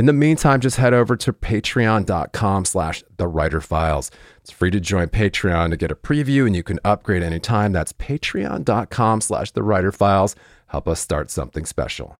In 0.00 0.06
the 0.06 0.14
meantime, 0.14 0.60
just 0.60 0.78
head 0.78 0.94
over 0.94 1.14
to 1.14 1.30
patreon.com 1.30 2.64
slash 2.64 3.04
the 3.18 3.28
writer 3.28 3.60
files. 3.60 4.10
It's 4.38 4.50
free 4.50 4.70
to 4.70 4.80
join 4.80 5.08
Patreon 5.08 5.68
to 5.68 5.76
get 5.76 5.92
a 5.92 5.94
preview 5.94 6.46
and 6.46 6.56
you 6.56 6.62
can 6.62 6.80
upgrade 6.86 7.22
anytime. 7.22 7.72
That's 7.72 7.92
patreon.com 7.92 9.20
slash 9.20 9.50
the 9.50 9.62
writer 9.62 9.92
files. 9.92 10.36
Help 10.68 10.88
us 10.88 11.00
start 11.00 11.30
something 11.30 11.66
special. 11.66 12.16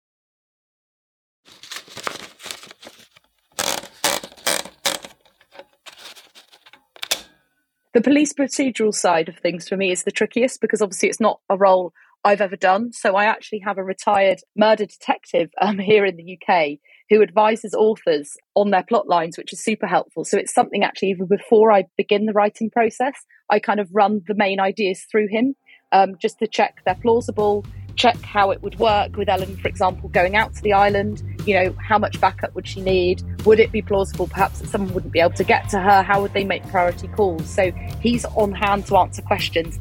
The 7.95 8.03
police 8.03 8.35
procedural 8.35 8.93
side 8.93 9.31
of 9.31 9.39
things 9.39 9.71
for 9.71 9.79
me 9.79 9.91
is 9.91 10.03
the 10.03 10.11
trickiest 10.11 10.61
because 10.61 10.83
obviously 10.83 11.09
it's 11.09 11.19
not 11.19 11.41
a 11.49 11.57
role 11.57 11.95
I've 12.25 12.43
ever 12.43 12.57
done. 12.57 12.93
So 12.93 13.17
I 13.17 13.25
actually 13.25 13.61
have 13.61 13.79
a 13.79 13.83
retired 13.83 14.41
murder 14.55 14.85
detective 14.85 15.49
um, 15.63 15.79
here 15.79 16.05
in 16.05 16.17
the 16.17 16.39
UK 16.39 16.79
who 17.11 17.23
advises 17.23 17.75
authors 17.75 18.37
on 18.55 18.71
their 18.71 18.85
plot 18.85 19.09
lines, 19.09 19.37
which 19.37 19.53
is 19.53 19.63
super 19.63 19.87
helpful. 19.87 20.25
So 20.25 20.39
it's 20.39 20.55
something 20.55 20.85
actually, 20.85 21.11
even 21.11 21.27
before 21.27 21.73
I 21.73 21.85
begin 21.97 22.27
the 22.27 22.33
writing 22.33 22.71
process, 22.71 23.15
I 23.51 23.59
kind 23.59 23.81
of 23.81 23.89
run 23.93 24.23
the 24.27 24.35
main 24.35 24.61
ideas 24.61 25.05
through 25.11 25.27
him 25.29 25.57
um, 25.93 26.17
just 26.21 26.39
to 26.39 26.47
check 26.47 26.79
they're 26.85 26.95
plausible, 26.95 27.67
check 27.97 28.21
how 28.23 28.51
it 28.51 28.63
would 28.63 28.79
work 28.79 29.17
with 29.17 29.29
Elin, 29.29 29.57
for 29.57 29.69
example, 29.69 30.09
going 30.09 30.37
out 30.37 30.55
to 30.55 30.63
the 30.63 30.73
island. 30.73 31.23
You 31.47 31.55
know, 31.55 31.77
how 31.81 31.99
much 31.99 32.21
backup 32.21 32.55
would 32.55 32.67
she 32.67 32.81
need? 32.81 33.23
Would 33.45 33.59
it 33.59 33.73
be 33.73 33.83
plausible 33.83 34.29
perhaps 34.29 34.61
that 34.61 34.69
someone 34.69 34.95
wouldn't 34.95 35.13
be 35.13 35.21
able 35.21 35.35
to 35.35 35.45
get 35.45 35.69
to 35.71 35.81
her? 35.81 36.03
How 36.03 36.23
would 36.23 36.33
they 36.33 36.45
make 36.45 36.67
priority 36.69 37.09
calls? 37.09 37.49
So 37.49 37.73
he's 38.01 38.25
on 38.25 38.53
hand 38.53 38.87
to 38.87 38.97
answer 38.97 39.23
questions. 39.23 39.79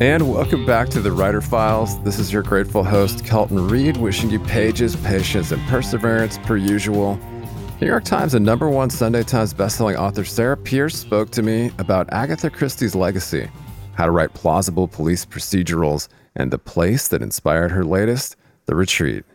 And 0.00 0.32
welcome 0.32 0.64
back 0.64 0.88
to 0.90 1.02
the 1.02 1.12
Writer 1.12 1.42
Files. 1.42 2.02
This 2.04 2.18
is 2.18 2.32
your 2.32 2.42
grateful 2.42 2.82
host, 2.82 3.22
Kelton 3.22 3.68
Reid, 3.68 3.98
wishing 3.98 4.30
you 4.30 4.40
pages, 4.40 4.96
patience, 4.96 5.52
and 5.52 5.60
perseverance 5.68 6.38
per 6.38 6.56
usual. 6.56 7.20
New 7.82 7.86
York 7.86 8.04
Times 8.04 8.32
and 8.32 8.42
number 8.42 8.70
one 8.70 8.88
Sunday 8.88 9.22
Times 9.22 9.52
bestselling 9.52 9.98
author 9.98 10.24
Sarah 10.24 10.56
Pearse 10.56 10.96
spoke 10.96 11.28
to 11.32 11.42
me 11.42 11.70
about 11.76 12.10
Agatha 12.14 12.48
Christie's 12.48 12.94
legacy, 12.94 13.50
how 13.92 14.06
to 14.06 14.10
write 14.10 14.32
plausible 14.32 14.88
police 14.88 15.26
procedurals, 15.26 16.08
and 16.34 16.50
the 16.50 16.58
place 16.58 17.08
that 17.08 17.20
inspired 17.20 17.70
her 17.70 17.84
latest, 17.84 18.36
The 18.64 18.76
Retreat. 18.76 19.26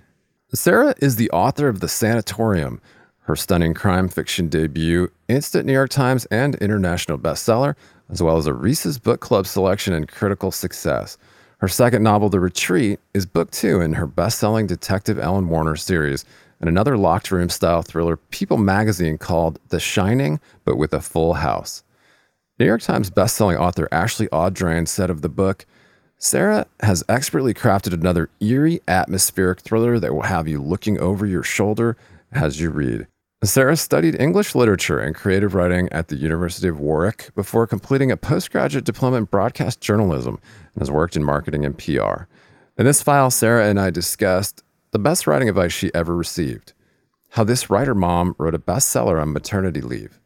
Sarah 0.52 0.96
is 1.00 1.16
the 1.16 1.30
author 1.30 1.68
of 1.68 1.80
The 1.80 1.88
Sanatorium, 1.88 2.82
her 3.26 3.36
stunning 3.36 3.74
crime 3.74 4.08
fiction 4.08 4.48
debut, 4.48 5.12
instant 5.28 5.66
New 5.66 5.74
York 5.74 5.90
Times 5.90 6.26
and 6.28 6.54
international 6.56 7.18
bestseller, 7.18 7.76
as 8.10 8.22
well 8.22 8.38
as 8.38 8.46
a 8.46 8.54
Reese's 8.54 9.00
Book 9.00 9.20
Club 9.20 9.48
selection 9.48 9.94
and 9.94 10.08
critical 10.08 10.52
success. 10.52 11.18
Her 11.58 11.68
second 11.68 12.04
novel, 12.04 12.30
The 12.30 12.40
Retreat, 12.40 13.00
is 13.16 13.26
book 13.26 13.50
two 13.50 13.82
in 13.82 13.94
her 13.94 14.06
best 14.06 14.38
selling 14.38 14.68
Detective 14.68 15.18
Elin 15.18 15.50
Warner 15.50 15.76
series, 15.76 16.24
and 16.60 16.70
another 16.70 16.98
locked 16.98 17.32
room 17.32 17.50
style 17.50 17.82
thriller, 17.82 18.18
People 18.18 18.58
magazine, 18.58 19.18
called 19.18 19.60
The 19.70 19.80
Shining, 19.80 20.40
but 20.64 20.78
with 20.78 20.94
a 20.94 21.02
full 21.02 21.34
house. 21.34 21.84
New 22.60 22.66
York 22.68 22.82
Times 22.82 23.10
bestselling 23.10 23.60
author 23.60 23.90
Ashley 23.92 24.28
Audrain 24.28 24.88
said 24.88 25.10
of 25.10 25.24
the 25.24 25.30
book, 25.30 25.66
Sarah 26.18 26.68
has 26.82 27.04
expertly 27.10 27.56
crafted 27.56 27.94
another 27.94 28.30
eerie, 28.40 28.82
atmospheric 28.88 29.62
thriller 29.62 30.00
that 30.00 30.14
will 30.14 30.22
have 30.22 30.48
you 30.48 30.62
looking 30.62 31.00
over 31.00 31.26
your 31.26 31.44
shoulder 31.44 31.98
as 32.32 32.62
you 32.62 32.70
read. 32.70 33.08
Sarah 33.50 33.76
studied 33.76 34.20
English 34.20 34.56
literature 34.56 35.00
and 35.00 35.14
creative 35.14 35.54
writing 35.54 35.90
at 35.92 36.08
the 36.08 36.16
University 36.16 36.68
of 36.68 36.80
Warwick 36.80 37.32
before 37.36 37.68
completing 37.68 38.12
a 38.12 38.18
postgraduate 38.18 38.86
diploma 38.86 39.18
in 39.18 39.26
broadcast 39.26 39.82
journalism 39.82 40.40
and 40.74 40.82
has 40.82 40.90
worked 40.90 41.16
in 41.16 41.24
marketing 41.24 41.66
and 41.66 41.78
PR. 41.78 42.24
In 42.78 42.86
this 42.86 43.02
file, 43.02 43.30
Sarah 43.30 43.68
and 43.68 43.80
I 43.80 43.90
discussed 43.90 44.64
the 44.92 45.00
best 45.00 45.28
writing 45.28 45.50
advice 45.50 45.74
she 45.74 45.94
ever 45.94 46.16
received, 46.16 46.74
how 47.30 47.44
this 47.44 47.70
writer 47.70 47.94
mom 47.94 48.36
wrote 48.38 48.56
a 48.56 48.60
bestseller 48.60 49.22
on 49.22 49.34
maternity 49.34 49.82
leave, 49.82 50.20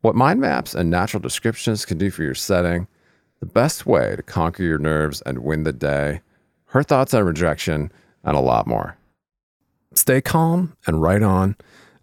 what 0.00 0.14
mind 0.14 0.40
maps 0.40 0.74
and 0.74 0.88
natural 0.88 1.20
descriptions 1.20 1.84
can 1.84 1.98
do 1.98 2.10
for 2.10 2.22
your 2.22 2.34
setting, 2.34 2.86
the 3.40 3.46
best 3.46 3.84
way 3.84 4.14
to 4.14 4.22
conquer 4.22 4.62
your 4.62 4.78
nerves 4.78 5.22
and 5.22 5.38
win 5.40 5.64
the 5.64 5.72
day, 5.72 6.20
her 6.66 6.82
thoughts 6.82 7.14
on 7.14 7.24
rejection, 7.24 7.90
and 8.22 8.36
a 8.36 8.40
lot 8.40 8.66
more. 8.66 8.96
Stay 9.94 10.20
calm 10.20 10.76
and 10.86 11.02
write 11.02 11.22
on. 11.22 11.56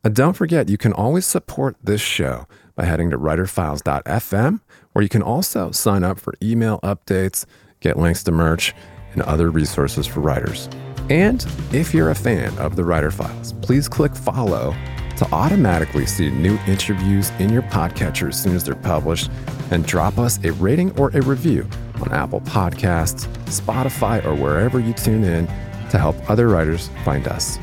And 0.03 0.15
don't 0.15 0.33
forget, 0.33 0.69
you 0.69 0.77
can 0.77 0.93
always 0.93 1.25
support 1.25 1.75
this 1.83 2.01
show 2.01 2.47
by 2.75 2.85
heading 2.85 3.11
to 3.11 3.17
writerfiles.fm, 3.17 4.61
where 4.93 5.03
you 5.03 5.09
can 5.09 5.21
also 5.21 5.71
sign 5.71 6.03
up 6.03 6.19
for 6.19 6.33
email 6.41 6.79
updates, 6.81 7.45
get 7.81 7.97
links 7.97 8.23
to 8.23 8.31
merch, 8.31 8.73
and 9.13 9.21
other 9.23 9.51
resources 9.51 10.07
for 10.07 10.21
writers. 10.21 10.69
And 11.09 11.45
if 11.71 11.93
you're 11.93 12.09
a 12.09 12.15
fan 12.15 12.57
of 12.57 12.75
the 12.75 12.83
Writer 12.83 13.11
Files, 13.11 13.53
please 13.61 13.87
click 13.87 14.15
follow 14.15 14.75
to 15.17 15.27
automatically 15.31 16.07
see 16.07 16.31
new 16.31 16.57
interviews 16.65 17.29
in 17.37 17.49
your 17.49 17.61
podcatcher 17.63 18.29
as 18.29 18.41
soon 18.41 18.55
as 18.55 18.63
they're 18.63 18.75
published, 18.75 19.29
and 19.69 19.85
drop 19.85 20.17
us 20.17 20.43
a 20.43 20.51
rating 20.53 20.97
or 20.97 21.09
a 21.09 21.21
review 21.21 21.67
on 22.01 22.11
Apple 22.11 22.41
Podcasts, 22.41 23.27
Spotify, 23.45 24.25
or 24.25 24.33
wherever 24.33 24.79
you 24.79 24.93
tune 24.93 25.23
in 25.23 25.45
to 25.91 25.99
help 25.99 26.15
other 26.29 26.47
writers 26.47 26.89
find 27.03 27.27
us. 27.27 27.59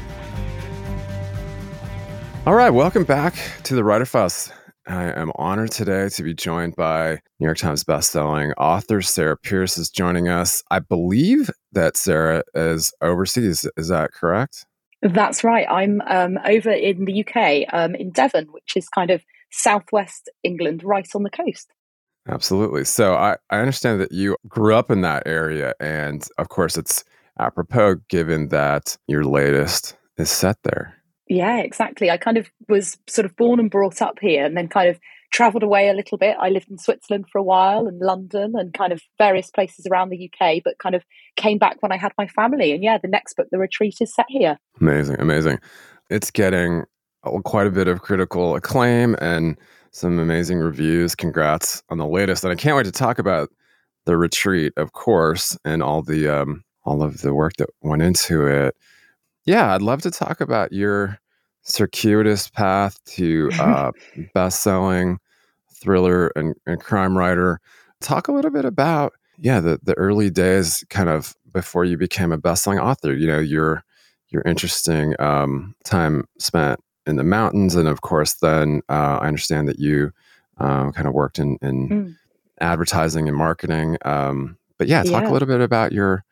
All 2.48 2.54
right, 2.54 2.70
welcome 2.70 3.04
back 3.04 3.34
to 3.64 3.75
the 3.75 3.84
Writer 3.84 4.06
Files. 4.06 4.50
I 4.86 5.12
am 5.12 5.32
honored 5.34 5.70
today 5.70 6.09
to 6.09 6.22
be 6.22 6.32
joined 6.32 6.76
by 6.76 7.20
New 7.38 7.44
York 7.44 7.59
Times 7.59 7.84
bestselling 7.84 8.54
author 8.56 9.03
Sarah 9.03 9.36
Pearse 9.36 9.76
is 9.76 9.91
joining 9.91 10.28
us. 10.28 10.62
I 10.70 10.78
believe 10.78 11.50
that 11.72 11.98
Sarah 11.98 12.42
is 12.54 12.94
overseas. 13.03 13.69
Is 13.76 13.88
that 13.88 14.12
correct? 14.12 14.64
That's 15.03 15.44
right. 15.44 15.66
I'm 15.69 16.00
um, 16.08 16.38
over 16.47 16.70
in 16.70 17.04
the 17.04 17.22
UK, 17.22 17.69
um, 17.70 17.94
in 17.94 18.12
Devon, 18.12 18.47
which 18.50 18.78
is 18.78 18.88
kind 18.88 19.10
of 19.10 19.22
southwest 19.50 20.31
England, 20.42 20.82
right 20.82 21.06
on 21.14 21.25
the 21.25 21.31
coast. 21.31 21.70
Absolutely. 22.26 22.84
So 22.84 23.14
I, 23.14 23.37
I 23.50 23.58
understand 23.58 24.00
that 24.00 24.12
you 24.12 24.38
grew 24.48 24.75
up 24.75 24.91
in 24.91 25.03
that 25.03 25.25
area. 25.26 25.75
And 25.81 26.26
of 26.38 26.48
course, 26.48 26.78
it's 26.78 27.04
apropos 27.38 27.97
given 28.08 28.48
that 28.48 28.97
your 29.06 29.25
latest 29.25 29.98
is 30.16 30.31
set 30.31 30.56
there. 30.62 30.97
Yeah, 31.28 31.58
exactly. 31.58 32.10
I 32.10 32.16
kind 32.16 32.38
of 32.38 32.50
was 32.68 32.96
sort 33.06 33.26
of 33.26 33.36
born 33.36 33.60
and 33.60 33.70
brought 33.70 34.00
up 34.00 34.18
here 34.20 34.44
and 34.44 34.56
then 34.56 34.69
kind 34.69 34.88
of 34.88 34.98
traveled 35.30 35.62
away 35.62 35.88
a 35.88 35.92
little 35.94 36.16
bit. 36.16 36.36
I 36.40 36.48
lived 36.48 36.70
in 36.70 36.78
Switzerland 36.78 37.26
for 37.30 37.38
a 37.38 37.42
while 37.42 37.86
and 37.86 38.00
London 38.00 38.54
and 38.56 38.72
kind 38.72 38.92
of 38.92 39.02
various 39.19 39.50
places 39.50 39.86
around 39.90 40.08
the 40.08 40.30
UK, 40.30 40.62
but 40.64 40.78
kind 40.78 40.94
of 40.94 41.04
came 41.36 41.58
back 41.58 41.82
when 41.82 41.92
I 41.92 41.96
had 41.96 42.12
my 42.16 42.26
family. 42.28 42.72
And 42.72 42.82
yeah, 42.82 42.98
the 42.98 43.08
next 43.08 43.34
book, 43.34 43.48
The 43.50 43.58
Retreat, 43.58 43.96
is 44.00 44.14
set 44.14 44.26
here. 44.28 44.58
Amazing, 44.80 45.16
amazing. 45.19 45.58
It's 46.08 46.30
getting 46.30 46.84
quite 47.44 47.66
a 47.66 47.70
bit 47.70 47.88
of 47.88 48.00
critical 48.00 48.56
acclaim 48.56 49.16
and 49.20 49.58
some 49.90 50.19
amazing 50.19 50.58
reviews. 50.58 51.14
Congrats 51.14 51.82
on 51.90 51.98
the 51.98 52.06
latest. 52.06 52.44
And 52.44 52.52
I 52.52 52.56
can't 52.56 52.76
wait 52.76 52.86
to 52.86 52.92
talk 52.92 53.19
about 53.19 53.50
The 54.06 54.16
Retreat, 54.16 54.72
of 54.76 54.92
course, 54.92 55.58
and 55.64 55.82
all 55.82 56.02
the 56.02 56.28
um, 56.28 56.64
all 56.84 57.02
of 57.02 57.20
the 57.20 57.34
work 57.34 57.54
that 57.58 57.69
went 57.82 58.02
into 58.02 58.46
it. 58.46 58.74
Yeah, 59.48 59.74
I'd 59.74 59.80
love 59.80 60.02
to 60.02 60.10
talk 60.10 60.42
about 60.42 60.74
your 60.74 61.18
circuitous 61.62 62.50
path 62.50 63.02
to 63.16 63.48
uh, 63.58 63.92
best-selling 64.34 65.20
thriller 65.72 66.30
and, 66.36 66.54
and 66.66 66.78
crime 66.78 67.16
writer. 67.16 67.58
Talk 68.02 68.28
a 68.28 68.32
little 68.32 68.50
bit 68.50 68.66
about 68.66 69.14
yeah 69.38 69.60
the 69.60 69.80
the 69.82 69.94
early 69.94 70.28
days, 70.28 70.84
kind 70.90 71.08
of 71.08 71.34
before 71.50 71.86
you 71.86 71.96
became 71.96 72.30
a 72.30 72.36
best-selling 72.36 72.78
author. 72.78 73.14
You 73.14 73.26
know 73.26 73.38
your 73.38 73.84
your 74.28 74.42
interesting 74.42 75.14
um, 75.18 75.74
time 75.82 76.28
spent 76.38 76.78
in 77.06 77.16
the 77.16 77.24
mountains, 77.24 77.74
and 77.74 77.88
of 77.88 78.02
course, 78.02 78.34
then 78.34 78.82
uh, 78.90 79.18
I 79.22 79.28
understand 79.28 79.66
that 79.68 79.78
you 79.78 80.12
um, 80.58 80.92
kind 80.92 81.08
of 81.08 81.14
worked 81.14 81.38
in, 81.38 81.56
in 81.62 81.88
mm. 81.88 82.16
advertising 82.60 83.26
and 83.28 83.36
marketing. 83.36 83.96
Um, 84.04 84.58
but 84.76 84.88
yeah, 84.88 85.02
talk 85.04 85.22
yeah. 85.22 85.30
a 85.30 85.32
little 85.32 85.48
bit 85.48 85.62
about 85.62 85.92
your 85.92 86.22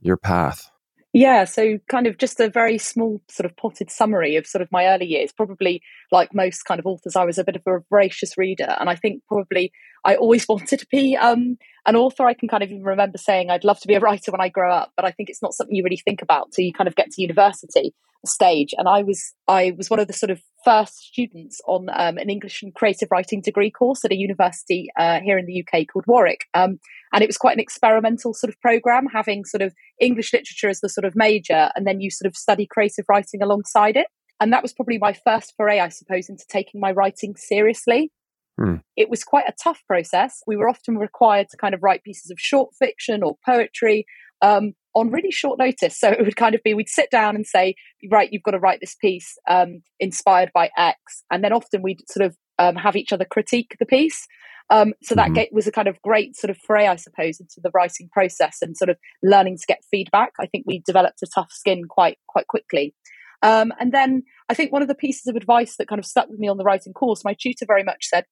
your 0.00 0.16
path. 0.16 0.72
Yeah, 1.16 1.44
so 1.44 1.78
kind 1.88 2.08
of 2.08 2.18
just 2.18 2.40
a 2.40 2.50
very 2.50 2.76
small 2.76 3.22
sort 3.30 3.48
of 3.48 3.56
potted 3.56 3.88
summary 3.88 4.34
of 4.34 4.48
sort 4.48 4.62
of 4.62 4.72
my 4.72 4.86
early 4.86 5.06
years. 5.06 5.30
Probably 5.30 5.80
like 6.10 6.34
most 6.34 6.64
kind 6.64 6.80
of 6.80 6.86
authors, 6.86 7.14
I 7.14 7.24
was 7.24 7.38
a 7.38 7.44
bit 7.44 7.54
of 7.54 7.62
a 7.68 7.78
voracious 7.88 8.36
reader, 8.36 8.76
and 8.80 8.90
I 8.90 8.96
think 8.96 9.22
probably 9.28 9.70
I 10.04 10.16
always 10.16 10.44
wanted 10.48 10.80
to 10.80 10.86
be 10.90 11.16
um, 11.16 11.56
an 11.86 11.94
author. 11.94 12.26
I 12.26 12.34
can 12.34 12.48
kind 12.48 12.64
of 12.64 12.70
even 12.70 12.82
remember 12.82 13.16
saying 13.16 13.48
I'd 13.48 13.62
love 13.62 13.78
to 13.80 13.86
be 13.86 13.94
a 13.94 14.00
writer 14.00 14.32
when 14.32 14.40
I 14.40 14.48
grow 14.48 14.72
up, 14.72 14.90
but 14.96 15.04
I 15.04 15.12
think 15.12 15.30
it's 15.30 15.40
not 15.40 15.54
something 15.54 15.76
you 15.76 15.84
really 15.84 16.02
think 16.04 16.20
about 16.20 16.50
till 16.50 16.64
you 16.64 16.72
kind 16.72 16.88
of 16.88 16.96
get 16.96 17.12
to 17.12 17.22
university 17.22 17.94
stage. 18.26 18.74
And 18.76 18.88
I 18.88 19.02
was 19.02 19.32
I 19.48 19.72
was 19.76 19.90
one 19.90 20.00
of 20.00 20.06
the 20.06 20.12
sort 20.12 20.30
of 20.30 20.40
first 20.64 20.98
students 20.98 21.60
on 21.66 21.88
um, 21.92 22.16
an 22.16 22.30
English 22.30 22.62
and 22.62 22.74
creative 22.74 23.08
writing 23.10 23.40
degree 23.40 23.70
course 23.70 24.04
at 24.04 24.12
a 24.12 24.16
university 24.16 24.88
uh, 24.98 25.20
here 25.20 25.38
in 25.38 25.46
the 25.46 25.62
UK 25.62 25.86
called 25.86 26.06
Warwick. 26.06 26.46
Um, 26.54 26.78
and 27.12 27.22
it 27.22 27.28
was 27.28 27.36
quite 27.36 27.54
an 27.54 27.60
experimental 27.60 28.34
sort 28.34 28.52
of 28.52 28.60
program, 28.60 29.06
having 29.12 29.44
sort 29.44 29.62
of 29.62 29.74
English 30.00 30.32
literature 30.32 30.68
as 30.68 30.80
the 30.80 30.88
sort 30.88 31.04
of 31.04 31.14
major, 31.14 31.70
and 31.76 31.86
then 31.86 32.00
you 32.00 32.10
sort 32.10 32.26
of 32.26 32.36
study 32.36 32.66
creative 32.66 33.04
writing 33.08 33.42
alongside 33.42 33.96
it. 33.96 34.06
And 34.40 34.52
that 34.52 34.62
was 34.62 34.72
probably 34.72 34.98
my 34.98 35.12
first 35.12 35.54
foray, 35.56 35.80
I 35.80 35.88
suppose, 35.90 36.28
into 36.28 36.44
taking 36.48 36.80
my 36.80 36.92
writing 36.92 37.36
seriously. 37.36 38.10
Hmm. 38.58 38.76
It 38.96 39.10
was 39.10 39.24
quite 39.24 39.48
a 39.48 39.54
tough 39.62 39.82
process. 39.86 40.42
We 40.46 40.56
were 40.56 40.68
often 40.68 40.96
required 40.96 41.48
to 41.50 41.56
kind 41.56 41.74
of 41.74 41.82
write 41.82 42.04
pieces 42.04 42.30
of 42.30 42.38
short 42.38 42.74
fiction 42.78 43.22
or 43.22 43.36
poetry 43.44 44.06
um, 44.42 44.74
on 44.94 45.10
really 45.10 45.30
short 45.30 45.58
notice. 45.58 45.98
So 45.98 46.08
it 46.08 46.20
would 46.20 46.36
kind 46.36 46.54
of 46.54 46.62
be 46.62 46.74
we'd 46.74 46.88
sit 46.88 47.10
down 47.10 47.34
and 47.34 47.46
say, 47.46 47.74
right, 48.10 48.28
you've 48.32 48.42
got 48.42 48.52
to 48.52 48.58
write 48.58 48.80
this 48.80 48.94
piece 48.94 49.36
um, 49.48 49.82
inspired 49.98 50.50
by 50.54 50.70
X. 50.76 51.24
And 51.30 51.42
then 51.42 51.52
often 51.52 51.82
we'd 51.82 52.02
sort 52.08 52.26
of 52.26 52.36
um, 52.58 52.76
have 52.76 52.96
each 52.96 53.12
other 53.12 53.24
critique 53.24 53.76
the 53.78 53.86
piece. 53.86 54.26
Um, 54.70 54.94
so 55.02 55.14
that 55.14 55.30
mm-hmm. 55.30 55.54
was 55.54 55.66
a 55.66 55.72
kind 55.72 55.88
of 55.88 56.00
great 56.02 56.36
sort 56.36 56.50
of 56.50 56.56
fray, 56.58 56.86
I 56.86 56.96
suppose, 56.96 57.38
into 57.38 57.60
the 57.62 57.70
writing 57.74 58.08
process 58.10 58.58
and 58.62 58.76
sort 58.76 58.88
of 58.88 58.96
learning 59.22 59.58
to 59.58 59.66
get 59.66 59.84
feedback. 59.90 60.32
I 60.40 60.46
think 60.46 60.64
we 60.66 60.82
developed 60.86 61.22
a 61.22 61.26
tough 61.26 61.52
skin 61.52 61.84
quite 61.88 62.18
quite 62.26 62.46
quickly. 62.46 62.94
Um, 63.42 63.72
and 63.78 63.92
then 63.92 64.22
I 64.48 64.54
think 64.54 64.72
one 64.72 64.80
of 64.80 64.88
the 64.88 64.94
pieces 64.94 65.26
of 65.26 65.36
advice 65.36 65.76
that 65.76 65.86
kind 65.86 65.98
of 65.98 66.06
stuck 66.06 66.30
with 66.30 66.38
me 66.38 66.48
on 66.48 66.56
the 66.56 66.64
writing 66.64 66.94
course, 66.94 67.24
my 67.24 67.36
tutor 67.38 67.66
very 67.66 67.84
much 67.84 68.06
said, 68.06 68.24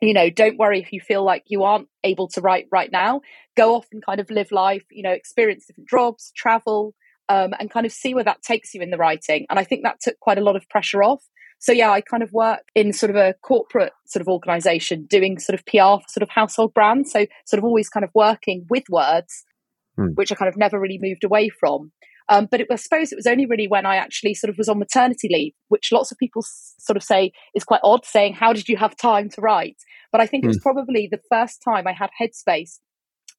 you 0.00 0.14
know 0.14 0.30
don't 0.30 0.58
worry 0.58 0.80
if 0.80 0.92
you 0.92 1.00
feel 1.00 1.24
like 1.24 1.44
you 1.46 1.64
aren't 1.64 1.88
able 2.04 2.28
to 2.28 2.40
write 2.40 2.66
right 2.70 2.90
now. 2.92 3.20
Go 3.56 3.74
off 3.74 3.86
and 3.92 4.04
kind 4.04 4.20
of 4.20 4.30
live 4.30 4.52
life 4.52 4.84
you 4.90 5.02
know 5.02 5.10
experience 5.10 5.66
different 5.66 5.88
jobs 5.88 6.32
travel 6.36 6.94
um, 7.28 7.52
and 7.58 7.70
kind 7.70 7.86
of 7.86 7.92
see 7.92 8.14
where 8.14 8.24
that 8.24 8.42
takes 8.42 8.74
you 8.74 8.80
in 8.80 8.90
the 8.90 8.96
writing. 8.96 9.46
And 9.50 9.58
i 9.58 9.64
think 9.64 9.82
that 9.82 10.00
took 10.00 10.18
quite 10.20 10.38
a 10.38 10.42
lot 10.42 10.56
of 10.56 10.68
pressure 10.68 11.02
off. 11.02 11.24
So 11.58 11.72
yeah 11.72 11.90
i 11.90 12.00
kind 12.00 12.22
of 12.22 12.32
work 12.32 12.64
in 12.74 12.92
sort 12.92 13.10
of 13.10 13.16
a 13.16 13.34
corporate 13.42 13.92
sort 14.06 14.20
of 14.20 14.28
organization 14.28 15.06
doing 15.06 15.38
sort 15.38 15.58
of 15.58 15.66
pr 15.66 16.02
for 16.02 16.08
sort 16.08 16.22
of 16.22 16.30
household 16.30 16.74
brands. 16.74 17.12
So 17.12 17.26
sort 17.46 17.58
of 17.58 17.64
always 17.64 17.88
kind 17.88 18.04
of 18.04 18.10
working 18.14 18.66
with 18.70 18.84
words 18.90 19.44
hmm. 19.96 20.08
which 20.14 20.32
i 20.32 20.34
kind 20.34 20.48
of 20.48 20.56
never 20.56 20.78
really 20.78 20.98
moved 21.00 21.24
away 21.24 21.48
from 21.48 21.92
um, 22.28 22.46
but 22.50 22.60
it, 22.60 22.68
I 22.70 22.76
suppose 22.76 23.10
it 23.10 23.16
was 23.16 23.26
only 23.26 23.46
really 23.46 23.68
when 23.68 23.86
I 23.86 23.96
actually 23.96 24.34
sort 24.34 24.50
of 24.50 24.58
was 24.58 24.68
on 24.68 24.78
maternity 24.78 25.28
leave, 25.32 25.54
which 25.68 25.92
lots 25.92 26.12
of 26.12 26.18
people 26.18 26.42
s- 26.42 26.74
sort 26.78 26.96
of 26.96 27.02
say 27.02 27.32
is 27.54 27.64
quite 27.64 27.80
odd, 27.82 28.04
saying, 28.04 28.34
How 28.34 28.52
did 28.52 28.68
you 28.68 28.76
have 28.76 28.96
time 28.96 29.28
to 29.30 29.40
write? 29.40 29.76
But 30.12 30.20
I 30.20 30.26
think 30.26 30.42
mm. 30.42 30.46
it 30.46 30.48
was 30.48 30.56
hmm. 30.58 30.62
probably 30.62 31.08
the 31.10 31.20
first 31.30 31.62
time 31.62 31.86
I 31.86 31.92
had 31.92 32.10
headspace 32.20 32.78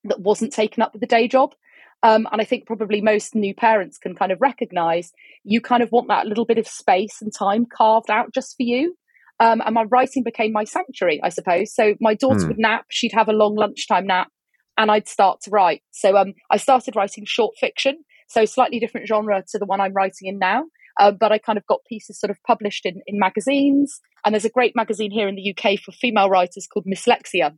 that 0.06 0.20
wasn't 0.20 0.54
taken 0.54 0.82
up 0.82 0.94
with 0.94 1.02
the 1.02 1.08
day 1.08 1.28
job. 1.28 1.54
Um, 2.02 2.28
and 2.32 2.42
I 2.42 2.46
think 2.46 2.66
probably 2.66 3.02
most 3.02 3.36
new 3.36 3.54
parents 3.54 3.98
can 3.98 4.16
kind 4.16 4.32
of 4.32 4.40
recognize 4.40 5.12
you 5.44 5.60
kind 5.60 5.84
of 5.84 5.92
want 5.92 6.08
that 6.08 6.26
little 6.26 6.46
bit 6.46 6.58
of 6.58 6.68
space 6.68 7.22
and 7.22 7.32
time 7.38 7.66
carved 7.66 8.10
out 8.10 8.34
just 8.34 8.56
for 8.56 8.64
you. 8.64 8.96
Um, 9.42 9.62
and 9.66 9.74
my 9.74 9.84
writing 9.84 10.24
became 10.24 10.52
my 10.52 10.64
sanctuary, 10.64 11.20
I 11.24 11.30
suppose. 11.30 11.74
So 11.74 11.96
my 12.00 12.14
daughter 12.14 12.40
mm. 12.40 12.48
would 12.50 12.60
nap, 12.60 12.86
she'd 12.90 13.14
have 13.14 13.30
a 13.30 13.34
long 13.34 13.56
lunchtime 13.56 14.08
nap, 14.08 14.30
and 14.78 14.90
I'd 14.90 15.08
start 15.08 15.42
to 15.42 15.52
write. 15.52 15.82
So 15.92 16.18
um, 16.18 16.34
I 16.50 16.58
started 16.58 16.96
writing 16.96 17.26
short 17.26 17.56
fiction. 17.60 18.04
So 18.30 18.46
slightly 18.46 18.80
different 18.80 19.08
genre 19.08 19.44
to 19.50 19.60
the 19.60 19.66
one 19.66 19.82
I'm 19.82 19.94
writing 19.94 20.28
in 20.28 20.40
now. 20.40 20.66
Uh, 21.00 21.12
but 21.12 21.32
I 21.32 21.38
kind 21.38 21.58
of 21.58 21.66
got 21.68 21.80
pieces 21.88 22.20
sort 22.20 22.30
of 22.30 22.38
published 22.46 22.86
in, 22.86 23.02
in 23.08 23.20
magazines. 23.20 24.00
And 24.26 24.34
there's 24.34 24.46
a 24.46 24.50
great 24.50 24.76
magazine 24.76 25.12
here 25.12 25.28
in 25.28 25.36
the 25.36 25.56
UK 25.56 25.80
for 25.80 25.92
female 25.92 26.30
writers 26.30 26.68
called 26.72 26.86
Mslexia, 26.86 27.58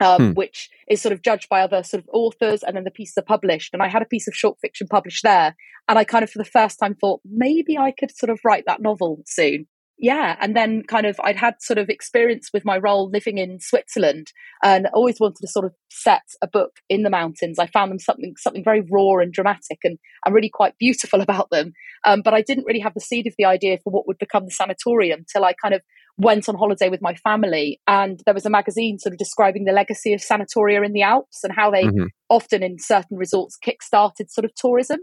um, 0.00 0.28
hmm. 0.28 0.32
which 0.32 0.70
is 0.88 1.02
sort 1.02 1.12
of 1.12 1.22
judged 1.22 1.48
by 1.48 1.60
other 1.60 1.82
sort 1.82 2.02
of 2.02 2.08
authors, 2.12 2.62
and 2.62 2.76
then 2.76 2.84
the 2.84 2.90
pieces 2.90 3.18
are 3.18 3.22
published. 3.22 3.74
And 3.74 3.82
I 3.82 3.88
had 3.88 4.02
a 4.02 4.06
piece 4.06 4.26
of 4.26 4.34
short 4.34 4.58
fiction 4.60 4.86
published 4.88 5.22
there, 5.22 5.54
and 5.86 5.98
I 5.98 6.04
kind 6.04 6.24
of 6.24 6.30
for 6.30 6.38
the 6.38 6.44
first 6.44 6.78
time 6.78 6.94
thought 6.94 7.20
maybe 7.24 7.76
I 7.76 7.92
could 7.92 8.16
sort 8.16 8.30
of 8.30 8.40
write 8.44 8.64
that 8.66 8.80
novel 8.80 9.22
soon 9.26 9.66
yeah 9.98 10.36
and 10.40 10.56
then 10.56 10.82
kind 10.82 11.06
of 11.06 11.18
i'd 11.24 11.36
had 11.36 11.54
sort 11.60 11.78
of 11.78 11.88
experience 11.88 12.50
with 12.52 12.64
my 12.64 12.78
role 12.78 13.10
living 13.10 13.38
in 13.38 13.58
switzerland 13.60 14.32
and 14.62 14.86
always 14.92 15.20
wanted 15.20 15.40
to 15.40 15.48
sort 15.48 15.64
of 15.64 15.72
set 15.90 16.22
a 16.42 16.46
book 16.46 16.76
in 16.88 17.02
the 17.02 17.10
mountains. 17.10 17.58
I 17.58 17.66
found 17.66 17.90
them 17.90 17.98
something 17.98 18.34
something 18.36 18.64
very 18.64 18.82
raw 18.90 19.18
and 19.18 19.32
dramatic 19.32 19.78
and, 19.84 19.98
and 20.24 20.34
really 20.34 20.50
quite 20.52 20.78
beautiful 20.78 21.20
about 21.28 21.50
them. 21.50 21.72
Um, 22.04 22.22
but 22.24 22.34
i 22.34 22.42
didn't 22.42 22.64
really 22.64 22.80
have 22.80 22.94
the 22.94 23.00
seed 23.00 23.26
of 23.26 23.34
the 23.38 23.44
idea 23.44 23.78
for 23.82 23.90
what 23.90 24.06
would 24.06 24.18
become 24.18 24.44
the 24.44 24.50
sanatorium 24.50 25.24
till 25.30 25.44
i 25.44 25.52
kind 25.52 25.74
of 25.74 25.82
went 26.20 26.48
on 26.48 26.56
holiday 26.56 26.88
with 26.88 27.00
my 27.00 27.14
family. 27.14 27.80
And 27.86 28.20
there 28.24 28.34
was 28.34 28.44
a 28.44 28.50
magazine 28.50 28.98
sort 28.98 29.12
of 29.12 29.18
describing 29.18 29.64
the 29.64 29.72
legacy 29.72 30.12
of 30.14 30.20
sanatoria 30.20 30.84
in 30.84 30.92
the 30.92 31.02
alps 31.02 31.44
and 31.44 31.52
how 31.54 31.70
they 31.70 31.84
mm-hmm. 31.84 32.06
often 32.28 32.62
in 32.64 32.76
certain 32.80 33.16
resorts 33.16 33.56
kick-started 33.56 34.28
sort 34.28 34.44
of 34.44 34.52
tourism 34.56 34.98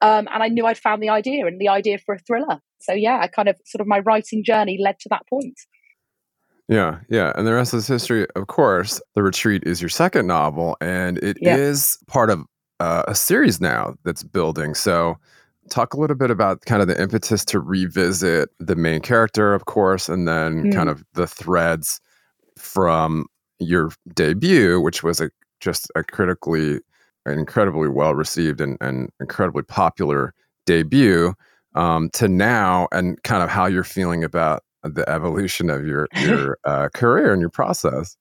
um, 0.00 0.28
and 0.32 0.42
I 0.42 0.48
knew 0.48 0.66
I'd 0.66 0.78
found 0.78 1.02
the 1.02 1.08
idea 1.08 1.46
and 1.46 1.60
the 1.60 1.68
idea 1.68 1.98
for 1.98 2.14
a 2.14 2.18
thriller. 2.18 2.60
So 2.80 2.92
yeah, 2.92 3.18
I 3.20 3.26
kind 3.26 3.48
of 3.48 3.56
sort 3.64 3.80
of 3.80 3.86
my 3.86 3.98
writing 4.00 4.44
journey 4.44 4.78
led 4.80 4.98
to 5.00 5.08
that 5.10 5.26
point. 5.28 5.58
Yeah, 6.68 6.98
yeah. 7.08 7.32
And 7.34 7.46
the 7.46 7.54
rest 7.54 7.72
is 7.72 7.86
history, 7.86 8.26
of 8.36 8.46
course. 8.46 9.00
The 9.14 9.22
Retreat 9.22 9.62
is 9.64 9.80
your 9.80 9.88
second 9.88 10.26
novel, 10.26 10.76
and 10.80 11.18
it 11.18 11.38
yeah. 11.40 11.56
is 11.56 11.98
part 12.06 12.28
of 12.28 12.44
uh, 12.78 13.04
a 13.08 13.14
series 13.14 13.60
now 13.60 13.94
that's 14.04 14.22
building. 14.22 14.74
So, 14.74 15.16
talk 15.70 15.94
a 15.94 16.00
little 16.00 16.16
bit 16.16 16.30
about 16.30 16.62
kind 16.66 16.82
of 16.82 16.88
the 16.88 17.00
impetus 17.00 17.44
to 17.46 17.58
revisit 17.58 18.50
the 18.58 18.76
main 18.76 19.00
character, 19.00 19.54
of 19.54 19.64
course, 19.64 20.08
and 20.08 20.28
then 20.28 20.64
mm. 20.64 20.72
kind 20.72 20.88
of 20.90 21.04
the 21.14 21.26
threads 21.26 22.00
from 22.58 23.26
your 23.58 23.90
debut, 24.14 24.80
which 24.80 25.02
was 25.02 25.20
a 25.20 25.30
just 25.60 25.90
a 25.96 26.04
critically 26.04 26.80
an 27.26 27.38
incredibly 27.38 27.88
well 27.88 28.14
received 28.14 28.60
and, 28.60 28.76
and 28.80 29.10
incredibly 29.20 29.62
popular 29.62 30.34
debut 30.66 31.34
um, 31.74 32.10
to 32.14 32.28
now 32.28 32.88
and 32.92 33.22
kind 33.22 33.42
of 33.42 33.48
how 33.48 33.66
you're 33.66 33.84
feeling 33.84 34.24
about 34.24 34.62
the 34.82 35.08
evolution 35.08 35.70
of 35.70 35.86
your 35.86 36.08
your 36.16 36.58
uh, 36.64 36.88
career 36.94 37.32
and 37.32 37.40
your 37.40 37.50
process. 37.50 38.16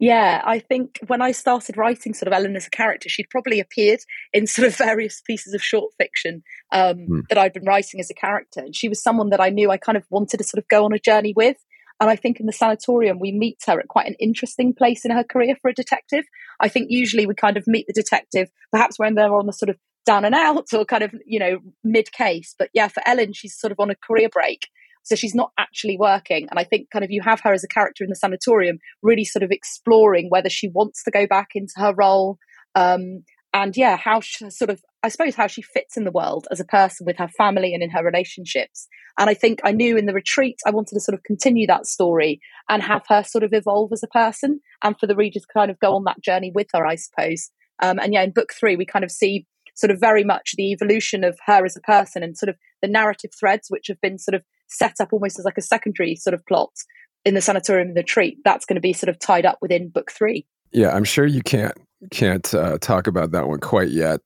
Yeah, 0.00 0.42
I 0.44 0.60
think 0.60 1.00
when 1.08 1.20
I 1.20 1.32
started 1.32 1.76
writing 1.76 2.14
sort 2.14 2.28
of 2.28 2.32
Elin 2.32 2.54
as 2.54 2.68
a 2.68 2.70
character, 2.70 3.08
she'd 3.08 3.30
probably 3.30 3.58
appeared 3.58 4.00
in 4.32 4.46
sort 4.46 4.68
of 4.68 4.76
various 4.76 5.20
pieces 5.20 5.54
of 5.54 5.62
short 5.62 5.92
fiction 5.98 6.42
um, 6.70 6.98
hmm. 6.98 7.20
that 7.28 7.38
I'd 7.38 7.52
been 7.52 7.64
writing 7.64 7.98
as 7.98 8.10
a 8.10 8.14
character. 8.14 8.60
And 8.60 8.76
she 8.76 8.88
was 8.88 9.02
someone 9.02 9.30
that 9.30 9.40
I 9.40 9.50
knew 9.50 9.70
I 9.70 9.76
kind 9.76 9.98
of 9.98 10.04
wanted 10.08 10.38
to 10.38 10.44
sort 10.44 10.62
of 10.62 10.68
go 10.68 10.84
on 10.84 10.92
a 10.92 11.00
journey 11.00 11.32
with. 11.34 11.56
And 12.00 12.08
I 12.08 12.16
think 12.16 12.38
in 12.38 12.46
the 12.46 12.52
sanatorium, 12.52 13.18
we 13.18 13.32
meet 13.32 13.58
her 13.66 13.80
at 13.80 13.88
quite 13.88 14.06
an 14.06 14.14
interesting 14.20 14.72
place 14.72 15.04
in 15.04 15.10
her 15.10 15.24
career 15.24 15.56
for 15.60 15.68
a 15.68 15.74
detective. 15.74 16.24
I 16.60 16.68
think 16.68 16.86
usually 16.90 17.26
we 17.26 17.34
kind 17.34 17.56
of 17.56 17.66
meet 17.66 17.86
the 17.86 17.92
detective 17.92 18.50
perhaps 18.70 18.98
when 18.98 19.14
they're 19.14 19.34
on 19.34 19.46
the 19.46 19.52
sort 19.52 19.70
of 19.70 19.76
down 20.06 20.24
and 20.24 20.34
out 20.34 20.72
or 20.72 20.84
kind 20.84 21.02
of, 21.02 21.12
you 21.26 21.38
know, 21.38 21.58
mid 21.82 22.12
case. 22.12 22.54
But 22.58 22.70
yeah, 22.72 22.88
for 22.88 23.02
Elin, 23.06 23.32
she's 23.32 23.58
sort 23.58 23.72
of 23.72 23.80
on 23.80 23.90
a 23.90 23.96
career 23.96 24.28
break. 24.28 24.68
So 25.02 25.16
she's 25.16 25.34
not 25.34 25.52
actually 25.58 25.96
working. 25.98 26.48
And 26.50 26.58
I 26.58 26.64
think 26.64 26.90
kind 26.90 27.04
of 27.04 27.10
you 27.10 27.22
have 27.22 27.40
her 27.40 27.52
as 27.52 27.64
a 27.64 27.68
character 27.68 28.04
in 28.04 28.10
the 28.10 28.16
sanatorium, 28.16 28.78
really 29.02 29.24
sort 29.24 29.42
of 29.42 29.50
exploring 29.50 30.28
whether 30.28 30.50
she 30.50 30.68
wants 30.68 31.02
to 31.04 31.10
go 31.10 31.26
back 31.26 31.48
into 31.54 31.72
her 31.76 31.94
role. 31.94 32.38
Um, 32.74 33.24
and 33.52 33.76
yeah, 33.76 33.96
how 33.96 34.20
she, 34.20 34.50
sort 34.50 34.70
of, 34.70 34.82
I 35.02 35.08
suppose, 35.08 35.34
how 35.34 35.46
she 35.46 35.62
fits 35.62 35.96
in 35.96 36.04
the 36.04 36.10
world 36.10 36.48
as 36.50 36.60
a 36.60 36.64
person 36.64 37.06
with 37.06 37.16
her 37.18 37.28
family 37.28 37.72
and 37.72 37.82
in 37.82 37.90
her 37.90 38.04
relationships. 38.04 38.88
And 39.18 39.30
I 39.30 39.34
think 39.34 39.60
I 39.64 39.72
knew 39.72 39.96
in 39.96 40.06
the 40.06 40.12
retreat, 40.12 40.58
I 40.66 40.70
wanted 40.70 40.94
to 40.94 41.00
sort 41.00 41.14
of 41.14 41.22
continue 41.22 41.66
that 41.68 41.86
story 41.86 42.40
and 42.68 42.82
have 42.82 43.02
her 43.08 43.22
sort 43.22 43.44
of 43.44 43.52
evolve 43.52 43.92
as 43.92 44.02
a 44.02 44.08
person 44.08 44.60
and 44.82 44.98
for 44.98 45.06
the 45.06 45.16
reader 45.16 45.38
to 45.38 45.46
kind 45.54 45.70
of 45.70 45.78
go 45.78 45.94
on 45.94 46.04
that 46.04 46.20
journey 46.20 46.50
with 46.54 46.66
her, 46.74 46.84
I 46.84 46.96
suppose. 46.96 47.50
Um, 47.80 47.98
and 47.98 48.12
yeah, 48.12 48.22
in 48.22 48.32
book 48.32 48.52
three, 48.58 48.76
we 48.76 48.86
kind 48.86 49.04
of 49.04 49.10
see 49.10 49.46
sort 49.76 49.92
of 49.92 50.00
very 50.00 50.24
much 50.24 50.54
the 50.56 50.72
evolution 50.72 51.22
of 51.22 51.38
her 51.46 51.64
as 51.64 51.76
a 51.76 51.80
person 51.80 52.22
and 52.24 52.36
sort 52.36 52.48
of 52.48 52.56
the 52.82 52.88
narrative 52.88 53.30
threads, 53.38 53.68
which 53.68 53.86
have 53.86 54.00
been 54.00 54.18
sort 54.18 54.34
of 54.34 54.42
set 54.66 54.94
up 55.00 55.12
almost 55.12 55.38
as 55.38 55.44
like 55.44 55.58
a 55.58 55.62
secondary 55.62 56.16
sort 56.16 56.34
of 56.34 56.44
plot 56.46 56.70
in 57.24 57.34
the 57.34 57.40
sanatorium 57.40 57.94
the 57.94 58.00
retreat. 58.00 58.38
That's 58.44 58.66
going 58.66 58.76
to 58.76 58.80
be 58.80 58.92
sort 58.92 59.08
of 59.08 59.18
tied 59.18 59.46
up 59.46 59.58
within 59.62 59.88
book 59.88 60.10
three. 60.10 60.46
Yeah, 60.72 60.90
I'm 60.90 61.04
sure 61.04 61.26
you 61.26 61.42
can't 61.42 61.74
can't 62.10 62.54
uh, 62.54 62.78
talk 62.78 63.06
about 63.06 63.32
that 63.32 63.48
one 63.48 63.60
quite 63.60 63.90
yet, 63.90 64.20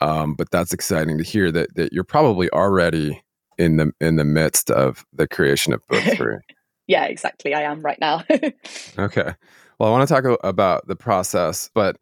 um, 0.00 0.34
but 0.34 0.50
that's 0.50 0.72
exciting 0.72 1.18
to 1.18 1.24
hear 1.24 1.50
that 1.52 1.74
that 1.74 1.92
you're 1.92 2.04
probably 2.04 2.50
already 2.50 3.22
in 3.58 3.76
the 3.76 3.92
in 4.00 4.16
the 4.16 4.24
midst 4.24 4.70
of 4.70 5.04
the 5.12 5.28
creation 5.28 5.72
of 5.72 5.86
book 5.88 6.02
three. 6.16 6.36
yeah, 6.86 7.04
exactly. 7.04 7.54
I 7.54 7.62
am 7.62 7.82
right 7.82 8.00
now. 8.00 8.24
okay. 8.98 9.34
Well, 9.78 9.88
I 9.88 9.92
want 9.92 10.08
to 10.08 10.14
talk 10.14 10.38
about 10.42 10.86
the 10.88 10.96
process, 10.96 11.70
but 11.74 11.96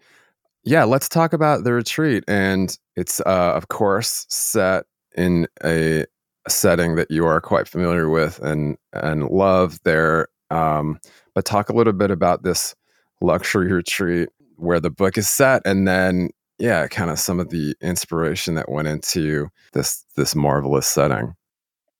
yeah, 0.64 0.84
let's 0.84 1.08
talk 1.08 1.32
about 1.32 1.64
the 1.64 1.72
retreat. 1.72 2.24
And 2.26 2.76
it's, 2.96 3.20
uh, 3.20 3.52
of 3.54 3.68
course, 3.68 4.26
set 4.28 4.84
in 5.16 5.46
a, 5.64 6.04
setting 6.48 6.96
that 6.96 7.10
you 7.10 7.26
are 7.26 7.40
quite 7.40 7.68
familiar 7.68 8.08
with 8.08 8.38
and 8.40 8.76
and 8.92 9.28
love 9.28 9.78
there. 9.84 10.28
Um, 10.50 10.98
but 11.34 11.44
talk 11.44 11.68
a 11.68 11.74
little 11.74 11.92
bit 11.92 12.10
about 12.10 12.42
this 12.42 12.74
luxury 13.20 13.72
retreat 13.72 14.28
where 14.56 14.80
the 14.80 14.90
book 14.90 15.18
is 15.18 15.28
set, 15.28 15.62
and 15.64 15.86
then 15.86 16.30
yeah, 16.58 16.86
kind 16.88 17.10
of 17.10 17.18
some 17.18 17.40
of 17.40 17.50
the 17.50 17.74
inspiration 17.80 18.54
that 18.54 18.70
went 18.70 18.88
into 18.88 19.48
this 19.72 20.04
this 20.16 20.34
marvelous 20.34 20.86
setting. 20.86 21.34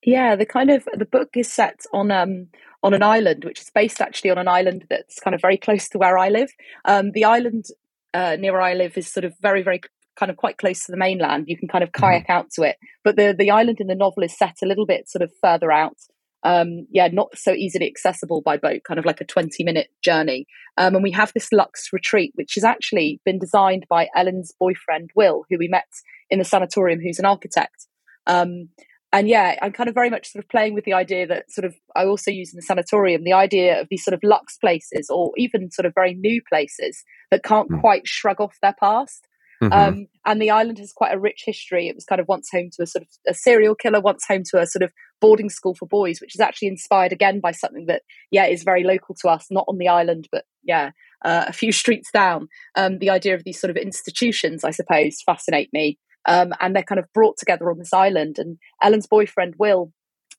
Yeah, 0.03 0.35
the 0.35 0.45
kind 0.45 0.69
of 0.69 0.87
the 0.93 1.05
book 1.05 1.29
is 1.35 1.51
set 1.51 1.81
on 1.93 2.11
um 2.11 2.47
on 2.83 2.93
an 2.93 3.03
island, 3.03 3.45
which 3.45 3.61
is 3.61 3.69
based 3.73 4.01
actually 4.01 4.31
on 4.31 4.37
an 4.37 4.47
island 4.47 4.85
that's 4.89 5.19
kind 5.19 5.35
of 5.35 5.41
very 5.41 5.57
close 5.57 5.89
to 5.89 5.97
where 5.97 6.17
I 6.17 6.29
live. 6.29 6.51
Um, 6.85 7.11
the 7.11 7.25
island 7.25 7.65
uh, 8.13 8.37
near 8.39 8.53
where 8.53 8.61
I 8.61 8.73
live 8.73 8.97
is 8.97 9.11
sort 9.11 9.25
of 9.25 9.33
very 9.41 9.61
very 9.61 9.81
kind 10.17 10.29
of 10.29 10.37
quite 10.37 10.57
close 10.57 10.85
to 10.85 10.91
the 10.91 10.97
mainland. 10.97 11.45
You 11.47 11.57
can 11.57 11.67
kind 11.67 11.83
of 11.83 11.91
mm-hmm. 11.91 12.05
kayak 12.05 12.23
mm-hmm. 12.23 12.31
out 12.31 12.51
to 12.51 12.63
it, 12.63 12.77
but 13.03 13.15
the 13.15 13.35
the 13.37 13.51
island 13.51 13.79
in 13.79 13.87
the 13.87 13.95
novel 13.95 14.23
is 14.23 14.37
set 14.37 14.57
a 14.61 14.65
little 14.65 14.85
bit 14.85 15.09
sort 15.09 15.21
of 15.21 15.31
further 15.41 15.71
out. 15.71 15.97
Um, 16.43 16.87
yeah, 16.89 17.09
not 17.11 17.37
so 17.37 17.51
easily 17.51 17.87
accessible 17.87 18.41
by 18.41 18.57
boat, 18.57 18.83
kind 18.87 18.97
of 18.97 19.05
like 19.05 19.19
a 19.19 19.25
20 19.25 19.63
minute 19.63 19.89
journey. 20.01 20.47
Um, 20.77 20.95
and 20.95 21.03
we 21.03 21.11
have 21.11 21.33
this 21.33 21.51
Lux 21.51 21.89
retreat, 21.91 22.31
which 22.35 22.53
has 22.55 22.63
actually 22.63 23.19
been 23.25 23.39
designed 23.39 23.85
by 23.89 24.07
Elin's 24.15 24.53
boyfriend, 24.57 25.09
Will, 25.15 25.43
who 25.49 25.57
we 25.57 25.67
met 25.67 25.87
in 26.29 26.39
the 26.39 26.45
sanatorium, 26.45 27.01
who's 27.01 27.19
an 27.19 27.25
architect. 27.25 27.87
Um, 28.25 28.69
and 29.11 29.27
yeah, 29.27 29.55
I'm 29.61 29.71
kind 29.71 29.89
of 29.89 29.95
very 29.95 30.09
much 30.09 30.31
sort 30.31 30.43
of 30.45 30.49
playing 30.49 30.75
with 30.75 30.85
the 30.85 30.93
idea 30.93 31.25
that 31.27 31.51
sort 31.51 31.65
of 31.65 31.75
I 31.95 32.05
also 32.05 32.29
use 32.29 32.53
in 32.53 32.57
the 32.57 32.61
sanatorium 32.61 33.23
the 33.23 33.33
idea 33.33 33.81
of 33.81 33.87
these 33.89 34.03
sort 34.03 34.13
of 34.13 34.21
lux 34.23 34.57
places 34.57 35.09
or 35.09 35.31
even 35.35 35.71
sort 35.71 35.87
of 35.87 35.93
very 35.95 36.13
new 36.13 36.41
places 36.47 37.03
that 37.31 37.43
can't 37.43 37.71
mm. 37.71 37.79
quite 37.81 38.07
shrug 38.07 38.39
off 38.39 38.57
their 38.61 38.75
past. 38.79 39.25
Mm-hmm. 39.63 39.73
Um, 39.73 40.07
and 40.25 40.41
the 40.41 40.51
island 40.51 40.77
has 40.77 40.93
quite 40.93 41.13
a 41.13 41.19
rich 41.19 41.43
history. 41.45 41.89
It 41.89 41.95
was 41.95 42.05
kind 42.05 42.21
of 42.21 42.27
once 42.27 42.49
home 42.51 42.69
to 42.73 42.83
a 42.83 42.87
sort 42.87 43.01
of 43.01 43.09
a 43.27 43.33
serial 43.33 43.75
killer, 43.75 43.99
once 43.99 44.25
home 44.27 44.43
to 44.51 44.59
a 44.59 44.67
sort 44.67 44.83
of 44.83 44.93
boarding 45.21 45.49
school 45.49 45.75
for 45.75 45.87
boys, 45.87 46.21
which 46.21 46.35
is 46.35 46.41
actually 46.41 46.67
inspired 46.67 47.11
again 47.11 47.39
by 47.39 47.51
something 47.51 47.85
that, 47.87 48.03
yeah, 48.31 48.45
is 48.45 48.63
very 48.63 48.83
local 48.83 49.15
to 49.21 49.29
us, 49.29 49.47
not 49.49 49.65
on 49.67 49.77
the 49.77 49.87
island, 49.87 50.27
but 50.31 50.45
yeah, 50.63 50.91
uh, 51.23 51.45
a 51.47 51.53
few 51.53 51.71
streets 51.81 52.11
down. 52.11 52.47
Um, 52.75 52.99
the 52.99 53.09
idea 53.09 53.35
of 53.35 53.43
these 53.43 53.59
sort 53.59 53.71
of 53.71 53.77
institutions, 53.77 54.63
I 54.63 54.71
suppose, 54.71 55.21
fascinate 55.25 55.69
me. 55.73 55.97
Um, 56.27 56.53
and 56.59 56.75
they're 56.75 56.83
kind 56.83 56.99
of 56.99 57.11
brought 57.13 57.37
together 57.37 57.71
on 57.71 57.79
this 57.79 57.93
island. 57.93 58.37
And 58.39 58.57
Elin's 58.83 59.07
boyfriend, 59.07 59.55
Will, 59.57 59.91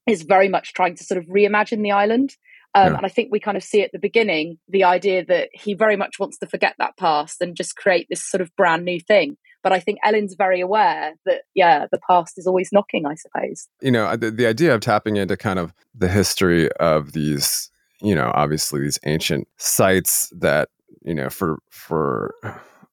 is 0.06 0.22
very 0.22 0.48
much 0.48 0.72
trying 0.72 0.94
to 0.96 1.04
sort 1.04 1.18
of 1.18 1.26
reimagine 1.26 1.82
the 1.82 1.92
island. 1.92 2.36
Um, 2.74 2.92
yeah. 2.92 2.96
And 2.98 3.06
I 3.06 3.08
think 3.08 3.30
we 3.30 3.40
kind 3.40 3.56
of 3.56 3.64
see 3.64 3.82
at 3.82 3.90
the 3.92 3.98
beginning 3.98 4.58
the 4.68 4.84
idea 4.84 5.24
that 5.24 5.48
he 5.52 5.74
very 5.74 5.96
much 5.96 6.18
wants 6.18 6.38
to 6.38 6.46
forget 6.46 6.74
that 6.78 6.96
past 6.96 7.40
and 7.40 7.56
just 7.56 7.76
create 7.76 8.06
this 8.08 8.24
sort 8.24 8.40
of 8.40 8.54
brand 8.56 8.84
new 8.84 9.00
thing. 9.00 9.36
But 9.62 9.72
I 9.72 9.80
think 9.80 9.98
Elin's 10.02 10.34
very 10.34 10.60
aware 10.60 11.14
that, 11.26 11.42
yeah, 11.54 11.86
the 11.90 12.00
past 12.08 12.38
is 12.38 12.46
always 12.46 12.70
knocking, 12.72 13.06
I 13.06 13.14
suppose. 13.14 13.68
You 13.82 13.90
know, 13.90 14.16
the, 14.16 14.30
the 14.30 14.46
idea 14.46 14.74
of 14.74 14.80
tapping 14.80 15.16
into 15.16 15.36
kind 15.36 15.58
of 15.58 15.74
the 15.94 16.08
history 16.08 16.70
of 16.72 17.12
these, 17.12 17.70
you 18.00 18.14
know, 18.14 18.30
obviously 18.34 18.80
these 18.80 18.98
ancient 19.04 19.48
sites 19.58 20.32
that, 20.38 20.70
you 21.02 21.14
know, 21.14 21.28
for, 21.28 21.58
for, 21.68 22.34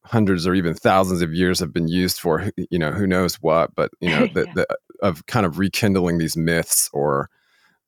hundreds 0.07 0.47
or 0.47 0.55
even 0.55 0.73
thousands 0.73 1.21
of 1.21 1.33
years 1.33 1.59
have 1.59 1.73
been 1.73 1.87
used 1.87 2.19
for 2.19 2.49
you 2.71 2.79
know 2.79 2.91
who 2.91 3.05
knows 3.05 3.35
what 3.35 3.75
but 3.75 3.91
you 3.99 4.09
know 4.09 4.25
the, 4.33 4.45
yeah. 4.45 4.53
the, 4.55 4.77
of 5.01 5.25
kind 5.25 5.45
of 5.45 5.59
rekindling 5.59 6.17
these 6.17 6.37
myths 6.37 6.89
or 6.93 7.29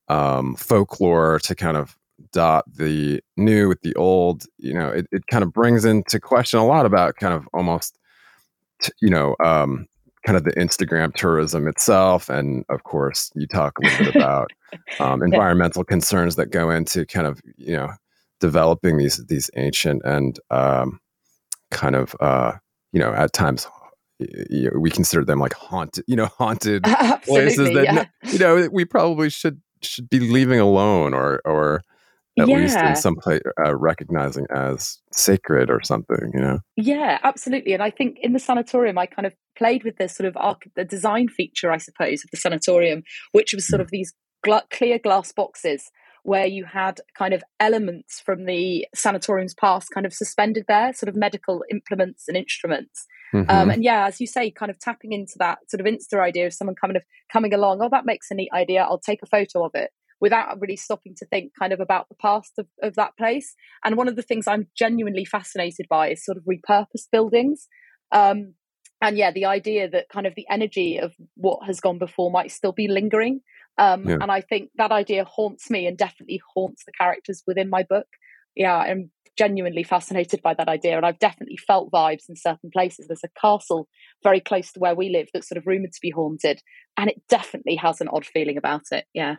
um, 0.10 0.56
folklore 0.56 1.40
to 1.40 1.56
kind 1.56 1.78
of 1.78 1.98
dot 2.32 2.66
the 2.68 3.22
new 3.38 3.70
with 3.70 3.82
the 3.82 3.96
old 3.96 4.44
you 4.58 4.74
know 4.74 4.90
it, 4.90 5.08
it 5.12 5.26
kind 5.28 5.44
of 5.44 5.54
brings 5.54 5.86
into 5.86 6.20
question 6.20 6.60
a 6.60 6.66
lot 6.66 6.86
about 6.86 7.16
kind 7.16 7.34
of 7.34 7.48
almost 7.54 7.98
you 9.02 9.10
know 9.10 9.36
um, 9.44 9.88
kind 10.26 10.38
of 10.38 10.44
the 10.44 10.52
instagram 10.52 11.14
tourism 11.14 11.68
itself 11.68 12.30
and 12.30 12.66
of 12.70 12.84
course 12.84 13.32
you 13.36 13.48
talk 13.48 13.78
a 13.80 13.82
little 13.86 14.06
bit 14.06 14.16
about 14.18 14.52
um, 15.00 15.24
environmental 15.24 15.82
yeah. 15.82 15.90
concerns 15.92 16.36
that 16.36 16.48
go 16.48 16.70
into 16.70 17.06
kind 17.06 17.28
of 17.28 17.42
you 17.58 17.76
know 17.76 17.90
developing 18.40 18.98
these 18.98 19.24
these 19.28 19.50
ancient 19.56 20.02
and 20.06 20.40
um, 20.50 21.00
kind 21.72 21.96
of 21.96 22.16
uh, 22.20 22.54
you 22.92 23.00
know 23.00 23.14
at 23.14 23.34
times 23.34 23.68
we 24.76 24.90
consider 24.90 25.24
them 25.24 25.40
like 25.40 25.54
haunted 25.54 26.04
you 26.08 26.16
know 26.16 26.26
haunted 26.38 26.84
places 27.24 27.70
that 27.74 27.86
yeah. 27.86 28.06
you 28.32 28.40
know 28.40 28.68
we 28.72 28.86
probably 28.86 29.30
should 29.30 29.62
should 29.82 30.10
be 30.10 30.20
leaving 30.20 30.60
alone 30.60 31.14
or 31.14 31.42
or 31.46 31.84
at 32.40 32.48
yeah. 32.48 32.58
least 32.58 32.78
in 32.78 32.96
some 32.96 33.16
place 33.16 33.42
uh, 33.64 33.76
recognizing 33.76 34.46
as 34.54 35.00
sacred 35.12 35.70
or 35.70 35.82
something 35.82 36.32
you 36.34 36.40
know 36.40 36.60
yeah 36.76 37.20
absolutely 37.24 37.74
and 37.74 37.84
i 37.84 37.90
think 37.90 38.18
in 38.22 38.34
the 38.34 38.40
sanatorium 38.40 38.98
i 38.98 39.06
kind 39.06 39.26
of 39.26 39.34
played 39.58 39.84
with 39.84 39.98
this 39.98 40.16
sort 40.16 40.28
of 40.28 40.36
arc- 40.38 40.70
the 40.76 40.86
design 40.86 41.28
feature 41.28 41.72
i 41.72 41.78
suppose 41.78 42.24
of 42.24 42.30
the 42.32 42.38
sanatorium 42.38 43.04
which 43.32 43.54
was 43.54 43.68
sort 43.68 43.80
mm. 43.80 43.86
of 43.86 43.92
these 43.92 44.14
gl- 44.46 44.70
clear 44.70 45.00
glass 45.00 45.32
boxes 45.32 45.90
where 46.24 46.46
you 46.46 46.66
had 46.66 47.00
kind 47.18 47.34
of 47.34 47.44
elements 47.60 48.20
from 48.20 48.46
the 48.46 48.86
sanatorium's 48.94 49.54
past 49.54 49.90
kind 49.94 50.06
of 50.06 50.14
suspended 50.14 50.66
there, 50.68 50.94
sort 50.94 51.08
of 51.08 51.16
medical 51.16 51.64
implements 51.72 52.28
and 52.28 52.36
instruments. 52.36 53.06
Mm-hmm. 53.34 53.50
Um, 53.50 53.70
and 53.70 53.84
yeah, 53.84 54.06
as 54.06 54.20
you 54.20 54.28
say, 54.28 54.52
kind 54.52 54.70
of 54.70 54.80
tapping 54.80 55.12
into 55.12 55.34
that 55.38 55.60
sort 55.70 55.82
of 55.82 55.88
Insta 55.88 56.20
idea 56.20 56.48
of 56.48 56.54
someone 56.54 56.76
kind 56.76 56.98
of 56.98 57.04
coming 57.32 57.54
along, 57.54 57.80
oh, 57.82 57.90
that 57.90 58.06
makes 58.06 58.32
a 58.32 58.36
neat 58.36 58.52
idea. 58.54 58.84
I'll 58.84 59.00
take 59.00 59.22
a 59.24 59.28
photo 59.28 59.66
of 59.66 59.72
it 59.76 59.92
without 60.22 60.60
really 60.60 60.76
stopping 60.76 61.16
to 61.18 61.26
think 61.26 61.52
kind 61.58 61.74
of 61.74 61.80
about 61.80 62.10
the 62.10 62.16
past 62.16 62.54
of, 62.58 62.68
of 62.82 62.96
that 62.96 63.18
place. 63.18 63.56
And 63.84 63.96
one 63.96 64.08
of 64.08 64.16
the 64.16 64.22
things 64.22 64.48
I'm 64.48 64.68
genuinely 64.78 65.26
fascinated 65.26 65.88
by 65.90 66.10
is 66.10 66.26
sort 66.26 66.38
of 66.38 66.44
repurposed 66.44 67.08
buildings. 67.12 67.68
Um, 68.12 68.54
and 69.02 69.18
yeah, 69.18 69.32
the 69.32 69.46
idea 69.46 69.90
that 69.90 70.10
kind 70.12 70.28
of 70.28 70.36
the 70.36 70.46
energy 70.50 70.98
of 70.98 71.14
what 71.36 71.66
has 71.66 71.80
gone 71.80 72.00
before 72.00 72.32
might 72.32 72.52
still 72.52 72.74
be 72.74 72.88
lingering. 72.88 73.42
Um, 73.78 74.04
yeah. 74.08 74.18
And 74.20 74.30
I 74.32 74.42
think 74.42 74.72
that 74.76 74.92
idea 74.92 75.24
haunts 75.24 75.70
me 75.70 75.88
and 75.88 75.98
definitely 75.98 76.42
haunts 76.54 76.84
the 76.86 76.92
characters 76.92 77.44
within 77.48 77.70
my 77.70 77.84
book. 77.84 78.08
Yeah, 78.56 78.76
I'm 78.76 79.12
genuinely 79.38 79.84
fascinated 79.84 80.42
by 80.42 80.54
that 80.54 80.68
idea. 80.68 80.98
And 80.98 81.06
I've 81.06 81.18
definitely 81.20 81.56
felt 81.56 81.92
vibes 81.92 82.28
in 82.28 82.36
certain 82.36 82.72
places. 82.74 83.08
There's 83.08 83.24
a 83.24 83.40
castle 83.40 83.88
very 84.22 84.42
close 84.42 84.74
to 84.74 84.82
where 84.82 84.96
we 84.96 85.08
live 85.08 85.30
that's 85.34 85.48
sort 85.48 85.58
of 85.58 85.66
rumored 85.66 85.94
to 85.94 86.00
be 86.02 86.10
haunted. 86.10 86.62
And 86.98 87.10
it 87.10 87.22
definitely 87.30 87.78
has 87.78 88.02
an 88.02 88.10
odd 88.12 88.26
feeling 88.26 88.58
about 88.58 88.84
it. 88.92 89.06
Yeah. 89.14 89.36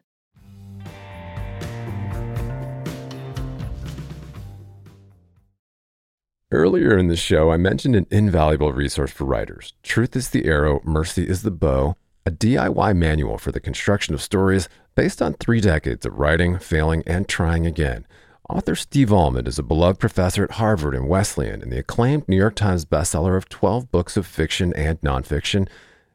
Earlier 6.52 6.98
in 6.98 7.06
the 7.06 7.14
show, 7.14 7.52
I 7.52 7.56
mentioned 7.56 7.94
an 7.94 8.08
invaluable 8.10 8.72
resource 8.72 9.12
for 9.12 9.24
writers 9.24 9.72
Truth 9.84 10.16
is 10.16 10.30
the 10.30 10.46
Arrow, 10.46 10.80
Mercy 10.82 11.28
is 11.28 11.42
the 11.42 11.50
Bow 11.52 11.96
a 12.26 12.30
DIY 12.32 12.96
manual 12.96 13.38
for 13.38 13.52
the 13.52 13.60
construction 13.60 14.14
of 14.14 14.20
stories 14.20 14.68
based 14.94 15.22
on 15.22 15.34
three 15.34 15.60
decades 15.60 16.04
of 16.04 16.18
writing, 16.18 16.58
failing, 16.58 17.02
and 17.06 17.28
trying 17.28 17.66
again. 17.66 18.04
Author 18.48 18.74
Steve 18.74 19.12
Almond 19.12 19.46
is 19.46 19.58
a 19.60 19.62
beloved 19.62 20.00
professor 20.00 20.42
at 20.42 20.52
Harvard 20.52 20.94
and 20.94 21.08
Wesleyan 21.08 21.62
and 21.62 21.70
the 21.70 21.78
acclaimed 21.78 22.28
New 22.28 22.36
York 22.36 22.56
Times 22.56 22.84
bestseller 22.84 23.36
of 23.36 23.48
12 23.48 23.90
books 23.92 24.16
of 24.16 24.26
fiction 24.26 24.74
and 24.74 25.00
nonfiction. 25.00 25.68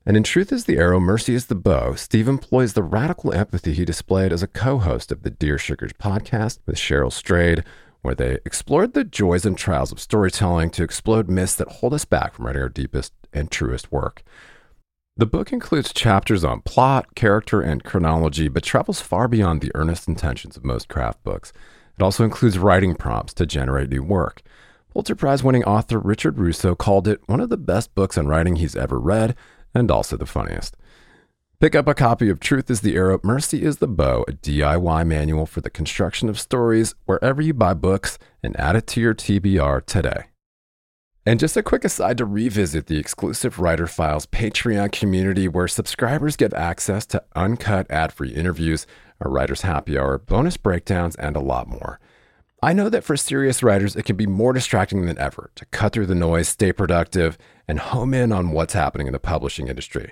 And 0.06 0.18
in 0.18 0.24
Truth 0.24 0.52
is 0.52 0.66
the 0.66 0.78
Arrow, 0.78 1.00
Mercy 1.00 1.34
is 1.34 1.46
the 1.46 1.56
Bow, 1.56 1.96
Steve 1.96 2.28
employs 2.28 2.74
the 2.74 2.84
radical 2.84 3.34
empathy 3.34 3.74
he 3.74 3.86
displayed 3.86 4.34
as 4.34 4.44
a 4.44 4.48
co 4.48 4.80
host 4.80 5.12
of 5.14 5.24
the 5.24 5.32
Dear 5.32 5.58
Sugars 5.58 5.94
podcast 5.94 6.60
with 6.66 6.76
Cheryl 6.76 7.12
Strayed, 7.12 7.64
where 8.06 8.16
they 8.16 8.38
explored 8.46 8.94
the 8.94 9.04
joys 9.04 9.46
and 9.46 9.58
trials 9.58 9.92
of 9.92 10.00
storytelling 10.00 10.70
to 10.70 10.84
explode 10.84 11.30
myths 11.30 11.56
that 11.56 11.68
hold 11.68 11.94
us 11.94 12.06
back 12.06 12.34
from 12.34 12.46
writing 12.46 12.62
our 12.62 12.70
deepest 12.70 13.12
and 13.34 13.52
truest 13.52 13.92
work. 13.92 14.24
The 15.18 15.26
book 15.26 15.52
includes 15.52 15.94
chapters 15.94 16.44
on 16.44 16.62
plot, 16.62 17.16
character, 17.16 17.62
and 17.62 17.84
chronology, 17.84 18.48
but 18.48 18.64
travels 18.64 19.02
far 19.02 19.28
beyond 19.28 19.62
the 19.62 19.72
earnest 19.74 20.08
intentions 20.08 20.58
of 20.58 20.66
most 20.66 20.88
craft 20.90 21.24
books. 21.24 21.54
It 21.98 22.04
also 22.04 22.24
includes 22.24 22.60
writing 22.60 22.96
prompts 22.96 23.34
to 23.36 23.46
generate 23.46 23.90
new 23.90 24.04
work. 24.04 24.42
Pulitzer 24.92 25.16
Prize 25.16 25.44
winning 25.44 25.64
author 25.64 26.00
Richard 26.00 26.38
Russo 26.38 26.76
called 26.76 27.08
it 27.08 27.22
one 27.28 27.40
of 27.40 27.50
the 27.50 27.58
best 27.58 27.96
books 27.96 28.18
on 28.18 28.28
writing 28.28 28.58
he's 28.58 28.76
ever 28.76 29.00
read, 29.00 29.36
and 29.74 29.90
also 29.90 30.18
the 30.18 30.26
funniest. 30.26 30.78
Pick 31.66 31.74
up 31.74 31.88
a 31.88 31.96
copy 31.96 32.30
of 32.30 32.40
Truth 32.40 32.70
is 32.70 32.82
the 32.82 32.96
Arrow, 32.96 33.20
Mercy 33.24 33.64
is 33.64 33.78
the 33.78 33.88
Bow, 33.88 34.24
a 34.28 34.34
DIY 34.34 35.08
manual 35.08 35.48
for 35.48 35.62
the 35.62 35.72
construction 35.72 36.30
of 36.30 36.40
stories, 36.40 36.94
wherever 37.06 37.42
you 37.42 37.56
buy 37.56 37.74
books, 37.74 38.20
and 38.44 38.56
add 38.60 38.76
it 38.76 38.86
to 38.86 39.02
your 39.02 39.16
TBR 39.16 39.84
today. 39.88 40.26
And 41.26 41.40
just 41.40 41.58
a 41.58 41.64
quick 41.64 41.84
aside 41.84 42.20
to 42.20 42.26
revisit 42.26 42.86
the 42.86 43.00
exclusive 43.00 43.58
Writer 43.58 43.88
Files 43.88 44.28
Patreon 44.28 44.92
community 44.92 45.48
where 45.48 45.68
subscribers 45.68 46.36
get 46.36 46.54
access 46.54 47.04
to 47.08 47.24
uncut 47.36 47.90
ad 47.90 48.14
free 48.14 48.30
interviews, 48.30 48.86
a 49.20 49.28
writer's 49.28 49.62
happy 49.62 49.98
hour, 49.98 50.20
bonus 50.20 50.58
breakdowns, 50.58 51.16
and 51.16 51.36
a 51.36 51.40
lot 51.40 51.68
more. 51.68 52.00
I 52.62 52.74
know 52.74 52.90
that 52.90 53.04
for 53.04 53.18
serious 53.18 53.64
writers, 53.64 53.96
it 53.96 54.06
can 54.06 54.18
be 54.18 54.28
more 54.28 54.54
distracting 54.54 55.08
than 55.08 55.18
ever 55.18 55.50
to 55.56 55.66
cut 55.66 55.94
through 55.94 56.06
the 56.06 56.14
noise, 56.14 56.48
stay 56.48 56.72
productive, 56.72 57.40
and 57.68 57.80
home 57.80 58.14
in 58.14 58.32
on 58.32 58.52
what's 58.52 58.74
happening 58.74 59.08
in 59.08 59.14
the 59.14 59.20
publishing 59.20 59.68
industry. 59.68 60.12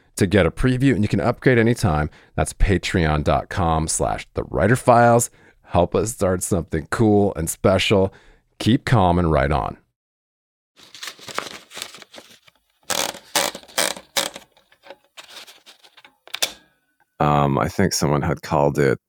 to 0.15 0.27
get 0.27 0.45
a 0.45 0.51
preview 0.51 0.93
and 0.93 1.03
you 1.03 1.07
can 1.07 1.19
upgrade 1.19 1.57
anytime. 1.57 2.09
That's 2.35 2.53
patreon.com 2.53 3.87
slash 3.87 4.27
the 4.33 4.43
writer 4.43 4.75
files. 4.75 5.29
Help 5.63 5.95
us 5.95 6.11
start 6.11 6.43
something 6.43 6.87
cool 6.91 7.33
and 7.35 7.49
special. 7.49 8.13
Keep 8.59 8.85
calm 8.85 9.17
and 9.17 9.31
write 9.31 9.51
on. 9.51 9.77
Um, 17.21 17.59
I 17.59 17.67
think 17.67 17.93
someone 17.93 18.23
had 18.23 18.41
called 18.41 18.79
it 18.79 18.99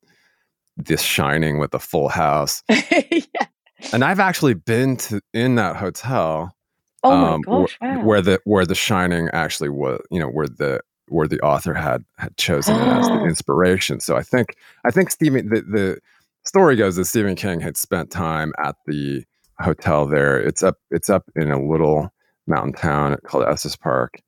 "The 0.76 0.98
Shining" 0.98 1.58
with 1.58 1.72
a 1.72 1.78
full 1.78 2.10
house. 2.10 2.62
yeah. 2.68 3.46
And 3.92 4.04
I've 4.04 4.20
actually 4.20 4.54
been 4.54 4.98
to 4.98 5.22
in 5.32 5.54
that 5.54 5.76
hotel. 5.76 6.54
Oh 7.02 7.10
um, 7.10 7.42
my 7.46 7.60
gosh! 7.60 7.78
Wow. 7.80 8.04
Where 8.04 8.20
the 8.20 8.40
where 8.44 8.66
the 8.66 8.74
Shining 8.74 9.30
actually 9.32 9.70
was, 9.70 10.00
you 10.10 10.20
know, 10.20 10.28
where 10.28 10.46
the 10.46 10.80
where 11.12 11.28
the 11.28 11.40
author 11.40 11.74
had 11.74 12.04
had 12.18 12.36
chosen 12.36 12.76
it 12.76 12.88
as 12.88 13.06
the 13.06 13.24
inspiration. 13.24 14.00
So 14.00 14.16
I 14.16 14.22
think 14.22 14.56
I 14.84 14.90
think 14.90 15.10
Stephen 15.10 15.48
the, 15.48 15.62
the 15.62 15.98
story 16.44 16.76
goes 16.76 16.96
that 16.96 17.04
Stephen 17.04 17.36
King 17.36 17.60
had 17.60 17.76
spent 17.76 18.10
time 18.10 18.52
at 18.58 18.76
the 18.86 19.24
hotel 19.60 20.06
there. 20.06 20.40
It's 20.40 20.62
up 20.62 20.76
it's 20.90 21.10
up 21.10 21.30
in 21.36 21.50
a 21.50 21.62
little 21.62 22.10
mountain 22.46 22.72
town 22.72 23.16
called 23.24 23.44
Estes 23.44 23.76
Park, 23.76 24.20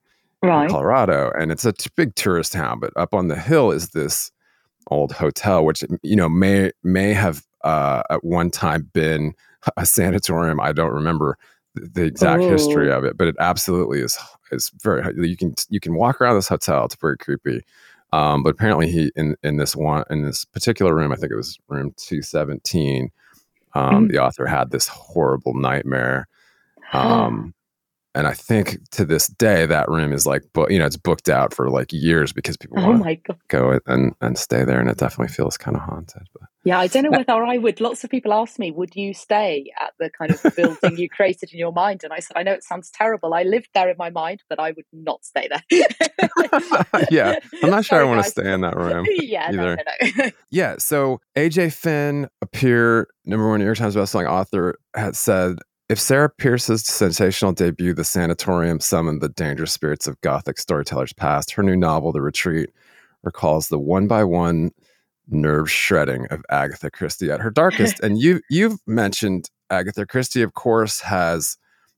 right. 0.43 0.71
Colorado, 0.71 1.33
and 1.38 1.50
it's 1.50 1.64
a 1.64 1.73
t- 1.73 1.91
big 1.97 2.14
tourist 2.14 2.53
town. 2.53 2.81
But 2.81 2.93
up 2.97 3.14
on 3.14 3.29
the 3.29 3.38
hill 3.38 3.71
is 3.71 3.91
this 3.91 4.31
old 4.88 5.12
hotel, 5.12 5.64
which 5.64 5.83
you 6.03 6.17
know 6.17 6.29
may 6.29 6.71
may 6.83 7.12
have 7.12 7.45
uh, 7.62 8.03
at 8.11 8.25
one 8.25 8.50
time 8.50 8.91
been 8.93 9.35
a 9.76 9.87
sanatorium. 9.87 10.61
I 10.61 10.73
don't 10.73 10.93
remember 10.93 11.38
the, 11.75 12.04
exact 12.04 12.43
Ooh. 12.43 12.50
history 12.50 12.90
of 12.90 13.04
it, 13.04 13.16
but 13.16 13.28
it 13.28 13.37
absolutely 13.40 14.00
is 14.00 14.16
is 14.52 14.71
very. 14.83 15.02
You 15.28 15.37
can 15.37 15.54
you 15.69 15.81
can 15.81 15.95
walk 15.95 16.21
around 16.21 16.37
this 16.37 16.49
hotel. 16.49 16.85
It's 16.85 16.95
very 16.97 17.16
creepy. 17.16 17.62
Um, 18.12 18.43
but 18.43 18.50
apparently, 18.50 18.90
he 18.90 19.11
in 19.16 19.37
in 19.43 19.57
this 19.57 19.75
one 19.75 20.04
in 20.11 20.23
this 20.23 20.45
particular 20.45 20.95
room, 20.95 21.12
I 21.12 21.16
think 21.16 21.33
it 21.33 21.37
was 21.37 21.59
room 21.69 21.93
two 21.97 22.23
seventeen. 22.23 23.11
Um, 23.75 24.07
mm. 24.07 24.12
The 24.12 24.19
author 24.19 24.47
had 24.47 24.71
this 24.71 24.87
horrible 24.87 25.54
nightmare. 25.54 26.28
Um, 26.93 27.54
and 28.14 28.26
I 28.26 28.33
think 28.33 28.78
to 28.92 29.04
this 29.04 29.26
day 29.26 29.66
that 29.66 29.88
room 29.88 30.12
is 30.12 30.26
like, 30.26 30.44
but 30.52 30.71
you 30.71 30.78
know, 30.78 30.87
it's 30.87 30.97
booked 30.97 31.28
out 31.28 31.52
for 31.52 31.68
like 31.68 31.92
years 31.92 32.33
because 32.33 32.56
people 32.56 32.78
oh 32.78 32.90
want 32.90 33.04
to 33.04 33.37
go 33.49 33.80
and 33.87 34.14
and 34.21 34.38
stay 34.38 34.64
there, 34.64 34.80
and 34.80 34.88
it 34.88 34.99
definitely 34.99 35.33
feels 35.35 35.56
kind 35.56 35.76
of 35.76 35.83
haunted. 35.83 36.23
But 36.33 36.49
yeah, 36.64 36.78
I 36.78 36.87
don't 36.87 37.02
know 37.02 37.11
whether 37.11 37.33
I 37.33 37.59
would. 37.59 37.80
Lots 37.80 38.04
of 38.04 38.11
people 38.11 38.33
ask 38.33 38.59
me, 38.59 38.71
"Would 38.71 38.94
you 38.94 39.14
stay 39.14 39.73
at 39.80 39.92
the 39.99 40.11
kind 40.11 40.30
of 40.30 40.54
building 40.54 40.97
you 40.97 41.09
created 41.11 41.52
in 41.52 41.59
your 41.59 41.73
mind?" 41.73 42.02
And 42.04 42.12
I 42.12 42.21
said, 42.21 42.37
"I 42.37 42.44
know 42.44 42.52
it 42.52 42.62
sounds 42.62 42.90
terrible. 42.90 43.35
I 43.35 43.42
lived 43.42 43.71
there 43.75 43.90
in 43.90 43.97
my 43.99 44.11
mind, 44.11 44.42
but 44.49 44.61
I 44.61 44.71
would 44.71 44.87
not 44.92 45.25
stay 45.25 45.49
there." 45.49 45.62
yeah, 47.11 47.38
I'm 47.62 47.71
not 47.71 47.85
sure 47.85 47.99
Sorry, 47.99 48.06
I 48.06 48.09
want 48.09 48.25
to 48.25 48.30
stay 48.30 48.52
in 48.52 48.61
that 48.61 48.76
room. 48.76 49.06
yeah, 49.09 49.49
either. 49.49 49.56
No, 49.56 49.75
no, 49.75 50.25
no. 50.25 50.30
yeah. 50.50 50.76
So 50.78 51.21
AJ 51.37 51.73
Finn, 51.73 52.28
a 52.40 52.47
peer 52.47 53.09
number 53.25 53.49
one 53.49 53.59
New 53.59 53.66
York 53.66 53.78
Times 53.78 53.97
bestselling 53.97 54.30
author, 54.30 54.78
had 54.94 55.16
said 55.16 55.59
if 55.88 56.00
Sarah 56.00 56.31
Pearse's 56.31 56.83
sensational 56.85 57.53
debut, 57.53 57.93
The 57.93 58.05
Sanatorium, 58.05 58.81
summoned 58.81 59.21
the 59.21 59.29
dangerous 59.29 59.73
spirits 59.73 60.07
of 60.07 60.21
Gothic 60.23 60.59
storytellers 60.59 61.12
past, 61.12 61.50
her 61.53 61.62
new 61.62 61.76
novel, 61.76 62.12
The 62.12 62.23
Retreat, 62.23 62.71
recalls 63.23 63.69
the 63.69 63.79
one 63.79 64.07
by 64.07 64.25
one 64.25 64.71
nerve 65.29 65.71
shredding 65.71 66.26
of 66.31 66.43
Agatha 66.50 66.91
Christie 66.91 67.31
at 67.31 67.41
her 67.41 67.50
darkest. 67.50 68.00
and 68.00 68.19
you 68.19 68.41
you've 68.50 68.79
mentioned 68.87 69.50
Agatha 69.71 70.07
Christie, 70.07 70.43
of 70.43 70.55
course, 70.55 71.00
has 71.00 71.57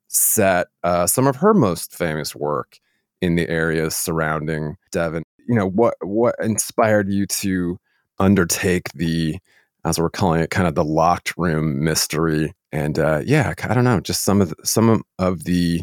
set 0.09 0.69
uh, 0.85 1.07
some 1.07 1.26
of 1.26 1.37
her 1.37 1.52
most 1.52 1.92
famous 1.92 2.35
work 2.35 2.79
in 3.20 3.35
the 3.35 3.49
areas 3.49 3.96
surrounding 3.96 4.77
Devon. 4.92 5.25
You 5.49 5.55
know 5.55 5.68
what 5.68 5.94
what 6.01 6.37
inspired 6.40 7.09
you 7.09 7.27
to 7.27 7.79
undertake 8.18 8.92
the 8.92 9.38
as 9.85 9.99
we're 9.99 10.11
calling 10.11 10.40
it, 10.40 10.51
kind 10.51 10.66
of 10.66 10.75
the 10.75 10.85
locked 10.85 11.37
room 11.37 11.83
mystery. 11.83 12.53
And 12.72 12.98
uh, 12.98 13.22
yeah, 13.24 13.55
I 13.62 13.74
don't 13.74 13.85
know, 13.85 14.00
just 14.00 14.24
some 14.24 14.40
of 14.40 14.50
the, 14.50 14.57
some 14.64 15.02
of 15.18 15.44
the 15.44 15.83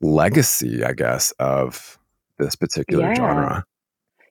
legacy, 0.00 0.84
I 0.84 0.92
guess, 0.92 1.32
of 1.32 1.98
this 2.38 2.56
particular 2.56 3.08
yeah. 3.08 3.14
genre. 3.14 3.64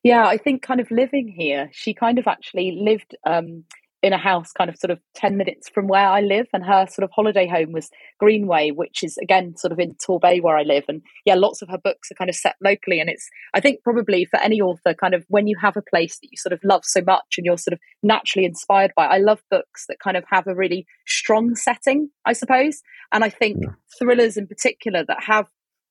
Yeah, 0.04 0.26
I 0.26 0.38
think 0.38 0.62
kind 0.62 0.82
of 0.82 0.92
living 0.92 1.34
here, 1.36 1.70
she 1.72 1.94
kind 1.94 2.20
of 2.20 2.28
actually 2.28 2.72
lived 2.72 3.16
um, 3.26 3.64
in 4.04 4.12
a 4.12 4.18
house 4.18 4.52
kind 4.52 4.70
of 4.70 4.76
sort 4.78 4.92
of 4.92 5.00
10 5.16 5.38
minutes 5.38 5.70
from 5.70 5.88
where 5.88 6.08
I 6.08 6.20
live. 6.20 6.48
And 6.52 6.66
her 6.66 6.86
sort 6.88 7.06
of 7.06 7.12
holiday 7.16 7.48
home 7.48 7.72
was 7.72 7.90
Greenway, 8.20 8.72
which 8.72 9.02
is 9.02 9.18
again 9.18 9.56
sort 9.56 9.72
of 9.72 9.80
in 9.80 9.96
Torbay 9.96 10.42
where 10.42 10.58
I 10.58 10.64
live. 10.64 10.84
And 10.90 11.02
yeah, 11.26 11.36
lots 11.36 11.62
of 11.62 11.70
her 11.70 11.78
books 11.78 12.12
are 12.12 12.16
kind 12.16 12.30
of 12.30 12.36
set 12.36 12.56
locally. 12.62 13.00
And 13.00 13.10
it's, 13.10 13.30
I 13.54 13.62
think 13.62 13.82
probably 13.82 14.26
for 14.26 14.40
any 14.42 14.60
author, 14.60 14.94
kind 14.94 15.14
of 15.14 15.24
when 15.30 15.48
you 15.48 15.56
have 15.62 15.78
a 15.78 15.82
place 15.82 16.20
that 16.20 16.28
you 16.30 16.38
sort 16.38 16.52
of 16.52 16.60
love 16.66 16.82
so 16.84 17.02
much 17.08 17.36
and 17.38 17.46
you're 17.46 17.58
sort 17.58 17.74
of 17.74 17.80
naturally 18.04 18.46
inspired 18.46 18.92
by, 18.94 19.06
I 19.06 19.20
love 19.20 19.42
books 19.50 19.86
that 19.88 20.00
kind 20.04 20.18
of 20.18 20.26
have 20.30 20.48
a 20.48 20.56
really 20.56 20.86
strong 21.08 21.56
setting, 21.56 22.10
I 22.26 22.34
suppose. 22.34 22.82
And 23.14 23.24
I 23.24 23.30
think 23.30 23.64
thrillers 23.98 24.36
in 24.36 24.48
particular 24.48 25.06
that 25.08 25.24
have 25.24 25.48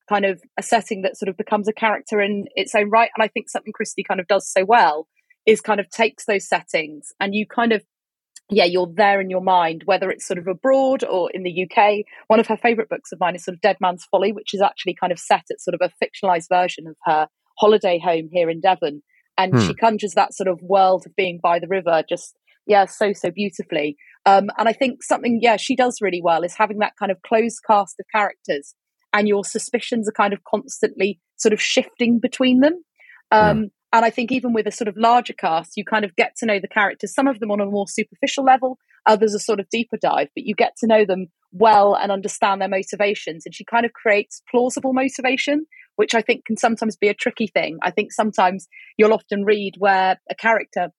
kind 0.07 0.25
of 0.25 0.39
a 0.59 0.61
setting 0.61 1.01
that 1.01 1.17
sort 1.17 1.29
of 1.29 1.37
becomes 1.37 1.67
a 1.67 1.73
character 1.73 2.21
in 2.21 2.45
its 2.53 2.75
own 2.75 2.91
right. 2.91 3.09
And 3.15 3.23
I 3.23 3.27
think 3.27 3.49
something 3.49 3.73
Christie 3.73 4.03
kind 4.03 4.19
of 4.19 4.27
does 4.27 4.47
so 4.47 4.65
well 4.65 5.07
is 5.45 5.61
kind 5.61 5.79
of 5.79 5.89
takes 5.89 6.25
those 6.25 6.47
settings 6.47 7.11
and 7.19 7.33
you 7.33 7.45
kind 7.45 7.73
of 7.73 7.83
yeah, 8.49 8.65
you're 8.65 8.91
there 8.93 9.21
in 9.21 9.29
your 9.29 9.41
mind, 9.41 9.83
whether 9.85 10.09
it's 10.09 10.27
sort 10.27 10.37
of 10.37 10.47
abroad 10.47 11.03
or 11.03 11.31
in 11.31 11.43
the 11.43 11.63
UK. 11.63 12.05
One 12.27 12.39
of 12.39 12.47
her 12.47 12.57
favorite 12.57 12.89
books 12.89 13.11
of 13.11 13.19
mine 13.19 13.35
is 13.35 13.43
sort 13.43 13.55
of 13.55 13.61
Dead 13.61 13.77
Man's 13.79 14.05
Folly, 14.05 14.31
which 14.31 14.53
is 14.53 14.61
actually 14.61 14.95
kind 14.95 15.11
of 15.11 15.19
set 15.19 15.45
at 15.49 15.61
sort 15.61 15.75
of 15.75 15.81
a 15.81 16.03
fictionalized 16.03 16.49
version 16.49 16.87
of 16.87 16.95
her 17.05 17.27
holiday 17.57 17.99
home 17.99 18.29
here 18.31 18.49
in 18.49 18.59
Devon. 18.59 19.01
And 19.37 19.53
hmm. 19.53 19.67
she 19.67 19.73
conjures 19.73 20.13
that 20.13 20.33
sort 20.33 20.47
of 20.47 20.61
world 20.61 21.03
of 21.05 21.15
being 21.15 21.39
by 21.41 21.59
the 21.59 21.67
river 21.67 22.03
just, 22.07 22.35
yeah, 22.67 22.85
so, 22.85 23.13
so 23.13 23.31
beautifully. 23.31 23.97
Um, 24.25 24.49
and 24.57 24.69
I 24.69 24.73
think 24.73 25.03
something, 25.03 25.39
yeah, 25.41 25.57
she 25.57 25.75
does 25.75 25.99
really 26.01 26.21
well 26.21 26.43
is 26.43 26.55
having 26.55 26.79
that 26.79 26.93
kind 26.97 27.11
of 27.11 27.21
closed 27.21 27.59
cast 27.65 27.99
of 27.99 28.05
characters 28.13 28.75
and 29.13 29.27
your 29.27 29.45
suspicions 29.45 30.09
are 30.09 30.13
kind 30.13 30.33
of 30.33 30.43
constantly 30.43 31.19
sort 31.37 31.53
of 31.53 31.61
shifting 31.61 32.19
between 32.19 32.59
them. 32.59 32.83
Um, 33.31 33.69
and 33.93 34.03
I 34.03 34.09
think 34.09 34.31
even 34.31 34.53
with 34.53 34.65
a 34.65 34.71
sort 34.71 34.87
of 34.87 34.97
larger 34.97 35.33
cast, 35.33 35.77
you 35.77 35.85
kind 35.85 36.03
of 36.03 36.15
get 36.15 36.35
to 36.37 36.47
know 36.47 36.59
the 36.59 36.67
characters, 36.67 37.13
some 37.13 37.27
of 37.27 37.39
them 37.39 37.51
on 37.51 37.61
a 37.61 37.65
more 37.65 37.87
superficial 37.87 38.43
level, 38.43 38.79
others 39.05 39.35
a 39.35 39.39
sort 39.39 39.59
of 39.59 39.69
deeper 39.69 39.97
dive, 40.01 40.29
but 40.35 40.45
you 40.45 40.55
get 40.55 40.75
to 40.77 40.87
know 40.87 41.05
them 41.05 41.27
well 41.51 41.95
and 41.95 42.11
understand 42.11 42.59
their 42.59 42.67
motivations. 42.67 43.45
And 43.45 43.53
she 43.53 43.63
kind 43.63 43.85
of 43.85 43.93
creates 43.93 44.41
plausible 44.49 44.93
motivation, 44.93 45.67
which 45.95 46.15
I 46.15 46.23
think 46.23 46.43
can 46.45 46.57
sometimes 46.57 46.97
be 46.97 47.07
a 47.07 47.13
tricky 47.13 47.45
thing. 47.45 47.77
I 47.83 47.91
think 47.91 48.11
sometimes 48.11 48.67
you'll 48.97 49.13
often 49.13 49.45
read 49.45 49.75
where 49.77 50.19
a 50.27 50.35
character 50.35 50.89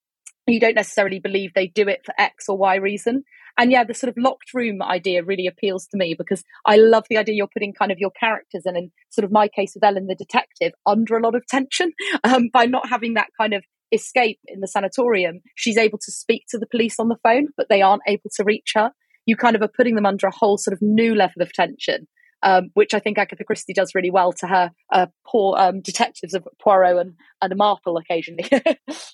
you 0.46 0.60
don't 0.60 0.74
necessarily 0.74 1.20
believe 1.20 1.52
they 1.54 1.66
do 1.66 1.88
it 1.88 2.02
for 2.04 2.14
X 2.18 2.48
or 2.48 2.58
Y 2.58 2.76
reason. 2.76 3.24
And 3.58 3.70
yeah, 3.70 3.84
the 3.84 3.94
sort 3.94 4.08
of 4.08 4.16
locked 4.16 4.52
room 4.52 4.82
idea 4.82 5.22
really 5.22 5.46
appeals 5.46 5.86
to 5.88 5.96
me 5.96 6.14
because 6.16 6.42
I 6.66 6.76
love 6.76 7.04
the 7.08 7.16
idea 7.16 7.36
you're 7.36 7.46
putting 7.46 7.72
kind 7.72 7.92
of 7.92 7.98
your 7.98 8.10
characters 8.10 8.62
and 8.64 8.76
in 8.76 8.90
sort 9.10 9.24
of 9.24 9.32
my 9.32 9.48
case 9.48 9.74
with 9.74 9.84
Elin 9.84 10.06
the 10.06 10.14
detective 10.14 10.72
under 10.86 11.16
a 11.16 11.22
lot 11.22 11.34
of 11.34 11.46
tension 11.46 11.92
um, 12.24 12.48
by 12.52 12.66
not 12.66 12.88
having 12.88 13.14
that 13.14 13.28
kind 13.38 13.54
of 13.54 13.64
escape 13.92 14.40
in 14.46 14.60
the 14.60 14.68
sanatorium. 14.68 15.40
She's 15.54 15.76
able 15.76 15.98
to 15.98 16.12
speak 16.12 16.44
to 16.48 16.58
the 16.58 16.66
police 16.66 16.98
on 16.98 17.08
the 17.08 17.18
phone, 17.22 17.48
but 17.56 17.68
they 17.68 17.82
aren't 17.82 18.02
able 18.08 18.30
to 18.36 18.44
reach 18.44 18.72
her. 18.74 18.90
You 19.26 19.36
kind 19.36 19.56
of 19.56 19.62
are 19.62 19.68
putting 19.68 19.94
them 19.94 20.06
under 20.06 20.26
a 20.26 20.34
whole 20.34 20.58
sort 20.58 20.72
of 20.72 20.82
new 20.82 21.14
level 21.14 21.42
of 21.42 21.52
tension. 21.52 22.08
Um, 22.42 22.68
which 22.74 22.92
I 22.92 22.98
think 22.98 23.16
Agatha 23.16 23.42
Christie 23.42 23.72
does 23.72 23.94
really 23.94 24.10
well 24.10 24.30
to 24.34 24.46
her 24.46 24.70
uh, 24.92 25.06
poor 25.26 25.56
um, 25.56 25.80
detectives 25.80 26.34
of 26.34 26.46
Poirot 26.60 26.98
and, 26.98 27.14
and 27.40 27.56
Marple 27.56 27.96
occasionally. 27.96 28.44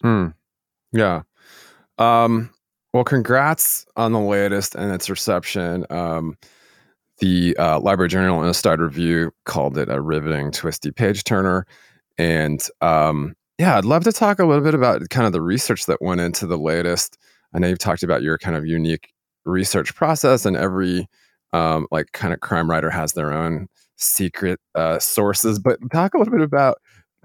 mm. 0.04 0.34
Yeah. 0.90 1.22
Um, 1.96 2.50
well, 2.92 3.04
congrats 3.04 3.86
on 3.96 4.12
the 4.12 4.20
latest 4.20 4.74
and 4.74 4.92
its 4.92 5.08
reception. 5.08 5.86
Um, 5.90 6.36
the 7.18 7.56
uh, 7.58 7.78
Library 7.80 8.08
Journal 8.08 8.42
Inside 8.42 8.80
Review 8.80 9.30
called 9.44 9.78
it 9.78 9.88
a 9.90 10.00
riveting, 10.00 10.50
twisty 10.50 10.90
page 10.90 11.24
turner. 11.24 11.66
And 12.18 12.60
um, 12.80 13.34
yeah, 13.58 13.76
I'd 13.76 13.84
love 13.84 14.04
to 14.04 14.12
talk 14.12 14.38
a 14.38 14.46
little 14.46 14.64
bit 14.64 14.74
about 14.74 15.08
kind 15.10 15.26
of 15.26 15.32
the 15.32 15.42
research 15.42 15.86
that 15.86 16.00
went 16.00 16.20
into 16.20 16.46
the 16.46 16.58
latest. 16.58 17.18
I 17.54 17.58
know 17.58 17.68
you've 17.68 17.78
talked 17.78 18.02
about 18.02 18.22
your 18.22 18.38
kind 18.38 18.56
of 18.56 18.66
unique 18.66 19.12
research 19.44 19.94
process, 19.94 20.44
and 20.46 20.56
every 20.56 21.06
um, 21.52 21.86
like 21.90 22.12
kind 22.12 22.32
of 22.32 22.40
crime 22.40 22.70
writer 22.70 22.90
has 22.90 23.12
their 23.12 23.32
own 23.32 23.68
secret 23.96 24.58
uh, 24.74 24.98
sources. 24.98 25.58
But 25.58 25.78
talk 25.92 26.14
a 26.14 26.18
little 26.18 26.32
bit 26.32 26.42
about 26.42 26.78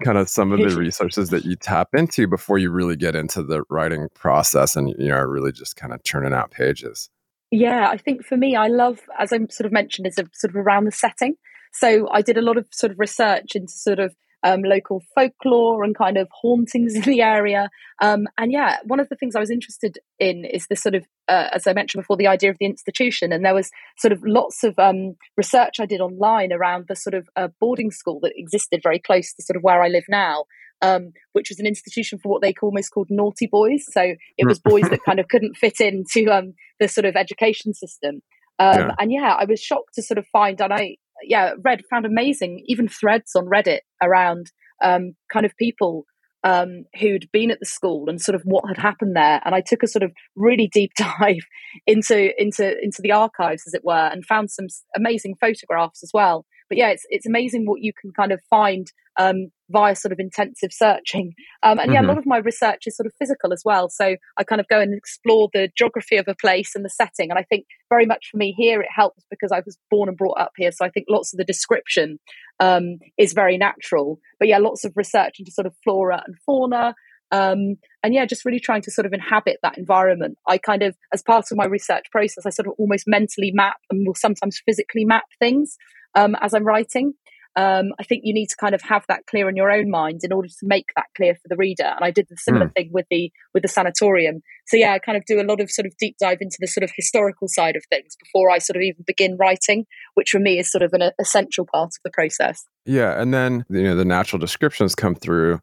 kind 0.04 0.18
of 0.18 0.28
some 0.28 0.52
of 0.52 0.58
the 0.58 0.76
resources 0.76 1.30
that 1.30 1.44
you 1.44 1.56
tap 1.56 1.88
into 1.94 2.26
before 2.26 2.58
you 2.58 2.70
really 2.70 2.96
get 2.96 3.16
into 3.16 3.42
the 3.42 3.62
writing 3.70 4.08
process 4.14 4.76
and 4.76 4.90
you 4.98 5.08
know 5.08 5.18
really 5.18 5.52
just 5.52 5.76
kind 5.76 5.92
of 5.92 6.02
churning 6.04 6.32
out 6.32 6.50
pages. 6.50 7.08
Yeah 7.50 7.88
i 7.88 7.96
think 7.96 8.24
for 8.24 8.36
me 8.36 8.56
i 8.56 8.66
love 8.66 9.00
as 9.18 9.32
i 9.32 9.38
sort 9.50 9.66
of 9.66 9.72
mentioned 9.72 10.06
is 10.06 10.18
a 10.18 10.24
sort 10.32 10.50
of 10.50 10.56
around 10.56 10.84
the 10.84 10.92
setting. 10.92 11.34
So 11.72 12.08
i 12.10 12.22
did 12.22 12.36
a 12.36 12.42
lot 12.42 12.56
of 12.56 12.66
sort 12.72 12.92
of 12.92 12.98
research 12.98 13.54
into 13.54 13.72
sort 13.72 13.98
of 13.98 14.14
um, 14.42 14.62
local 14.62 15.02
folklore 15.14 15.82
and 15.82 15.96
kind 15.96 16.16
of 16.16 16.28
hauntings 16.30 16.94
in 16.94 17.02
the 17.02 17.22
area. 17.22 17.68
Um, 18.00 18.26
and 18.38 18.52
yeah, 18.52 18.78
one 18.84 19.00
of 19.00 19.08
the 19.08 19.16
things 19.16 19.34
I 19.34 19.40
was 19.40 19.50
interested 19.50 19.98
in 20.18 20.44
is 20.44 20.66
the 20.68 20.76
sort 20.76 20.94
of, 20.94 21.04
uh, 21.28 21.48
as 21.52 21.66
I 21.66 21.72
mentioned 21.72 22.02
before, 22.02 22.16
the 22.16 22.26
idea 22.26 22.50
of 22.50 22.56
the 22.58 22.66
institution. 22.66 23.32
And 23.32 23.44
there 23.44 23.54
was 23.54 23.70
sort 23.98 24.12
of 24.12 24.22
lots 24.24 24.62
of 24.64 24.78
um, 24.78 25.16
research 25.36 25.80
I 25.80 25.86
did 25.86 26.00
online 26.00 26.52
around 26.52 26.86
the 26.88 26.96
sort 26.96 27.14
of 27.14 27.28
uh, 27.36 27.48
boarding 27.60 27.90
school 27.90 28.20
that 28.20 28.32
existed 28.36 28.80
very 28.82 28.98
close 28.98 29.32
to 29.34 29.42
sort 29.42 29.56
of 29.56 29.62
where 29.62 29.82
I 29.82 29.88
live 29.88 30.04
now. 30.08 30.44
Um, 30.82 31.12
which 31.32 31.48
was 31.48 31.58
an 31.58 31.66
institution 31.66 32.18
for 32.18 32.28
what 32.28 32.42
they 32.42 32.52
almost 32.60 32.90
called 32.90 33.06
naughty 33.08 33.46
boys. 33.46 33.86
So 33.90 34.14
it 34.36 34.46
was 34.46 34.58
boys 34.58 34.82
that 34.90 35.02
kind 35.06 35.18
of 35.18 35.26
couldn't 35.28 35.56
fit 35.56 35.80
into 35.80 36.30
um, 36.30 36.52
the 36.78 36.86
sort 36.86 37.06
of 37.06 37.16
education 37.16 37.72
system. 37.72 38.20
Um, 38.58 38.78
yeah. 38.78 38.94
And 38.98 39.10
yeah, 39.10 39.36
I 39.38 39.46
was 39.46 39.58
shocked 39.58 39.94
to 39.94 40.02
sort 40.02 40.18
of 40.18 40.26
find, 40.26 40.60
and 40.60 40.74
I 40.74 40.96
yeah 41.22 41.52
read 41.64 41.82
found 41.88 42.06
amazing 42.06 42.62
even 42.66 42.88
threads 42.88 43.32
on 43.34 43.46
Reddit 43.46 43.80
around 44.02 44.50
um, 44.82 45.12
kind 45.32 45.46
of 45.46 45.56
people 45.56 46.04
um, 46.46 46.84
who'd 47.00 47.28
been 47.32 47.50
at 47.50 47.58
the 47.58 47.66
school 47.66 48.08
and 48.08 48.20
sort 48.20 48.36
of 48.36 48.42
what 48.44 48.68
had 48.68 48.78
happened 48.78 49.16
there. 49.16 49.40
And 49.44 49.54
I 49.54 49.60
took 49.60 49.82
a 49.82 49.88
sort 49.88 50.04
of 50.04 50.12
really 50.36 50.68
deep 50.72 50.92
dive 50.96 51.44
into 51.86 52.30
into 52.40 52.72
into 52.80 53.02
the 53.02 53.12
archives, 53.12 53.64
as 53.66 53.74
it 53.74 53.82
were, 53.84 54.08
and 54.12 54.24
found 54.24 54.50
some 54.50 54.66
amazing 54.94 55.34
photographs 55.40 56.02
as 56.02 56.10
well. 56.14 56.46
But 56.68 56.78
yeah, 56.78 56.90
it's 56.90 57.04
it's 57.08 57.26
amazing 57.26 57.64
what 57.66 57.82
you 57.82 57.92
can 58.00 58.12
kind 58.12 58.32
of 58.32 58.40
find 58.48 58.86
um, 59.18 59.48
via 59.70 59.96
sort 59.96 60.12
of 60.12 60.18
intensive 60.18 60.70
searching. 60.72 61.34
Um, 61.62 61.78
and 61.78 61.92
yeah, 61.92 62.00
mm-hmm. 62.00 62.10
a 62.10 62.12
lot 62.12 62.18
of 62.18 62.26
my 62.26 62.38
research 62.38 62.82
is 62.86 62.96
sort 62.96 63.06
of 63.06 63.12
physical 63.18 63.52
as 63.52 63.62
well. 63.64 63.88
So 63.88 64.16
I 64.36 64.44
kind 64.44 64.60
of 64.60 64.68
go 64.68 64.80
and 64.80 64.94
explore 64.94 65.48
the 65.52 65.68
geography 65.76 66.16
of 66.16 66.26
a 66.28 66.34
place 66.34 66.74
and 66.74 66.84
the 66.84 66.90
setting. 66.90 67.30
And 67.30 67.38
I 67.38 67.42
think 67.42 67.66
very 67.88 68.06
much 68.06 68.28
for 68.30 68.36
me 68.36 68.54
here, 68.56 68.80
it 68.80 68.88
helps 68.94 69.24
because 69.30 69.50
I 69.52 69.62
was 69.64 69.78
born 69.90 70.08
and 70.08 70.16
brought 70.16 70.38
up 70.38 70.52
here. 70.56 70.70
So 70.70 70.84
I 70.84 70.90
think 70.90 71.06
lots 71.08 71.32
of 71.32 71.38
the 71.38 71.44
description 71.44 72.18
um, 72.60 72.98
is 73.18 73.32
very 73.32 73.58
natural. 73.58 74.20
But 74.38 74.48
yeah, 74.48 74.58
lots 74.58 74.84
of 74.84 74.92
research 74.96 75.36
into 75.38 75.50
sort 75.50 75.66
of 75.66 75.74
flora 75.82 76.22
and 76.24 76.36
fauna. 76.44 76.94
Um, 77.32 77.76
and 78.04 78.14
yeah, 78.14 78.24
just 78.24 78.44
really 78.44 78.60
trying 78.60 78.82
to 78.82 78.90
sort 78.92 79.06
of 79.06 79.12
inhabit 79.12 79.58
that 79.62 79.78
environment. 79.78 80.38
I 80.46 80.58
kind 80.58 80.82
of, 80.82 80.94
as 81.12 81.22
part 81.22 81.46
of 81.50 81.56
my 81.56 81.66
research 81.66 82.04
process, 82.12 82.46
I 82.46 82.50
sort 82.50 82.68
of 82.68 82.74
almost 82.78 83.04
mentally 83.08 83.50
map 83.52 83.78
and 83.90 84.06
will 84.06 84.14
sometimes 84.14 84.60
physically 84.64 85.04
map 85.04 85.24
things 85.40 85.76
um, 86.14 86.36
as 86.40 86.54
I'm 86.54 86.64
writing 86.64 87.14
um, 87.56 87.92
I 87.98 88.02
think 88.02 88.22
you 88.24 88.34
need 88.34 88.48
to 88.48 88.56
kind 88.56 88.74
of 88.74 88.82
have 88.82 89.04
that 89.08 89.24
clear 89.26 89.48
in 89.48 89.56
your 89.56 89.70
own 89.70 89.90
mind 89.90 90.20
in 90.22 90.32
order 90.32 90.48
to 90.48 90.54
make 90.62 90.90
that 90.94 91.06
clear 91.16 91.34
for 91.34 91.48
the 91.48 91.56
reader. 91.56 91.84
And 91.84 92.04
I 92.04 92.10
did 92.10 92.26
the 92.28 92.36
similar 92.36 92.66
mm. 92.66 92.74
thing 92.74 92.90
with 92.92 93.06
the 93.10 93.32
with 93.54 93.62
the 93.62 93.68
sanatorium. 93.68 94.42
So 94.66 94.76
yeah, 94.76 94.92
I 94.92 94.98
kind 94.98 95.16
of 95.16 95.24
do 95.24 95.40
a 95.40 95.42
lot 95.42 95.60
of 95.60 95.70
sort 95.70 95.86
of 95.86 95.96
deep 95.98 96.16
dive 96.20 96.38
into 96.42 96.58
the 96.60 96.66
sort 96.66 96.84
of 96.84 96.90
historical 96.94 97.48
side 97.48 97.74
of 97.74 97.82
things 97.90 98.14
before 98.22 98.50
I 98.50 98.58
sort 98.58 98.76
of 98.76 98.82
even 98.82 99.04
begin 99.06 99.38
writing, 99.38 99.86
which 100.14 100.30
for 100.30 100.38
me 100.38 100.58
is 100.58 100.70
sort 100.70 100.82
of 100.82 100.92
an 100.92 101.10
essential 101.18 101.66
part 101.72 101.88
of 101.88 102.00
the 102.04 102.10
process. 102.10 102.66
Yeah, 102.84 103.20
and 103.20 103.32
then 103.32 103.64
you 103.70 103.84
know 103.84 103.96
the 103.96 104.04
natural 104.04 104.38
descriptions 104.38 104.94
come 104.94 105.14
through, 105.14 105.60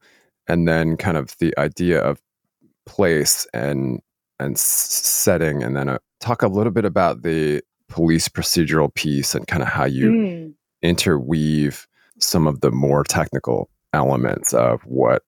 and 0.47 0.67
then 0.67 0.97
kind 0.97 1.15
of 1.15 1.37
the 1.37 1.53
idea 1.59 2.01
of 2.01 2.19
place 2.87 3.45
and 3.53 4.01
and 4.39 4.57
setting, 4.57 5.61
and 5.61 5.75
then 5.75 5.89
uh, 5.89 5.99
talk 6.19 6.41
a 6.41 6.47
little 6.47 6.73
bit 6.73 6.85
about 6.85 7.21
the 7.21 7.61
police 7.87 8.27
procedural 8.27 8.91
piece 8.91 9.35
and 9.35 9.45
kind 9.45 9.61
of 9.61 9.69
how 9.69 9.85
you. 9.85 10.09
Mm 10.09 10.53
interweave 10.83 11.87
some 12.19 12.45
of 12.45 12.61
the 12.61 12.71
more 12.71 13.03
technical 13.03 13.69
elements 13.93 14.53
of 14.53 14.81
what 14.83 15.23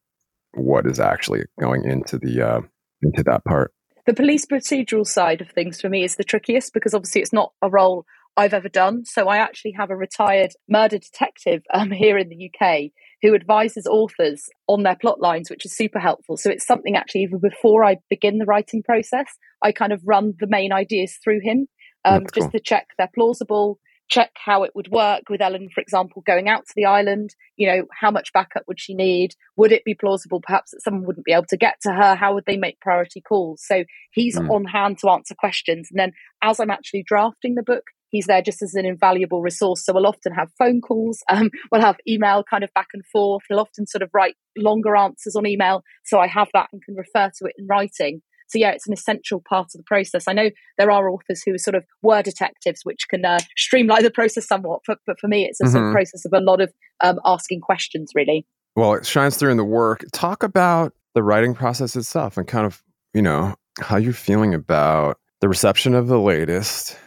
what 0.54 0.86
is 0.86 1.00
actually 1.00 1.44
going 1.60 1.84
into 1.84 2.18
the 2.18 2.42
uh, 2.42 2.62
into 3.02 3.24
that 3.24 3.44
part. 3.46 3.74
The 4.06 4.14
police 4.14 4.46
procedural 4.46 5.06
side 5.06 5.42
of 5.42 5.50
things 5.50 5.82
for 5.82 5.90
me 5.90 6.04
is 6.04 6.16
the 6.16 6.24
trickiest 6.24 6.74
because 6.74 6.94
obviously 6.94 7.22
it's 7.22 7.34
not 7.34 7.54
a 7.62 7.70
role 7.70 8.06
I've 8.38 8.54
ever 8.54 8.70
done. 8.70 9.06
So 9.06 9.28
I 9.28 9.38
actually 9.38 9.72
have 9.72 9.90
a 9.90 9.96
retired 9.96 10.52
murder 10.70 11.00
detective 11.00 11.64
um, 11.74 11.90
here 11.90 12.18
in 12.18 12.30
the 12.30 12.52
UK 12.52 12.92
who 13.22 13.34
advises 13.34 13.88
authors 13.88 14.48
on 14.68 14.84
their 14.84 14.96
plot 14.96 15.20
lines, 15.20 15.50
which 15.50 15.66
is 15.66 15.76
super 15.76 16.00
helpful. 16.00 16.38
So 16.38 16.52
it's 16.52 16.68
something 16.68 16.96
actually 16.96 17.22
even 17.22 17.40
before 17.40 17.84
I 17.84 17.98
begin 18.10 18.38
the 18.38 18.46
writing 18.46 18.84
process, 18.84 19.26
I 19.62 19.72
kind 19.72 19.92
of 19.92 20.02
run 20.06 20.34
the 20.40 20.48
main 20.48 20.72
ideas 20.72 21.18
through 21.24 21.40
him 21.42 21.68
um, 22.04 22.26
just 22.34 22.52
to 22.52 22.60
check 22.60 22.88
they're 22.98 23.10
plausible, 23.14 23.80
check 24.10 24.32
how 24.36 24.64
it 24.64 24.72
would 24.76 24.90
work 24.90 25.24
with 25.30 25.42
Elin, 25.42 25.70
for 25.74 25.82
example, 25.82 26.24
going 26.26 26.48
out 26.48 26.66
to 26.66 26.74
the 26.76 26.86
island. 26.86 27.36
You 27.56 27.68
know, 27.68 27.86
how 27.92 28.12
much 28.12 28.34
backup 28.34 28.64
would 28.68 28.80
she 28.80 28.94
need? 28.94 29.32
Would 29.58 29.72
it 29.72 29.84
be 29.84 29.96
plausible 29.96 30.42
perhaps 30.42 30.72
that 30.72 30.84
someone 30.84 31.06
wouldn't 31.06 31.26
be 31.26 31.34
able 31.34 31.46
to 31.50 31.58
get 31.58 31.76
to 31.82 31.92
her? 31.92 32.16
How 32.16 32.34
would 32.34 32.46
they 32.46 32.58
make 32.58 32.80
priority 32.80 33.22
calls? 33.22 33.64
So 33.66 33.84
he's 34.12 34.38
mm. 34.38 34.50
on 34.50 34.66
hand 34.66 35.00
to 35.00 35.10
answer 35.10 35.36
questions. 35.38 35.90
And 35.92 36.00
then 36.00 36.12
as 36.44 36.60
I'm 36.60 36.72
actually 36.72 37.04
drafting 37.06 37.56
the 37.56 37.64
book, 37.64 37.84
he's 38.10 38.28
there 38.28 38.42
just 38.42 38.62
as 38.62 38.74
an 38.76 38.86
invaluable 38.86 39.42
resource. 39.42 39.84
So 39.84 39.94
we'll 39.94 40.08
often 40.08 40.34
have 40.34 40.50
phone 40.58 40.82
calls, 40.82 41.24
um, 41.30 41.50
we'll 41.72 41.82
have 41.82 41.98
email 42.08 42.44
kind 42.44 42.64
of 42.64 42.74
back 42.74 42.88
and 42.94 43.06
forth. 43.06 43.44
He'll 43.50 43.60
often 43.60 43.88
sort 43.88 44.02
of 44.02 44.10
write 44.14 44.36
longer 44.58 44.96
answers 44.96 45.36
on 45.36 45.48
email. 45.48 45.84
So 46.04 46.20
I 46.20 46.28
have 46.28 46.48
that 46.54 46.70
and 46.72 46.82
can 46.84 46.96
refer 46.96 47.32
to 47.38 47.46
it 47.46 47.56
in 47.58 47.68
writing. 47.68 48.22
So 48.48 48.60
yeah, 48.60 48.72
it's 48.72 48.88
an 48.88 48.94
essential 48.94 49.42
part 49.48 49.68
of 49.68 49.80
the 49.80 49.84
process. 49.84 50.28
I 50.28 50.34
know 50.34 50.50
there 50.78 50.92
are 50.92 51.10
authors 51.10 51.42
who 51.46 51.54
are 51.54 51.58
sort 51.58 51.76
of 51.76 51.84
word 52.02 52.26
detectives, 52.26 52.82
which 52.84 53.08
can 53.10 53.26
uh, 53.26 53.40
streamline 53.58 54.04
the 54.04 54.12
process 54.12 54.48
somewhat, 54.48 54.82
but, 54.88 55.00
but 55.08 55.20
for 55.20 55.28
me, 55.28 55.46
it's 55.46 55.60
a 55.60 55.64
mm-hmm. 55.64 55.72
sort 55.72 55.84
of 55.84 55.88
mm-hmm. 55.88 55.96
process 55.96 56.26
of 56.26 56.34
a 56.34 56.40
lot 56.40 56.62
of 56.62 56.72
um, 57.02 57.20
asking 57.26 57.62
questions, 57.62 58.12
really. 58.16 58.46
Well, 58.76 58.94
it 58.94 59.06
shines 59.06 59.38
through 59.38 59.52
in 59.52 59.58
the 59.58 59.64
work. 59.64 60.04
Talk 60.14 60.44
about 60.44 60.94
the 61.14 61.24
writing 61.24 61.54
process 61.54 61.96
itself 61.96 62.38
and 62.38 62.48
kind 62.48 62.66
of, 62.66 62.84
you 63.14 63.22
know, 63.22 63.56
how 63.80 63.98
you're 63.98 64.14
feeling 64.14 64.54
about 64.54 65.18
the 65.42 65.50
reception 65.50 65.94
of 65.96 66.08
the 66.08 66.20
latest 66.20 66.98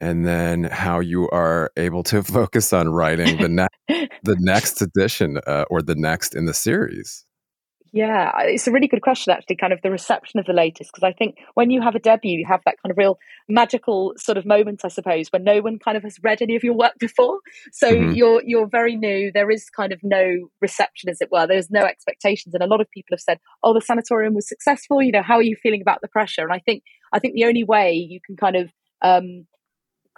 and 0.00 0.26
then 0.26 0.64
how 0.64 1.00
you 1.00 1.28
are 1.30 1.70
able 1.76 2.02
to 2.04 2.22
focus 2.22 2.72
on 2.72 2.88
writing 2.88 3.38
the 3.38 3.48
next 3.48 3.76
the 4.24 4.36
next 4.40 4.82
edition 4.82 5.38
uh, 5.46 5.64
or 5.70 5.80
the 5.80 5.94
next 5.94 6.34
in 6.34 6.46
the 6.46 6.54
series 6.54 7.24
yeah, 7.96 8.30
it's 8.42 8.66
a 8.66 8.72
really 8.72 8.88
good 8.88 9.00
question, 9.00 9.32
actually, 9.32 9.56
kind 9.56 9.72
of 9.72 9.80
the 9.80 9.90
reception 9.90 10.38
of 10.38 10.44
the 10.44 10.52
latest. 10.52 10.92
Because 10.92 11.02
I 11.02 11.12
think 11.12 11.36
when 11.54 11.70
you 11.70 11.80
have 11.80 11.94
a 11.94 11.98
debut, 11.98 12.38
you 12.38 12.44
have 12.46 12.60
that 12.66 12.76
kind 12.82 12.90
of 12.90 12.98
real 12.98 13.18
magical 13.48 14.12
sort 14.18 14.36
of 14.36 14.44
moment, 14.44 14.82
I 14.84 14.88
suppose, 14.88 15.28
when 15.28 15.44
no 15.44 15.60
one 15.62 15.78
kind 15.78 15.96
of 15.96 16.02
has 16.02 16.18
read 16.22 16.42
any 16.42 16.56
of 16.56 16.62
your 16.62 16.74
work 16.74 16.92
before. 16.98 17.38
So 17.72 17.90
mm-hmm. 17.90 18.12
you're 18.12 18.42
you're 18.44 18.66
very 18.66 18.96
new. 18.96 19.32
There 19.32 19.50
is 19.50 19.70
kind 19.70 19.92
of 19.92 20.00
no 20.02 20.50
reception, 20.60 21.08
as 21.08 21.22
it 21.22 21.32
were. 21.32 21.46
There's 21.46 21.70
no 21.70 21.84
expectations, 21.84 22.54
and 22.54 22.62
a 22.62 22.66
lot 22.66 22.82
of 22.82 22.90
people 22.90 23.14
have 23.14 23.20
said, 23.20 23.38
"Oh, 23.62 23.72
the 23.72 23.80
sanatorium 23.80 24.34
was 24.34 24.46
successful." 24.46 25.02
You 25.02 25.12
know, 25.12 25.22
how 25.22 25.36
are 25.36 25.42
you 25.42 25.56
feeling 25.56 25.80
about 25.80 26.02
the 26.02 26.08
pressure? 26.08 26.42
And 26.42 26.52
I 26.52 26.58
think 26.58 26.82
I 27.14 27.18
think 27.18 27.32
the 27.32 27.44
only 27.44 27.64
way 27.64 27.94
you 27.94 28.20
can 28.20 28.36
kind 28.36 28.56
of 28.56 28.70
um, 29.00 29.46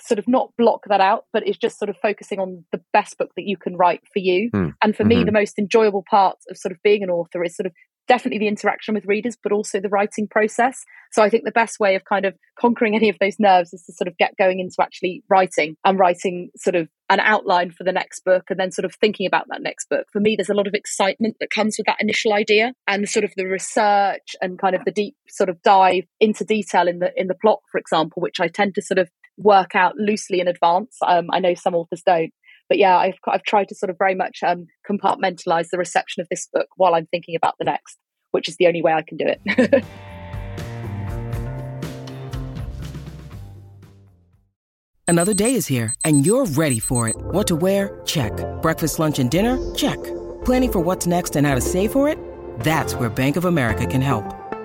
sort 0.00 0.18
of 0.18 0.28
not 0.28 0.52
block 0.56 0.84
that 0.88 1.00
out, 1.00 1.24
but 1.32 1.46
it's 1.46 1.58
just 1.58 1.78
sort 1.78 1.88
of 1.88 1.96
focusing 2.00 2.38
on 2.38 2.64
the 2.72 2.80
best 2.92 3.18
book 3.18 3.30
that 3.36 3.44
you 3.44 3.56
can 3.56 3.76
write 3.76 4.02
for 4.12 4.18
you. 4.18 4.50
Mm. 4.54 4.74
And 4.82 4.96
for 4.96 5.04
mm-hmm. 5.04 5.20
me, 5.20 5.24
the 5.24 5.32
most 5.32 5.58
enjoyable 5.58 6.04
part 6.08 6.36
of 6.50 6.56
sort 6.56 6.72
of 6.72 6.78
being 6.82 7.02
an 7.02 7.10
author 7.10 7.42
is 7.44 7.56
sort 7.56 7.66
of 7.66 7.72
definitely 8.08 8.38
the 8.38 8.48
interaction 8.48 8.94
with 8.94 9.04
readers, 9.06 9.36
but 9.40 9.52
also 9.52 9.78
the 9.78 9.88
writing 9.88 10.26
process. 10.26 10.82
So 11.12 11.22
I 11.22 11.28
think 11.28 11.44
the 11.44 11.52
best 11.52 11.78
way 11.78 11.94
of 11.94 12.04
kind 12.04 12.24
of 12.24 12.34
conquering 12.58 12.96
any 12.96 13.08
of 13.08 13.16
those 13.20 13.36
nerves 13.38 13.72
is 13.72 13.84
to 13.84 13.92
sort 13.92 14.08
of 14.08 14.16
get 14.16 14.36
going 14.36 14.58
into 14.58 14.76
actually 14.80 15.22
writing 15.30 15.76
and 15.84 15.98
writing 15.98 16.50
sort 16.56 16.74
of 16.74 16.88
an 17.10 17.20
outline 17.20 17.70
for 17.70 17.84
the 17.84 17.92
next 17.92 18.24
book 18.24 18.44
and 18.50 18.58
then 18.58 18.72
sort 18.72 18.84
of 18.84 18.94
thinking 18.94 19.26
about 19.26 19.46
that 19.48 19.62
next 19.62 19.88
book. 19.88 20.06
For 20.12 20.20
me, 20.20 20.36
there's 20.36 20.50
a 20.50 20.54
lot 20.54 20.66
of 20.66 20.74
excitement 20.74 21.36
that 21.40 21.50
comes 21.50 21.76
with 21.78 21.86
that 21.86 22.00
initial 22.00 22.32
idea 22.32 22.72
and 22.86 23.08
sort 23.08 23.24
of 23.24 23.32
the 23.36 23.46
research 23.46 24.34
and 24.40 24.58
kind 24.58 24.74
of 24.74 24.84
the 24.84 24.90
deep 24.90 25.14
sort 25.28 25.48
of 25.48 25.62
dive 25.62 26.04
into 26.20 26.44
detail 26.44 26.88
in 26.88 26.98
the 26.98 27.12
in 27.16 27.28
the 27.28 27.34
plot, 27.34 27.60
for 27.70 27.78
example, 27.78 28.20
which 28.20 28.40
I 28.40 28.48
tend 28.48 28.74
to 28.74 28.82
sort 28.82 28.98
of 28.98 29.08
work 29.38 29.74
out 29.74 29.96
loosely 29.96 30.40
in 30.40 30.48
advance. 30.48 30.96
Um, 31.06 31.28
I 31.32 31.40
know 31.40 31.54
some 31.54 31.74
authors 31.74 32.02
don't. 32.04 32.32
But 32.68 32.78
yeah, 32.78 32.98
I've, 32.98 33.14
I've 33.26 33.44
tried 33.44 33.68
to 33.68 33.74
sort 33.74 33.88
of 33.88 33.96
very 33.98 34.14
much 34.14 34.40
um, 34.46 34.66
compartmentalize 34.88 35.68
the 35.70 35.78
reception 35.78 36.20
of 36.20 36.28
this 36.30 36.48
book 36.52 36.66
while 36.76 36.94
I'm 36.94 37.06
thinking 37.06 37.34
about 37.34 37.54
the 37.58 37.64
next, 37.64 37.96
which 38.32 38.48
is 38.48 38.56
the 38.58 38.66
only 38.66 38.82
way 38.82 38.92
I 38.92 39.02
can 39.02 39.16
do 39.16 39.24
it. 39.26 39.84
Another 45.08 45.32
day 45.32 45.54
is 45.54 45.66
here, 45.66 45.94
and 46.04 46.26
you're 46.26 46.44
ready 46.44 46.78
for 46.78 47.08
it. 47.08 47.16
What 47.16 47.46
to 47.46 47.56
wear? 47.56 47.98
Check. 48.04 48.32
Breakfast, 48.60 48.98
lunch, 48.98 49.18
and 49.18 49.30
dinner? 49.30 49.58
Check. 49.74 49.96
Planning 50.44 50.72
for 50.72 50.80
what's 50.80 51.06
next 51.06 51.34
and 51.34 51.46
how 51.46 51.54
to 51.54 51.62
save 51.62 51.92
for 51.92 52.10
it? 52.10 52.18
That's 52.60 52.92
where 52.94 53.08
Bank 53.08 53.36
of 53.36 53.46
America 53.46 53.86
can 53.86 54.02
help. 54.02 54.37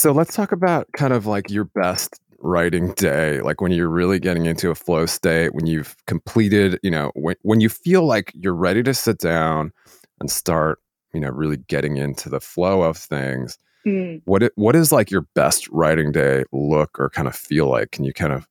So 0.00 0.12
let's 0.12 0.34
talk 0.34 0.50
about 0.50 0.86
kind 0.96 1.12
of 1.12 1.26
like 1.26 1.50
your 1.50 1.64
best 1.64 2.22
writing 2.38 2.94
day, 2.94 3.42
like 3.42 3.60
when 3.60 3.70
you're 3.70 3.90
really 3.90 4.18
getting 4.18 4.46
into 4.46 4.70
a 4.70 4.74
flow 4.74 5.04
state, 5.04 5.54
when 5.54 5.66
you've 5.66 5.94
completed, 6.06 6.80
you 6.82 6.90
know, 6.90 7.12
when, 7.16 7.36
when 7.42 7.60
you 7.60 7.68
feel 7.68 8.06
like 8.06 8.32
you're 8.34 8.54
ready 8.54 8.82
to 8.82 8.94
sit 8.94 9.18
down 9.18 9.70
and 10.18 10.30
start, 10.30 10.78
you 11.12 11.20
know, 11.20 11.28
really 11.28 11.58
getting 11.58 11.98
into 11.98 12.30
the 12.30 12.40
flow 12.40 12.80
of 12.80 12.96
things. 12.96 13.58
Mm. 13.86 14.22
What 14.24 14.42
it, 14.42 14.52
what 14.54 14.74
is 14.74 14.90
like 14.90 15.10
your 15.10 15.26
best 15.34 15.68
writing 15.68 16.12
day 16.12 16.44
look 16.50 16.98
or 16.98 17.10
kind 17.10 17.28
of 17.28 17.36
feel 17.36 17.68
like? 17.68 17.90
Can 17.90 18.06
you 18.06 18.14
kind 18.14 18.32
of 18.32 18.48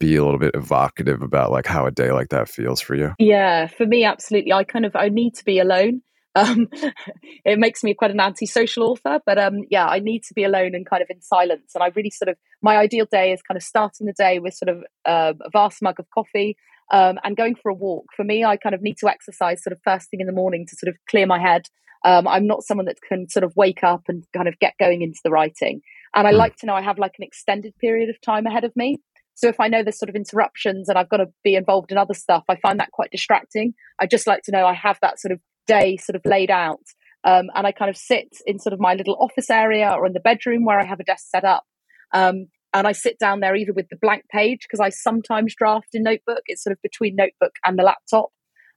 be 0.00 0.16
a 0.16 0.24
little 0.24 0.40
bit 0.40 0.54
evocative 0.54 1.20
about 1.20 1.50
like 1.50 1.66
how 1.66 1.84
a 1.84 1.90
day 1.90 2.12
like 2.12 2.30
that 2.30 2.48
feels 2.48 2.80
for 2.80 2.94
you? 2.94 3.12
Yeah, 3.18 3.66
for 3.66 3.84
me, 3.84 4.04
absolutely. 4.04 4.54
I 4.54 4.64
kind 4.64 4.86
of 4.86 4.96
I 4.96 5.10
need 5.10 5.34
to 5.34 5.44
be 5.44 5.58
alone. 5.58 6.00
Um, 6.34 6.68
it 7.44 7.58
makes 7.58 7.82
me 7.84 7.94
quite 7.94 8.10
an 8.10 8.20
antisocial 8.20 8.90
author, 8.90 9.20
but 9.24 9.38
um, 9.38 9.60
yeah, 9.70 9.86
I 9.86 9.98
need 9.98 10.22
to 10.24 10.34
be 10.34 10.44
alone 10.44 10.74
and 10.74 10.88
kind 10.88 11.02
of 11.02 11.08
in 11.10 11.20
silence. 11.20 11.72
And 11.74 11.82
I 11.82 11.88
really 11.94 12.10
sort 12.10 12.28
of 12.28 12.36
my 12.62 12.76
ideal 12.76 13.06
day 13.10 13.32
is 13.32 13.42
kind 13.42 13.56
of 13.56 13.62
starting 13.62 14.06
the 14.06 14.14
day 14.16 14.38
with 14.38 14.54
sort 14.54 14.68
of 14.68 14.84
uh, 15.04 15.34
a 15.44 15.50
vast 15.50 15.82
mug 15.82 15.98
of 15.98 16.06
coffee 16.10 16.56
um, 16.92 17.18
and 17.24 17.36
going 17.36 17.54
for 17.54 17.70
a 17.70 17.74
walk. 17.74 18.06
For 18.16 18.24
me, 18.24 18.44
I 18.44 18.56
kind 18.56 18.74
of 18.74 18.82
need 18.82 18.98
to 18.98 19.08
exercise 19.08 19.62
sort 19.62 19.72
of 19.72 19.80
first 19.84 20.10
thing 20.10 20.20
in 20.20 20.26
the 20.26 20.32
morning 20.32 20.66
to 20.68 20.76
sort 20.76 20.88
of 20.88 20.96
clear 21.08 21.26
my 21.26 21.40
head. 21.40 21.66
Um, 22.04 22.26
I'm 22.26 22.46
not 22.46 22.64
someone 22.64 22.86
that 22.86 22.98
can 23.06 23.28
sort 23.28 23.44
of 23.44 23.52
wake 23.56 23.84
up 23.84 24.02
and 24.08 24.24
kind 24.34 24.48
of 24.48 24.58
get 24.58 24.74
going 24.78 25.02
into 25.02 25.20
the 25.22 25.30
writing. 25.30 25.82
And 26.14 26.26
I 26.26 26.32
mm. 26.32 26.36
like 26.36 26.56
to 26.56 26.66
know 26.66 26.74
I 26.74 26.82
have 26.82 26.98
like 26.98 27.14
an 27.18 27.24
extended 27.24 27.76
period 27.78 28.10
of 28.10 28.20
time 28.20 28.46
ahead 28.46 28.64
of 28.64 28.72
me. 28.74 28.98
So 29.34 29.48
if 29.48 29.60
I 29.60 29.68
know 29.68 29.82
there's 29.82 29.98
sort 29.98 30.10
of 30.10 30.16
interruptions 30.16 30.88
and 30.88 30.98
I've 30.98 31.08
got 31.08 31.18
to 31.18 31.26
be 31.42 31.54
involved 31.54 31.90
in 31.90 31.98
other 31.98 32.14
stuff, 32.14 32.44
I 32.48 32.56
find 32.56 32.78
that 32.80 32.90
quite 32.90 33.10
distracting. 33.10 33.74
I 33.98 34.06
just 34.06 34.26
like 34.26 34.42
to 34.44 34.52
know 34.52 34.66
I 34.66 34.74
have 34.74 34.98
that 35.00 35.20
sort 35.20 35.32
of 35.32 35.40
day 35.66 35.96
sort 35.96 36.16
of 36.16 36.22
laid 36.24 36.50
out. 36.50 36.80
Um, 37.24 37.50
and 37.54 37.66
I 37.66 37.72
kind 37.72 37.88
of 37.88 37.96
sit 37.96 38.36
in 38.46 38.58
sort 38.58 38.72
of 38.72 38.80
my 38.80 38.94
little 38.94 39.16
office 39.20 39.48
area 39.48 39.90
or 39.90 40.06
in 40.06 40.12
the 40.12 40.20
bedroom 40.20 40.64
where 40.64 40.80
I 40.80 40.84
have 40.84 41.00
a 41.00 41.04
desk 41.04 41.26
set 41.28 41.44
up. 41.44 41.64
Um, 42.12 42.46
and 42.74 42.86
I 42.86 42.92
sit 42.92 43.18
down 43.18 43.40
there 43.40 43.54
either 43.54 43.72
with 43.72 43.88
the 43.90 43.98
blank 44.00 44.24
page 44.30 44.60
because 44.62 44.80
I 44.80 44.88
sometimes 44.88 45.54
draft 45.54 45.88
in 45.92 46.02
notebook. 46.02 46.42
It's 46.46 46.64
sort 46.64 46.72
of 46.72 46.82
between 46.82 47.16
notebook 47.16 47.52
and 47.64 47.78
the 47.78 47.82
laptop. 47.82 48.30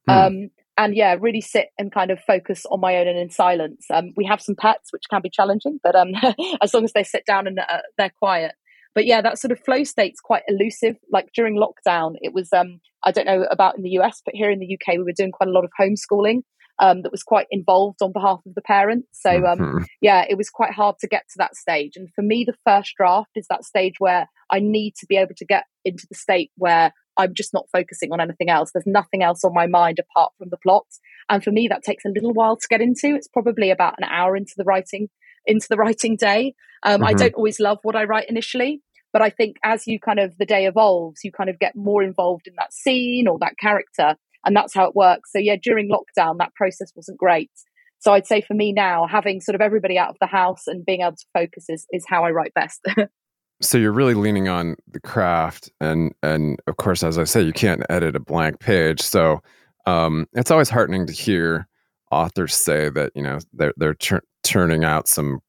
Mm. 0.10 0.28
Um, 0.28 0.50
and 0.78 0.95
yeah, 0.95 1.15
really 1.19 1.41
sit 1.41 1.67
and 1.78 1.91
kind 1.91 2.12
of 2.12 2.19
focus 2.19 2.65
on 2.69 2.82
my 2.82 2.98
own 2.98 3.08
and 3.08 3.17
in 3.17 3.30
silence. 3.30 3.86
Um, 3.91 4.12
we 4.17 4.26
have 4.26 4.41
some 4.41 4.56
pets, 4.56 4.91
which 4.91 5.04
can 5.10 5.21
be 5.21 5.30
challenging, 5.30 5.80
but 5.82 5.95
um, 5.95 6.12
as 6.62 6.74
long 6.74 6.84
as 6.84 6.91
they 6.93 7.04
sit 7.04 7.26
down 7.26 7.48
and 7.48 7.60
uh, 7.60 7.82
they're 7.98 8.12
quiet. 8.19 8.52
But 8.93 9.06
yeah, 9.06 9.21
that 9.21 9.39
sort 9.39 9.52
of 9.52 9.60
flow 9.60 9.84
state's 9.84 10.19
quite 10.19 10.43
elusive. 10.48 10.95
Like 11.12 11.30
during 11.34 11.58
lockdown, 11.58 12.15
it 12.21 12.34
was, 12.34 12.52
um, 12.54 12.80
I 13.04 13.12
don't 13.12 13.26
know 13.26 13.45
about 13.50 13.78
in 13.78 13.84
the 13.84 13.98
US, 14.02 14.21
but 14.26 14.36
here 14.36 14.50
in 14.50 14.60
the 14.60 14.74
UK, 14.74 14.98
we 14.98 15.04
were 15.04 15.13
doing 15.15 15.32
quite 15.32 15.50
a 15.50 15.54
lot 15.54 15.63
of 15.63 15.71
homeschooling 15.80 16.41
um, 16.80 17.02
that 17.02 17.12
was 17.12 17.24
quite 17.24 17.48
involved 17.52 18.02
on 18.02 18.12
behalf 18.12 18.42
of 18.46 18.54
the 18.54 18.62
parents. 18.62 19.08
So 19.14 19.30
um, 19.30 19.60
mm-hmm. 19.60 19.84
yeah, 20.02 20.26
it 20.30 20.38
was 20.38 20.50
quite 20.50 20.72
hard 20.72 20.96
to 21.00 21.08
get 21.08 21.24
to 21.30 21.36
that 21.38 21.56
stage. 21.56 21.94
And 21.96 22.10
for 22.14 22.22
me, 22.22 22.46
the 22.46 22.58
first 22.66 22.94
draft 22.98 23.32
is 23.36 23.48
that 23.50 23.64
stage 23.64 23.96
where 24.00 24.28
I 24.52 24.60
need 24.60 24.96
to 24.98 25.06
be 25.08 25.18
able 25.18 25.36
to 25.38 25.46
get 25.46 25.66
into 25.84 26.06
the 26.10 26.16
state 26.16 26.52
where 26.56 26.94
I'm 27.18 27.34
just 27.34 27.54
not 27.54 27.70
focusing 27.72 28.12
on 28.12 28.20
anything 28.20 28.50
else. 28.50 28.72
There's 28.74 28.86
nothing 28.86 29.24
else 29.24 29.44
on 29.44 29.54
my 29.54 29.68
mind 29.68 30.00
apart 30.00 30.34
from 30.38 30.50
the 30.50 30.58
plot. 30.58 30.86
And 31.30 31.44
for 31.44 31.52
me, 31.52 31.68
that 31.70 31.84
takes 31.84 32.06
a 32.06 32.10
little 32.10 32.34
while 32.34 32.58
to 32.58 32.68
get 32.70 32.82
into. 32.82 33.16
It's 33.16 33.28
probably 33.28 33.72
about 33.72 33.96
an 33.98 34.04
hour 34.04 34.36
into 34.36 34.54
the 34.58 34.64
writing 34.64 35.10
into 35.46 35.68
the 35.70 35.78
writing 35.78 36.16
day. 36.16 36.56
Um, 36.84 36.96
mm-hmm. 36.96 37.06
I 37.06 37.14
don't 37.14 37.36
always 37.36 37.60
love 37.60 37.80
what 37.84 37.96
I 37.96 38.04
write 38.04 38.30
initially, 38.30 38.82
but 39.14 39.22
I 39.22 39.30
think 39.30 39.58
as 39.64 39.88
you 39.88 40.00
kind 40.00 40.20
of 40.20 40.38
the 40.38 40.46
day 40.46 40.66
evolves, 40.66 41.24
you 41.24 41.32
kind 41.32 41.50
of 41.50 41.60
get 41.60 41.76
more 41.76 42.04
involved 42.04 42.48
in 42.48 42.54
that 42.58 42.74
scene 42.74 43.28
or 43.28 43.40
that 43.40 43.58
character, 43.58 44.16
and 44.46 44.56
that's 44.56 44.74
how 44.74 44.86
it 44.86 44.96
works. 44.96 45.32
So 45.32 45.40
yeah, 45.40 45.56
during 45.62 45.90
lockdown, 45.90 46.38
that 46.40 46.54
process 46.54 46.92
wasn't 46.96 47.18
great. 47.18 47.52
So 48.00 48.14
I'd 48.14 48.28
say 48.28 48.42
for 48.42 48.54
me 48.54 48.72
now, 48.72 49.08
having 49.08 49.42
sort 49.42 49.56
of 49.56 49.62
everybody 49.62 49.98
out 49.98 50.10
of 50.10 50.18
the 50.20 50.28
house 50.28 50.68
and 50.68 50.86
being 50.86 51.02
able 51.02 51.16
to 51.16 51.26
focus 51.34 51.66
is 51.70 51.88
is 51.92 52.06
how 52.08 52.24
I 52.24 52.32
write 52.32 52.54
best. 52.54 52.86
so 53.62 53.78
you're 53.78 53.92
really 53.92 54.14
leaning 54.14 54.48
on 54.48 54.76
the 54.92 55.00
craft, 55.00 55.72
and 55.82 56.14
and 56.22 56.60
of 56.68 56.78
course, 56.78 57.04
as 57.04 57.18
I 57.18 57.24
say, 57.24 57.42
you 57.42 57.54
can't 57.54 57.84
edit 57.90 58.16
a 58.16 58.20
blank 58.20 58.60
page. 58.60 59.02
So 59.02 59.42
um, 59.86 60.28
it's 60.34 60.52
always 60.52 60.70
heartening 60.70 61.08
to 61.08 61.14
hear 61.14 61.68
authors 62.12 62.56
say 62.56 62.90
that 62.90 63.12
you 63.16 63.24
know 63.24 63.40
they're 63.54 63.74
they're 63.78 63.98
turning 64.44 64.84
out 64.84 65.08
some 65.08 65.40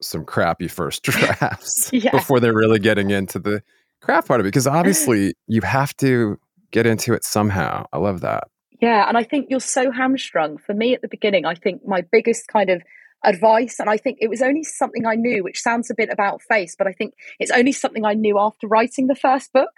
some 0.00 0.24
crappy 0.24 0.68
first 0.68 1.02
drafts 1.04 1.90
yeah. 1.92 2.10
before 2.10 2.40
they're 2.40 2.54
really 2.54 2.78
getting 2.78 3.10
into 3.10 3.38
the 3.38 3.62
craft 4.00 4.28
part 4.28 4.38
of 4.40 4.46
it 4.46 4.48
because 4.48 4.66
obviously 4.66 5.34
you 5.48 5.60
have 5.62 5.96
to 5.96 6.38
get 6.70 6.86
into 6.86 7.14
it 7.14 7.24
somehow. 7.24 7.86
I 7.92 7.98
love 7.98 8.20
that. 8.22 8.44
Yeah, 8.80 9.08
and 9.08 9.16
I 9.16 9.24
think 9.24 9.48
you're 9.50 9.60
so 9.60 9.90
hamstrung. 9.90 10.58
For 10.58 10.74
me 10.74 10.94
at 10.94 11.02
the 11.02 11.08
beginning, 11.08 11.44
I 11.44 11.54
think 11.54 11.82
my 11.86 12.02
biggest 12.12 12.46
kind 12.48 12.70
of 12.70 12.82
advice, 13.24 13.80
and 13.80 13.90
I 13.90 13.96
think 13.96 14.18
it 14.20 14.30
was 14.30 14.42
only 14.42 14.62
something 14.62 15.04
I 15.04 15.16
knew, 15.16 15.42
which 15.42 15.60
sounds 15.60 15.90
a 15.90 15.94
bit 15.96 16.10
about 16.12 16.42
face, 16.42 16.76
but 16.78 16.86
I 16.86 16.92
think 16.92 17.14
it's 17.40 17.50
only 17.50 17.72
something 17.72 18.04
I 18.04 18.14
knew 18.14 18.38
after 18.38 18.68
writing 18.68 19.08
the 19.08 19.16
first 19.16 19.52
book. 19.52 19.70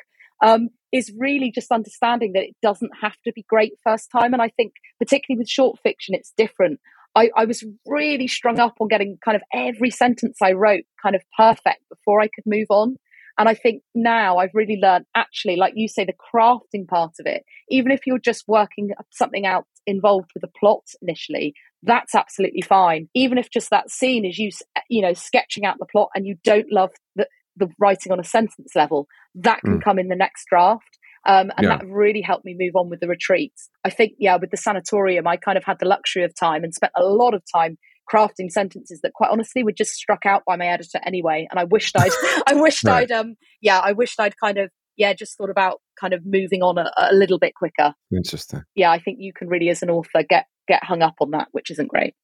Um, 0.43 0.71
is 0.93 1.13
really 1.17 1.53
just 1.55 1.71
understanding 1.71 2.33
that 2.33 2.43
it 2.43 2.57
doesn't 2.63 2.91
have 3.01 3.15
to 3.25 3.33
be 3.33 3.45
great 3.49 3.75
first 3.85 4.11
time. 4.11 4.33
And 4.33 4.43
I 4.43 4.49
think, 4.49 4.73
particularly 4.99 5.39
with 5.39 5.49
short 5.49 5.79
fiction, 5.83 6.15
it's 6.15 6.33
different. 6.37 6.81
I, 7.15 7.31
I 7.37 7.45
was 7.45 7.65
really 7.87 8.29
strung 8.29 8.59
up 8.61 8.77
on 8.81 8.89
getting 8.89 9.19
kind 9.25 9.37
of 9.37 9.43
every 9.53 9.91
sentence 9.91 10.39
I 10.43 10.53
wrote 10.53 10.85
kind 11.03 11.15
of 11.15 11.23
perfect 11.37 11.89
before 11.89 12.21
I 12.21 12.29
could 12.29 12.45
move 12.47 12.67
on. 12.71 12.97
And 13.41 13.49
I 13.49 13.55
think 13.55 13.83
now 13.95 14.37
I've 14.37 14.51
really 14.53 14.79
learned 14.81 15.07
actually, 15.17 15.57
like 15.57 15.73
you 15.75 15.89
say, 15.89 16.05
the 16.05 16.13
crafting 16.13 16.87
part 16.87 17.13
of 17.19 17.25
it, 17.25 17.43
even 17.71 17.91
if 17.91 18.07
you're 18.07 18.19
just 18.19 18.45
working 18.47 18.91
something 19.09 19.47
out 19.47 19.65
involved 19.87 20.33
with 20.35 20.45
a 20.45 20.59
plot 20.61 20.83
initially, 21.01 21.55
that's 21.83 22.15
absolutely 22.15 22.61
fine. 22.61 23.09
Even 23.15 23.39
if 23.39 23.51
just 23.51 23.71
that 23.71 23.91
scene 23.91 24.27
is 24.27 24.37
you, 24.37 24.51
you 24.91 25.01
know, 25.01 25.15
sketching 25.15 25.65
out 25.65 25.77
the 25.79 25.87
plot 25.91 26.11
and 26.15 26.27
you 26.27 26.37
don't 26.45 26.71
love 26.71 26.91
the, 27.17 27.27
the 27.57 27.71
writing 27.79 28.13
on 28.13 28.21
a 28.21 28.25
sentence 28.25 28.73
level, 28.75 29.07
that 29.37 29.63
can 29.63 29.79
mm. 29.79 29.83
come 29.83 29.99
in 29.99 30.09
the 30.09 30.17
next 30.17 30.45
draft. 30.51 30.99
Um, 31.27 31.51
and 31.57 31.65
yeah. 31.65 31.79
that 31.79 31.87
really 31.87 32.21
helped 32.21 32.45
me 32.45 32.55
move 32.59 32.77
on 32.77 32.91
with 32.91 33.01
the 33.01 33.09
retreats. 33.09 33.71
I 33.83 33.89
think, 33.89 34.13
yeah, 34.19 34.37
with 34.37 34.51
the 34.51 34.59
sanatorium, 34.59 35.27
I 35.27 35.39
kind 35.39 35.57
of 35.57 35.65
had 35.65 35.79
the 35.81 35.89
luxury 35.89 36.25
of 36.25 36.35
time 36.35 36.63
and 36.63 36.75
spent 36.75 36.93
a 36.95 37.05
lot 37.05 37.33
of 37.33 37.43
time 37.51 37.79
crafting 38.11 38.51
sentences 38.51 39.01
that 39.03 39.13
quite 39.15 39.31
honestly 39.31 39.63
were 39.63 39.73
just 39.73 39.93
struck 39.93 40.27
out 40.27 40.43
by 40.47 40.57
my 40.57 40.67
editor 40.67 41.01
anyway. 41.05 41.47
And 41.51 41.61
I 41.61 41.65
wished 41.65 41.97
I'd, 41.97 42.13
I 42.47 42.55
wished 42.55 42.85
right. 42.85 43.11
I'd, 43.11 43.13
um, 43.13 43.37
yeah, 43.61 43.79
I 43.79 43.93
wished 43.93 44.19
I'd 44.19 44.37
kind 44.39 44.59
of, 44.59 44.71
yeah, 44.97 45.13
just 45.13 45.37
thought 45.37 45.51
about 45.51 45.81
kind 45.99 46.13
of 46.13 46.25
moving 46.27 46.63
on 46.63 46.79
a, 46.79 46.91
a 46.99 47.15
little 47.15 47.39
bit 47.39 47.55
quicker. 47.55 47.95
Interesting. 48.15 48.63
Yeah, 48.75 48.91
I 48.91 48.99
think 48.99 49.19
you 49.21 49.33
can 49.33 49.49
really, 49.49 49.71
as 49.71 49.83
an 49.83 49.91
author, 49.91 50.23
get 50.29 50.47
get 50.69 50.85
hung 50.85 51.03
up 51.03 51.15
on 51.21 51.31
that, 51.33 51.49
which 51.53 51.71
isn't 51.71 51.89
great. 51.89 52.15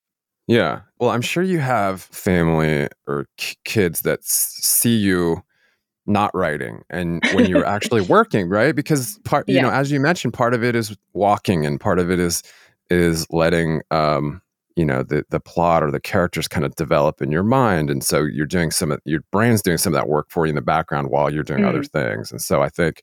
Yeah. 0.47 0.83
Well, 1.01 1.11
I'm 1.11 1.23
sure 1.23 1.43
you 1.43 1.59
have 1.59 2.03
family 2.03 2.89
or 3.07 3.27
k- 3.37 3.57
kids 3.65 4.03
that 4.03 4.21
s- 4.21 4.59
see 4.61 4.97
you 4.97 5.43
not 6.07 6.33
writing 6.35 6.83
and 6.89 7.21
when 7.33 7.47
you're 7.47 7.65
actually 7.77 8.03
working, 8.03 8.49
right? 8.49 8.75
Because 8.75 9.19
part, 9.25 9.49
you 9.49 9.57
yeah. 9.57 9.63
know, 9.63 9.71
as 9.71 9.91
you 9.91 9.99
mentioned, 9.99 10.35
part 10.35 10.55
of 10.55 10.63
it 10.63 10.77
is 10.77 10.97
walking 11.15 11.67
and 11.67 11.81
part 11.81 11.99
of 11.99 12.11
it 12.11 12.21
is 12.21 12.43
is 12.89 13.27
letting 13.31 13.83
um 13.91 14.41
you 14.77 14.85
know 14.85 15.03
the 15.03 15.25
the 15.31 15.41
plot 15.41 15.83
or 15.83 15.91
the 15.91 16.01
characters 16.01 16.47
kind 16.47 16.65
of 16.65 16.75
develop 16.77 17.21
in 17.21 17.33
your 17.33 17.43
mind 17.43 17.91
and 17.91 18.05
so 18.05 18.23
you're 18.23 18.47
doing 18.47 18.71
some 18.71 18.93
of 18.93 19.01
your 19.05 19.23
brain's 19.33 19.63
doing 19.63 19.79
some 19.79 19.93
of 19.95 19.99
that 19.99 20.09
work 20.09 20.27
for 20.31 20.47
you 20.47 20.51
in 20.51 20.55
the 20.55 20.63
background 20.63 21.11
while 21.11 21.33
you're 21.33 21.43
doing 21.43 21.65
mm. 21.65 21.69
other 21.69 21.83
things 21.83 22.31
and 22.31 22.41
so 22.41 22.63
i 22.63 22.69
think 22.69 23.03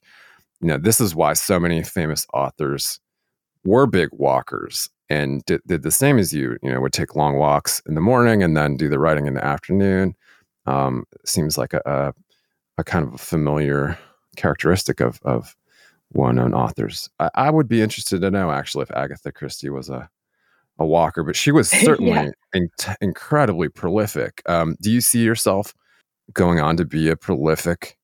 you 0.60 0.68
know 0.68 0.78
this 0.78 1.00
is 1.00 1.14
why 1.14 1.32
so 1.32 1.60
many 1.60 1.82
famous 1.82 2.26
authors 2.32 3.00
were 3.64 3.86
big 3.86 4.08
walkers 4.12 4.88
and 5.10 5.44
did, 5.44 5.60
did 5.66 5.82
the 5.82 5.90
same 5.90 6.18
as 6.18 6.32
you 6.32 6.56
you 6.62 6.70
know 6.72 6.80
would 6.80 6.92
take 6.92 7.16
long 7.16 7.36
walks 7.36 7.82
in 7.86 7.94
the 7.94 8.00
morning 8.00 8.42
and 8.42 8.56
then 8.56 8.76
do 8.76 8.88
the 8.88 8.98
writing 8.98 9.26
in 9.26 9.34
the 9.34 9.44
afternoon 9.44 10.14
um, 10.66 11.04
seems 11.26 11.58
like 11.58 11.74
a, 11.74 11.82
a, 11.84 12.14
a 12.78 12.84
kind 12.84 13.06
of 13.06 13.14
a 13.14 13.18
familiar 13.18 13.98
characteristic 14.36 15.00
of 15.00 15.20
of 15.22 15.56
well-known 16.12 16.54
authors 16.54 17.10
I, 17.18 17.30
I 17.34 17.50
would 17.50 17.68
be 17.68 17.82
interested 17.82 18.20
to 18.20 18.30
know 18.30 18.50
actually 18.52 18.82
if 18.82 18.90
agatha 18.92 19.32
christie 19.32 19.70
was 19.70 19.88
a 19.88 20.08
a 20.78 20.86
walker, 20.86 21.22
but 21.22 21.36
she 21.36 21.52
was 21.52 21.70
certainly 21.84 22.12
yeah. 22.12 22.30
in- 22.52 22.70
incredibly 23.00 23.68
prolific. 23.68 24.42
Um, 24.46 24.76
do 24.80 24.90
you 24.90 25.00
see 25.00 25.22
yourself 25.22 25.74
going 26.32 26.60
on 26.60 26.76
to 26.76 26.84
be 26.84 27.08
a 27.08 27.16
prolific 27.16 27.96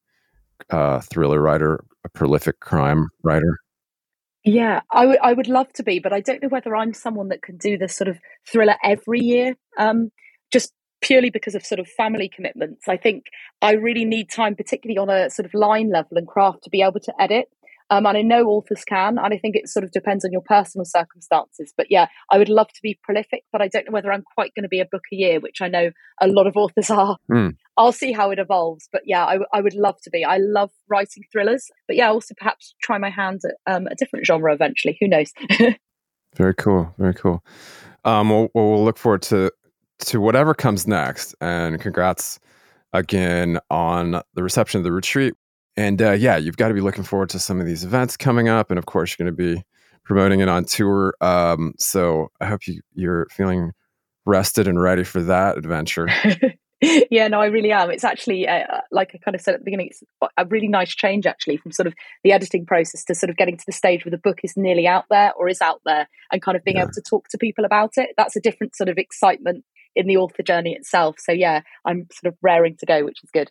uh, 0.71 1.01
thriller 1.01 1.41
writer, 1.41 1.85
a 2.05 2.09
prolific 2.09 2.61
crime 2.61 3.09
writer? 3.23 3.59
Yeah, 4.45 4.81
I 4.91 5.07
would 5.07 5.19
I 5.23 5.33
would 5.35 5.49
love 5.49 5.71
to 5.75 5.83
be, 5.83 5.99
but 5.99 6.15
I 6.15 6.21
don't 6.21 6.43
know 6.43 6.49
whether 6.49 6.75
I'm 6.75 6.95
someone 6.95 7.29
that 7.29 7.43
can 7.43 7.59
do 7.59 7.77
this 7.77 7.95
sort 7.95 8.09
of 8.09 8.19
thriller 8.51 8.77
every 8.83 9.21
year. 9.21 9.55
Um, 9.79 10.11
just 10.51 10.73
purely 11.03 11.31
because 11.31 11.55
of 11.55 11.65
sort 11.65 11.79
of 11.79 11.89
family 11.89 12.29
commitments. 12.29 12.89
I 12.89 12.97
think 12.97 13.27
I 13.63 13.73
really 13.73 14.05
need 14.05 14.31
time, 14.31 14.55
particularly 14.55 14.99
on 14.99 15.09
a 15.09 15.31
sort 15.31 15.47
of 15.47 15.55
line 15.55 15.91
level 15.91 16.19
and 16.19 16.27
craft, 16.27 16.65
to 16.65 16.71
be 16.71 16.83
able 16.83 17.01
to 17.01 17.13
edit. 17.21 17.49
Um, 17.91 18.07
and 18.07 18.17
I 18.17 18.23
know 18.23 18.47
authors 18.47 18.85
can, 18.85 19.19
and 19.19 19.35
I 19.35 19.37
think 19.37 19.57
it 19.57 19.69
sort 19.69 19.85
of 19.85 19.91
depends 19.91 20.25
on 20.25 20.31
your 20.31 20.43
personal 20.43 20.85
circumstances. 20.85 21.75
But 21.77 21.89
yeah, 21.91 22.07
I 22.31 22.39
would 22.39 22.49
love 22.49 22.69
to 22.69 22.81
be 22.83 22.99
prolific, 23.03 23.43
but 23.53 23.61
I 23.61 23.69
don't 23.69 23.87
know 23.87 23.93
whether 23.93 24.13
I'm 24.13 24.23
quite 24.35 24.55
going 24.55 24.63
to 24.63 24.69
be 24.69 24.81
a 24.81 24.87
book 24.91 25.03
a 25.13 25.17
year, 25.17 25.41
which 25.41 25.61
I 25.61 25.69
know 25.69 25.91
a 26.21 26.29
lot 26.29 26.47
of 26.47 26.57
authors 26.57 26.91
are. 26.91 27.17
Mm. 27.31 27.57
I'll 27.77 27.93
see 27.93 28.13
how 28.13 28.31
it 28.31 28.39
evolves. 28.39 28.89
But 28.93 29.03
yeah, 29.07 29.25
I, 29.25 29.39
I, 29.53 29.61
would 29.61 29.75
love 29.75 29.97
to 30.05 30.11
be. 30.11 30.25
I 30.25 30.39
love 30.39 30.71
writing 30.89 31.25
thrillers, 31.33 31.67
but 31.89 31.97
yeah, 31.97 32.11
also 32.11 32.35
perhaps 32.37 32.75
try 32.83 32.99
my 32.99 33.11
hand 33.11 33.41
at 33.45 33.75
um, 33.75 33.87
a 33.87 33.95
different 33.97 34.27
genre 34.27 34.53
eventually. 34.55 34.97
Who 35.01 35.09
knows? 35.09 35.33
very 36.37 36.55
cool. 36.55 36.95
Very 36.97 37.15
cool. 37.15 37.43
Um, 38.05 38.31
we'll, 38.31 38.49
we'll 38.55 38.85
look 38.85 38.99
forward 38.99 39.23
to 39.23 39.51
to 40.07 40.21
whatever 40.21 40.55
comes 40.55 40.87
next, 40.87 41.35
and 41.43 41.79
congrats 41.79 42.41
again 42.93 43.59
on 43.71 44.23
the 44.35 44.43
reception 44.43 44.79
of 44.79 44.85
the 44.85 44.93
retreat. 44.93 45.35
And 45.77 46.01
uh, 46.03 46.13
yeah, 46.13 46.37
you've 46.37 46.57
got 46.57 46.69
to 46.69 46.75
be 46.75 46.81
looking 46.81 47.05
forward 47.05 47.31
to 47.31 47.39
some 47.39 47.61
of 47.61 47.67
these 47.67 47.85
events 47.85 48.17
coming 48.17 48.49
up, 48.49 48.71
and 48.71 48.79
of 48.79 48.87
course, 48.87 49.17
you're 49.17 49.25
going 49.25 49.37
to 49.37 49.55
be 49.57 49.63
promoting 50.05 50.41
it 50.41 50.49
on 50.49 50.65
tour. 50.65 51.15
Um, 51.21 51.75
so 51.79 52.29
I 52.41 52.47
hope 52.47 52.67
you 52.67 52.81
you're 52.93 53.27
feeling 53.31 53.73
rested 54.27 54.69
and 54.69 54.81
ready 54.81 55.05
for 55.05 55.23
that 55.23 55.57
adventure. 55.57 56.09
yeah, 57.11 57.29
no, 57.29 57.41
I 57.41 57.47
really 57.47 57.73
am. 57.73 57.91
It's 57.91 58.05
actually, 58.05 58.49
uh, 58.49 58.65
uh, 58.67 58.81
like 58.91 59.11
I 59.15 59.19
kind 59.19 59.35
of 59.35 59.41
said 59.41 59.55
at 59.55 59.61
the 59.61 59.65
beginning, 59.65 59.89
it's 59.91 60.03
a 60.37 60.47
really 60.47 60.69
nice 60.69 60.95
change 60.95 61.27
actually 61.27 61.59
from 61.59 61.73
sort 61.73 61.87
of 61.87 61.95
the 62.25 62.33
editing 62.33 62.65
process 62.65 63.05
to 63.05 63.15
sort 63.15 63.31
of 63.31 63.37
getting 63.37 63.57
to 63.57 63.65
the 63.67 63.73
stage 63.73 64.05
where 64.05 64.11
the 64.11 64.19
book 64.19 64.41
is 64.43 64.57
nearly 64.57 64.87
out 64.87 65.05
there 65.11 65.33
or 65.35 65.49
is 65.49 65.61
out 65.61 65.81
there 65.85 66.09
and 66.33 66.43
kind 66.43 66.57
of 66.57 66.65
being 66.65 66.77
yeah. 66.77 66.85
able 66.85 66.93
to 66.93 67.03
talk 67.03 67.29
to 67.29 67.39
people 67.39 67.65
about 67.65 67.93
it. 67.97 68.11
That's 68.17 68.37
a 68.37 68.41
different 68.41 68.77
sort 68.77 68.89
of 68.89 68.99
excitement 68.99 69.65
in 69.95 70.07
the 70.07 70.17
author 70.17 70.43
journey 70.43 70.73
itself. 70.73 71.17
So 71.19 71.33
yeah, 71.33 71.61
I'm 71.85 72.07
sort 72.13 72.33
of 72.33 72.39
raring 72.43 72.77
to 72.79 72.87
go, 72.87 73.05
which 73.05 73.23
is 73.23 73.31
good. 73.31 73.51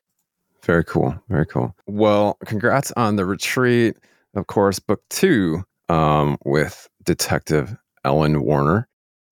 Very 0.64 0.84
cool. 0.84 1.16
Very 1.30 1.46
cool. 1.46 1.76
Well, 1.88 2.38
congrats 2.46 2.92
on 2.94 3.16
the 3.16 3.26
retreat. 3.26 3.98
Of 4.36 4.48
course, 4.48 4.80
book 4.80 5.02
two 5.10 5.64
um, 5.88 6.38
with 6.46 6.88
Detective 7.04 7.76
Elin 8.06 8.44
Warner. 8.44 8.88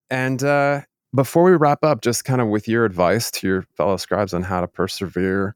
And 0.10 0.44
uh, 0.44 0.82
before 1.14 1.44
we 1.44 1.52
wrap 1.52 1.84
up, 1.84 2.02
just 2.02 2.26
kind 2.26 2.42
of 2.42 2.48
with 2.48 2.68
your 2.68 2.86
advice 2.86 3.30
to 3.32 3.48
your 3.48 3.62
fellow 3.76 3.98
scribes 3.98 4.34
on 4.34 4.42
how 4.42 4.62
to 4.62 4.68
persevere, 4.68 5.56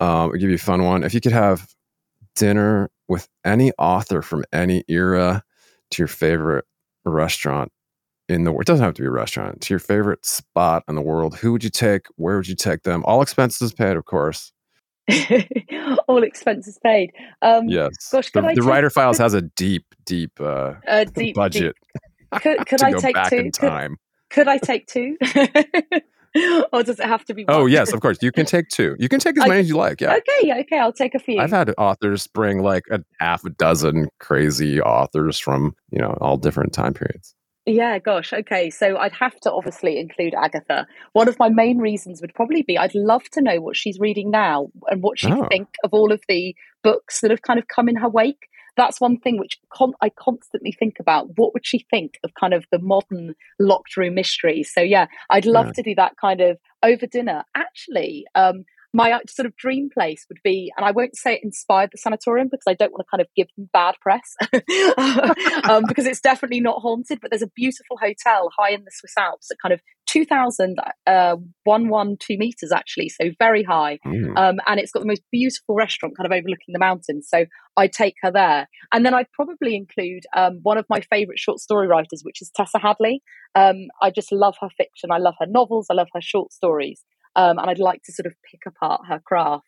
um, 0.00 0.08
I'll 0.08 0.32
give 0.32 0.50
you 0.50 0.56
a 0.56 0.58
fun 0.58 0.84
one. 0.84 1.02
If 1.02 1.14
you 1.14 1.20
could 1.20 1.32
have 1.32 1.74
dinner 2.36 2.90
with 3.08 3.28
any 3.44 3.72
author 3.78 4.22
from 4.22 4.44
any 4.52 4.84
era 4.88 5.42
to 5.90 6.02
your 6.02 6.08
favorite 6.08 6.66
restaurant 7.04 7.72
in 8.28 8.44
the 8.44 8.52
world, 8.52 8.62
it 8.62 8.66
doesn't 8.66 8.84
have 8.84 8.94
to 8.94 9.02
be 9.02 9.08
a 9.08 9.10
restaurant, 9.10 9.62
to 9.62 9.72
your 9.72 9.80
favorite 9.80 10.24
spot 10.24 10.84
in 10.86 10.94
the 10.94 11.02
world, 11.02 11.36
who 11.36 11.50
would 11.52 11.64
you 11.64 11.70
take? 11.70 12.06
Where 12.16 12.36
would 12.36 12.46
you 12.46 12.54
take 12.54 12.82
them? 12.82 13.02
All 13.06 13.22
expenses 13.22 13.72
paid, 13.72 13.96
of 13.96 14.04
course. 14.04 14.52
all 16.08 16.22
expenses 16.22 16.78
paid. 16.82 17.12
Um, 17.42 17.68
yes. 17.68 17.90
Gosh, 18.10 18.32
the, 18.32 18.42
the 18.42 18.48
take, 18.48 18.64
writer 18.64 18.90
files 18.90 19.16
could, 19.16 19.22
has 19.24 19.34
a 19.34 19.42
deep, 19.42 19.94
deep, 20.04 20.40
uh, 20.40 20.74
a 20.86 21.04
deep 21.04 21.34
budget. 21.34 21.76
Deep. 21.94 22.42
Could, 22.42 22.58
could 22.66 22.82
I 22.82 22.92
take 22.92 23.16
two? 23.28 23.50
Could, 23.58 23.96
could, 24.30 24.48
I 24.48 24.58
take 24.58 24.86
two? 24.86 25.16
or 26.72 26.82
does 26.82 27.00
it 27.00 27.06
have 27.06 27.24
to 27.26 27.34
be? 27.34 27.44
Oh, 27.48 27.52
one? 27.54 27.62
Oh 27.62 27.66
yes, 27.66 27.92
of 27.92 28.00
course. 28.00 28.18
You 28.20 28.32
can 28.32 28.46
take 28.46 28.68
two. 28.68 28.96
You 28.98 29.08
can 29.08 29.20
take 29.20 29.38
as 29.38 29.48
many 29.48 29.60
as 29.60 29.68
you 29.68 29.76
like. 29.76 30.00
Yeah. 30.00 30.16
Okay. 30.16 30.60
Okay. 30.60 30.78
I'll 30.78 30.92
take 30.92 31.14
a 31.14 31.18
few. 31.18 31.38
I've 31.40 31.50
had 31.50 31.72
authors 31.78 32.26
bring 32.26 32.62
like 32.62 32.84
a 32.90 33.00
half 33.18 33.44
a 33.44 33.50
dozen 33.50 34.08
crazy 34.20 34.80
authors 34.80 35.38
from 35.38 35.74
you 35.90 36.00
know 36.00 36.16
all 36.20 36.36
different 36.36 36.72
time 36.72 36.94
periods. 36.94 37.34
Yeah, 37.68 37.98
gosh. 37.98 38.32
Okay. 38.32 38.70
So 38.70 38.96
I'd 38.96 39.12
have 39.12 39.38
to 39.40 39.52
obviously 39.52 39.98
include 39.98 40.34
Agatha. 40.34 40.86
One 41.12 41.28
of 41.28 41.38
my 41.38 41.50
main 41.50 41.78
reasons 41.78 42.22
would 42.22 42.34
probably 42.34 42.62
be 42.62 42.78
I'd 42.78 42.94
love 42.94 43.24
to 43.32 43.42
know 43.42 43.60
what 43.60 43.76
she's 43.76 43.98
reading 44.00 44.30
now 44.30 44.68
and 44.88 45.02
what 45.02 45.18
she'd 45.18 45.32
oh. 45.32 45.46
think 45.50 45.68
of 45.84 45.92
all 45.92 46.10
of 46.10 46.22
the 46.28 46.54
books 46.82 47.20
that 47.20 47.30
have 47.30 47.42
kind 47.42 47.58
of 47.58 47.68
come 47.68 47.88
in 47.88 47.96
her 47.96 48.08
wake. 48.08 48.48
That's 48.78 49.00
one 49.00 49.18
thing 49.18 49.38
which 49.38 49.58
con- 49.70 49.92
I 50.00 50.08
constantly 50.08 50.72
think 50.72 50.94
about. 50.98 51.36
What 51.36 51.52
would 51.52 51.66
she 51.66 51.84
think 51.90 52.14
of 52.24 52.32
kind 52.40 52.54
of 52.54 52.64
the 52.72 52.78
modern 52.78 53.34
locked 53.58 53.96
room 53.98 54.14
mystery? 54.14 54.62
So, 54.62 54.80
yeah, 54.80 55.06
I'd 55.28 55.46
love 55.46 55.66
yeah. 55.66 55.72
to 55.72 55.82
do 55.82 55.94
that 55.96 56.12
kind 56.18 56.40
of 56.40 56.58
over 56.82 57.06
dinner. 57.06 57.44
Actually, 57.54 58.24
um, 58.34 58.64
my 58.94 59.20
sort 59.28 59.46
of 59.46 59.56
dream 59.56 59.90
place 59.92 60.24
would 60.28 60.40
be, 60.42 60.72
and 60.76 60.86
I 60.86 60.92
won't 60.92 61.16
say 61.16 61.34
it 61.34 61.44
inspired 61.44 61.90
the 61.92 61.98
sanatorium 61.98 62.48
because 62.50 62.64
I 62.66 62.74
don't 62.74 62.92
want 62.92 63.06
to 63.06 63.10
kind 63.10 63.20
of 63.20 63.28
give 63.36 63.48
them 63.56 63.68
bad 63.72 63.96
press, 64.00 64.34
um, 65.68 65.84
because 65.86 66.06
it's 66.06 66.20
definitely 66.20 66.60
not 66.60 66.80
haunted. 66.80 67.18
But 67.20 67.30
there's 67.30 67.42
a 67.42 67.50
beautiful 67.54 67.98
hotel 68.00 68.50
high 68.58 68.70
in 68.70 68.84
the 68.84 68.90
Swiss 68.92 69.12
Alps 69.18 69.50
at 69.50 69.58
kind 69.62 69.74
of 69.74 69.80
2,112 70.08 71.06
uh, 71.06 72.38
meters, 72.38 72.72
actually, 72.72 73.10
so 73.10 73.30
very 73.38 73.62
high. 73.62 73.98
Mm. 74.06 74.38
Um, 74.38 74.56
and 74.66 74.80
it's 74.80 74.90
got 74.90 75.00
the 75.00 75.06
most 75.06 75.22
beautiful 75.30 75.74
restaurant 75.74 76.16
kind 76.16 76.24
of 76.24 76.32
overlooking 76.32 76.72
the 76.72 76.78
mountains. 76.78 77.28
So 77.28 77.44
I'd 77.76 77.92
take 77.92 78.14
her 78.22 78.30
there. 78.30 78.68
And 78.92 79.04
then 79.04 79.12
I'd 79.12 79.30
probably 79.32 79.76
include 79.76 80.22
um, 80.34 80.60
one 80.62 80.78
of 80.78 80.86
my 80.88 81.02
favorite 81.10 81.38
short 81.38 81.60
story 81.60 81.86
writers, 81.86 82.22
which 82.22 82.40
is 82.40 82.50
Tessa 82.54 82.78
Hadley. 82.78 83.22
Um, 83.54 83.88
I 84.00 84.10
just 84.10 84.32
love 84.32 84.56
her 84.62 84.70
fiction. 84.76 85.10
I 85.12 85.18
love 85.18 85.34
her 85.40 85.46
novels. 85.46 85.88
I 85.90 85.94
love 85.94 86.08
her 86.14 86.22
short 86.22 86.54
stories 86.54 87.04
um, 87.38 87.58
and 87.58 87.70
I'd 87.70 87.78
like 87.78 88.02
to 88.02 88.12
sort 88.12 88.26
of 88.26 88.34
pick 88.50 88.60
apart 88.66 89.02
her 89.08 89.20
craft. 89.24 89.64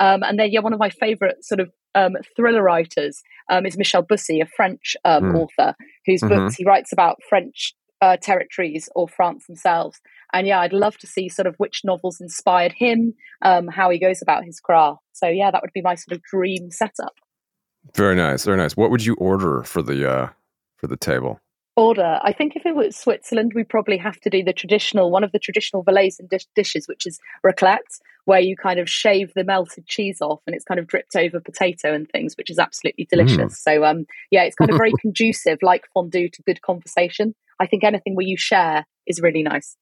Um, 0.00 0.22
and 0.22 0.38
then, 0.38 0.50
yeah, 0.50 0.60
one 0.60 0.72
of 0.72 0.78
my 0.78 0.88
favorite 0.88 1.44
sort 1.44 1.60
of 1.60 1.70
um, 1.94 2.16
thriller 2.34 2.62
writers 2.62 3.20
um, 3.50 3.66
is 3.66 3.76
Michel 3.76 4.02
Bussy, 4.02 4.40
a 4.40 4.46
French 4.46 4.96
mm. 5.06 5.36
author 5.36 5.74
whose 6.06 6.22
mm-hmm. 6.22 6.46
books 6.46 6.54
he 6.56 6.64
writes 6.64 6.92
about 6.92 7.18
French 7.28 7.74
uh, 8.00 8.16
territories 8.16 8.88
or 8.94 9.06
France 9.06 9.44
themselves. 9.46 10.00
And 10.32 10.46
yeah, 10.46 10.60
I'd 10.60 10.72
love 10.72 10.96
to 10.98 11.06
see 11.06 11.28
sort 11.28 11.46
of 11.46 11.56
which 11.58 11.82
novels 11.84 12.18
inspired 12.20 12.72
him, 12.72 13.12
um, 13.42 13.68
how 13.68 13.90
he 13.90 13.98
goes 13.98 14.22
about 14.22 14.44
his 14.44 14.58
craft. 14.58 15.02
So 15.12 15.28
yeah, 15.28 15.50
that 15.50 15.60
would 15.60 15.74
be 15.74 15.82
my 15.82 15.96
sort 15.96 16.16
of 16.16 16.22
dream 16.22 16.70
setup. 16.70 17.12
Very 17.94 18.14
nice, 18.14 18.44
very 18.44 18.56
nice. 18.56 18.76
What 18.76 18.90
would 18.90 19.04
you 19.04 19.14
order 19.14 19.62
for 19.64 19.82
the 19.82 20.10
uh, 20.10 20.28
for 20.76 20.86
the 20.86 20.96
table? 20.96 21.40
Order. 21.80 22.20
I 22.22 22.32
think 22.32 22.56
if 22.56 22.66
it 22.66 22.76
was 22.76 22.96
Switzerland, 22.96 23.52
we 23.54 23.64
probably 23.64 23.96
have 23.96 24.20
to 24.20 24.30
do 24.30 24.44
the 24.44 24.52
traditional, 24.52 25.10
one 25.10 25.24
of 25.24 25.32
the 25.32 25.38
traditional 25.38 25.84
Valaisan 25.84 26.28
dish, 26.28 26.46
dishes, 26.54 26.86
which 26.86 27.06
is 27.06 27.18
raclette, 27.44 28.00
where 28.26 28.40
you 28.40 28.56
kind 28.56 28.78
of 28.78 28.88
shave 28.88 29.32
the 29.34 29.44
melted 29.44 29.86
cheese 29.86 30.20
off 30.20 30.40
and 30.46 30.54
it's 30.54 30.64
kind 30.64 30.78
of 30.78 30.86
dripped 30.86 31.16
over 31.16 31.40
potato 31.40 31.94
and 31.94 32.08
things, 32.10 32.36
which 32.36 32.50
is 32.50 32.58
absolutely 32.58 33.06
delicious. 33.10 33.54
Mm. 33.54 33.56
So, 33.56 33.84
um, 33.84 34.06
yeah, 34.30 34.42
it's 34.42 34.56
kind 34.56 34.70
of 34.70 34.76
very 34.76 34.92
conducive, 35.00 35.58
like 35.62 35.84
fondue, 35.94 36.28
to 36.28 36.42
good 36.42 36.62
conversation. 36.62 37.34
I 37.58 37.66
think 37.66 37.82
anything 37.82 38.14
where 38.14 38.26
you 38.26 38.36
share 38.36 38.86
is 39.06 39.20
really 39.20 39.42
nice. 39.42 39.76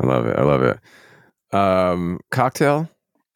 I 0.00 0.06
love 0.06 0.26
it. 0.26 0.38
I 0.38 0.42
love 0.42 0.62
it. 0.62 1.54
Um, 1.54 2.20
cocktail? 2.30 2.88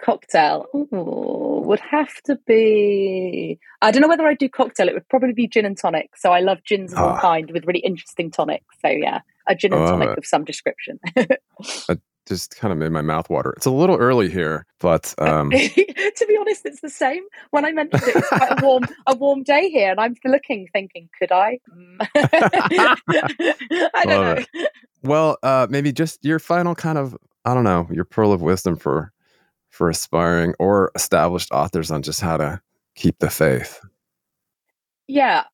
Cocktail. 0.05 0.67
Ooh 0.75 1.51
would 1.71 1.81
have 1.81 2.21
to 2.25 2.37
be. 2.49 3.59
I 3.81 3.93
don't 3.93 4.03
know 4.03 4.09
whether 4.09 4.27
I 4.27 4.35
do 4.35 4.49
cocktail. 4.49 4.89
It 4.89 4.95
would 4.95 5.09
probably 5.09 5.33
be 5.33 5.47
gin 5.47 5.65
and 5.65 5.79
tonic. 5.79 6.17
So 6.17 6.33
I 6.33 6.41
love 6.41 6.59
gins 6.65 6.93
of 6.93 6.99
all 6.99 7.11
ah. 7.11 7.21
kind 7.21 7.49
with 7.53 7.65
really 7.65 7.79
interesting 7.79 8.33
tonics. 8.33 8.77
So 8.85 8.89
yeah, 8.89 9.21
a 9.47 9.55
gin 9.55 9.73
and 9.73 9.87
tonic 9.87 10.11
it. 10.11 10.19
of 10.19 10.27
some 10.27 10.45
description. 10.45 10.99
it 11.17 12.01
just 12.27 12.57
kind 12.57 12.73
of 12.73 12.79
made 12.79 12.91
my 12.91 13.03
mouth 13.03 13.31
water. 13.31 13.55
It's 13.57 13.67
a 13.67 13.71
little 13.71 13.97
early 13.97 14.29
here, 14.29 14.67
but 14.81 15.15
um... 15.19 15.51
to 15.51 16.27
be 16.29 16.37
honest, 16.41 16.67
it's 16.67 16.81
the 16.81 16.91
same. 16.91 17.23
When 17.51 17.65
I 17.65 17.71
mentioned 17.71 18.03
it, 18.03 18.17
it's 18.17 18.29
quite 18.29 18.61
a 18.61 18.65
warm, 18.65 18.85
a 19.07 19.15
warm 19.15 19.45
day 19.45 19.71
here, 19.71 19.93
and 19.93 20.01
I'm 20.01 20.17
looking, 20.25 20.67
thinking, 20.73 21.09
could 21.21 21.31
I? 21.31 21.61
I 22.17 22.97
don't 24.05 24.07
Love 24.07 24.07
know. 24.07 24.45
It. 24.55 24.69
Well, 25.05 25.39
uh, 25.45 25.69
maybe 25.71 25.93
just 25.93 26.25
your 26.25 26.41
final 26.41 26.75
kind 26.75 26.99
of, 26.99 27.17
I 27.45 27.55
don't 27.55 27.65
know, 27.65 27.87
your 27.93 28.05
pearl 28.05 28.33
of 28.33 28.43
wisdom 28.43 28.75
for 28.75 29.13
for 29.81 29.89
aspiring 29.89 30.53
or 30.59 30.93
established 30.95 31.51
authors 31.53 31.91
on 31.91 32.03
just 32.03 32.21
how 32.21 32.37
to 32.37 32.61
keep 32.95 33.19
the 33.19 33.31
faith? 33.31 33.81
Yeah, 35.09 35.45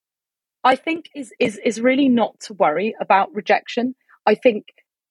I 0.65 0.75
think 0.75 1.05
is 1.15 1.33
is 1.39 1.61
is 1.65 1.81
really 1.81 2.09
not 2.09 2.41
to 2.41 2.55
worry 2.55 2.97
about 3.01 3.33
rejection. 3.33 3.95
I 4.27 4.35
think 4.35 4.65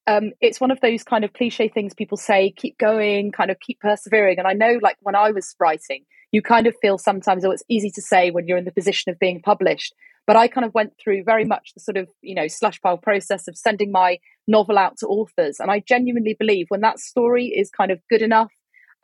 um, 0.06 0.34
it's 0.42 0.60
one 0.60 0.70
of 0.70 0.82
those 0.82 1.06
kind 1.06 1.24
of 1.24 1.32
cliche 1.32 1.70
things 1.70 1.94
people 1.94 2.18
say: 2.18 2.52
keep 2.58 2.78
going, 2.78 3.32
kind 3.32 3.50
of 3.50 3.58
keep 3.62 3.80
persevering. 3.80 4.38
And 4.38 4.50
I 4.50 4.52
know, 4.52 4.80
like 4.82 4.98
when 5.00 5.16
I 5.16 5.32
was 5.32 5.56
writing, 5.62 6.04
you 6.34 6.42
kind 6.42 6.68
of 6.68 6.76
feel 6.82 6.98
sometimes, 6.98 7.46
oh, 7.46 7.52
it's 7.52 7.64
easy 7.70 7.92
to 7.92 8.02
say 8.02 8.32
when 8.32 8.50
you're 8.50 8.58
in 8.58 8.66
the 8.66 8.72
position 8.74 9.14
of 9.14 9.18
being 9.18 9.42
published. 9.42 9.94
But 10.28 10.36
I 10.36 10.50
kind 10.50 10.66
of 10.66 10.74
went 10.74 10.92
through 11.02 11.24
very 11.24 11.46
much 11.46 11.72
the 11.74 11.80
sort 11.80 11.96
of 11.96 12.10
you 12.22 12.36
know 12.36 12.50
slush 12.50 12.82
pile 12.82 12.98
process 12.98 13.48
of 13.48 13.56
sending 13.56 13.94
my 13.94 14.18
novel 14.46 14.78
out 14.78 14.98
to 14.98 15.08
authors, 15.08 15.62
and 15.62 15.72
I 15.72 15.80
genuinely 15.80 16.36
believe 16.38 16.66
when 16.68 16.82
that 16.82 17.00
story 17.00 17.46
is 17.46 17.70
kind 17.70 17.92
of 17.92 18.02
good 18.10 18.22
enough 18.22 18.52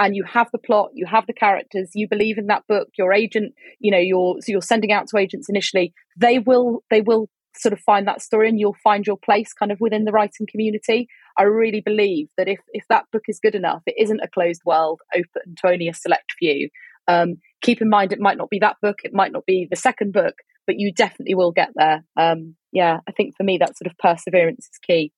and 0.01 0.15
you 0.15 0.23
have 0.23 0.49
the 0.51 0.57
plot, 0.57 0.89
you 0.93 1.05
have 1.05 1.27
the 1.27 1.33
characters, 1.33 1.91
you 1.93 2.07
believe 2.07 2.39
in 2.39 2.47
that 2.47 2.65
book, 2.67 2.89
your 2.97 3.13
agent, 3.13 3.53
you 3.79 3.91
know, 3.91 3.99
you're 3.99 4.37
so 4.41 4.51
you're 4.51 4.61
sending 4.61 4.91
out 4.91 5.07
to 5.07 5.17
agents 5.17 5.47
initially, 5.47 5.93
they 6.17 6.39
will 6.39 6.83
they 6.89 7.01
will 7.01 7.29
sort 7.55 7.73
of 7.73 7.79
find 7.81 8.07
that 8.07 8.21
story 8.21 8.49
and 8.49 8.59
you'll 8.59 8.75
find 8.83 9.05
your 9.05 9.17
place 9.17 9.53
kind 9.53 9.71
of 9.71 9.79
within 9.79 10.05
the 10.05 10.11
writing 10.11 10.47
community. 10.49 11.07
I 11.37 11.43
really 11.43 11.81
believe 11.81 12.29
that 12.35 12.47
if 12.47 12.59
if 12.73 12.83
that 12.89 13.05
book 13.11 13.23
is 13.27 13.39
good 13.39 13.53
enough, 13.53 13.83
it 13.85 13.93
isn't 13.99 14.21
a 14.21 14.27
closed 14.27 14.61
world 14.65 15.01
open 15.15 15.55
to 15.57 15.67
only 15.71 15.87
a 15.87 15.93
select 15.93 16.33
few. 16.39 16.69
Um, 17.07 17.35
keep 17.61 17.79
in 17.79 17.89
mind 17.89 18.11
it 18.11 18.19
might 18.19 18.37
not 18.39 18.49
be 18.49 18.59
that 18.59 18.77
book, 18.81 19.01
it 19.03 19.13
might 19.13 19.31
not 19.31 19.45
be 19.45 19.67
the 19.69 19.75
second 19.75 20.13
book, 20.13 20.35
but 20.65 20.79
you 20.79 20.91
definitely 20.91 21.35
will 21.35 21.51
get 21.51 21.69
there. 21.75 22.03
Um, 22.17 22.55
yeah, 22.71 23.01
I 23.07 23.11
think 23.11 23.35
for 23.37 23.43
me 23.43 23.59
that 23.59 23.77
sort 23.77 23.91
of 23.91 23.97
perseverance 23.99 24.67
is 24.71 24.79
key. 24.79 25.11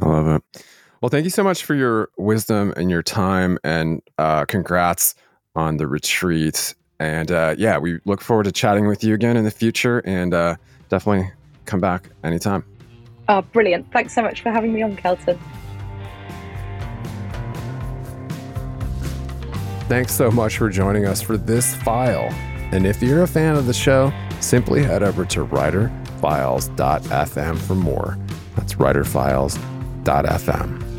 I 0.00 0.06
love 0.06 0.28
it. 0.28 0.64
Well, 1.02 1.10
thank 1.10 1.24
you 1.24 1.30
so 1.30 1.42
much 1.42 1.64
for 1.64 1.74
your 1.74 2.10
wisdom 2.16 2.72
and 2.76 2.88
your 2.88 3.02
time, 3.02 3.58
and 3.64 4.00
uh, 4.18 4.44
congrats 4.44 5.16
on 5.56 5.76
the 5.76 5.88
retreat. 5.88 6.76
And 7.00 7.32
uh, 7.32 7.56
yeah, 7.58 7.78
we 7.78 7.98
look 8.04 8.20
forward 8.20 8.44
to 8.44 8.52
chatting 8.52 8.86
with 8.86 9.02
you 9.02 9.14
again 9.14 9.36
in 9.36 9.42
the 9.44 9.50
future 9.50 9.98
and 10.04 10.32
uh, 10.32 10.54
definitely 10.90 11.32
come 11.64 11.80
back 11.80 12.08
anytime. 12.22 12.64
Oh, 13.28 13.42
brilliant. 13.42 13.92
Thanks 13.92 14.14
so 14.14 14.22
much 14.22 14.42
for 14.42 14.52
having 14.52 14.72
me 14.72 14.82
on, 14.82 14.94
Kelton. 14.94 15.40
Thanks 19.88 20.14
so 20.14 20.30
much 20.30 20.56
for 20.56 20.70
joining 20.70 21.06
us 21.06 21.20
for 21.20 21.36
this 21.36 21.74
file. 21.74 22.28
And 22.70 22.86
if 22.86 23.02
you're 23.02 23.24
a 23.24 23.28
fan 23.28 23.56
of 23.56 23.66
the 23.66 23.74
show, 23.74 24.12
simply 24.38 24.84
head 24.84 25.02
over 25.02 25.24
to 25.24 25.44
writerfiles.fm 25.46 27.58
for 27.58 27.74
more. 27.74 28.16
That's 28.54 28.74
writerfiles.fm. 28.74 30.91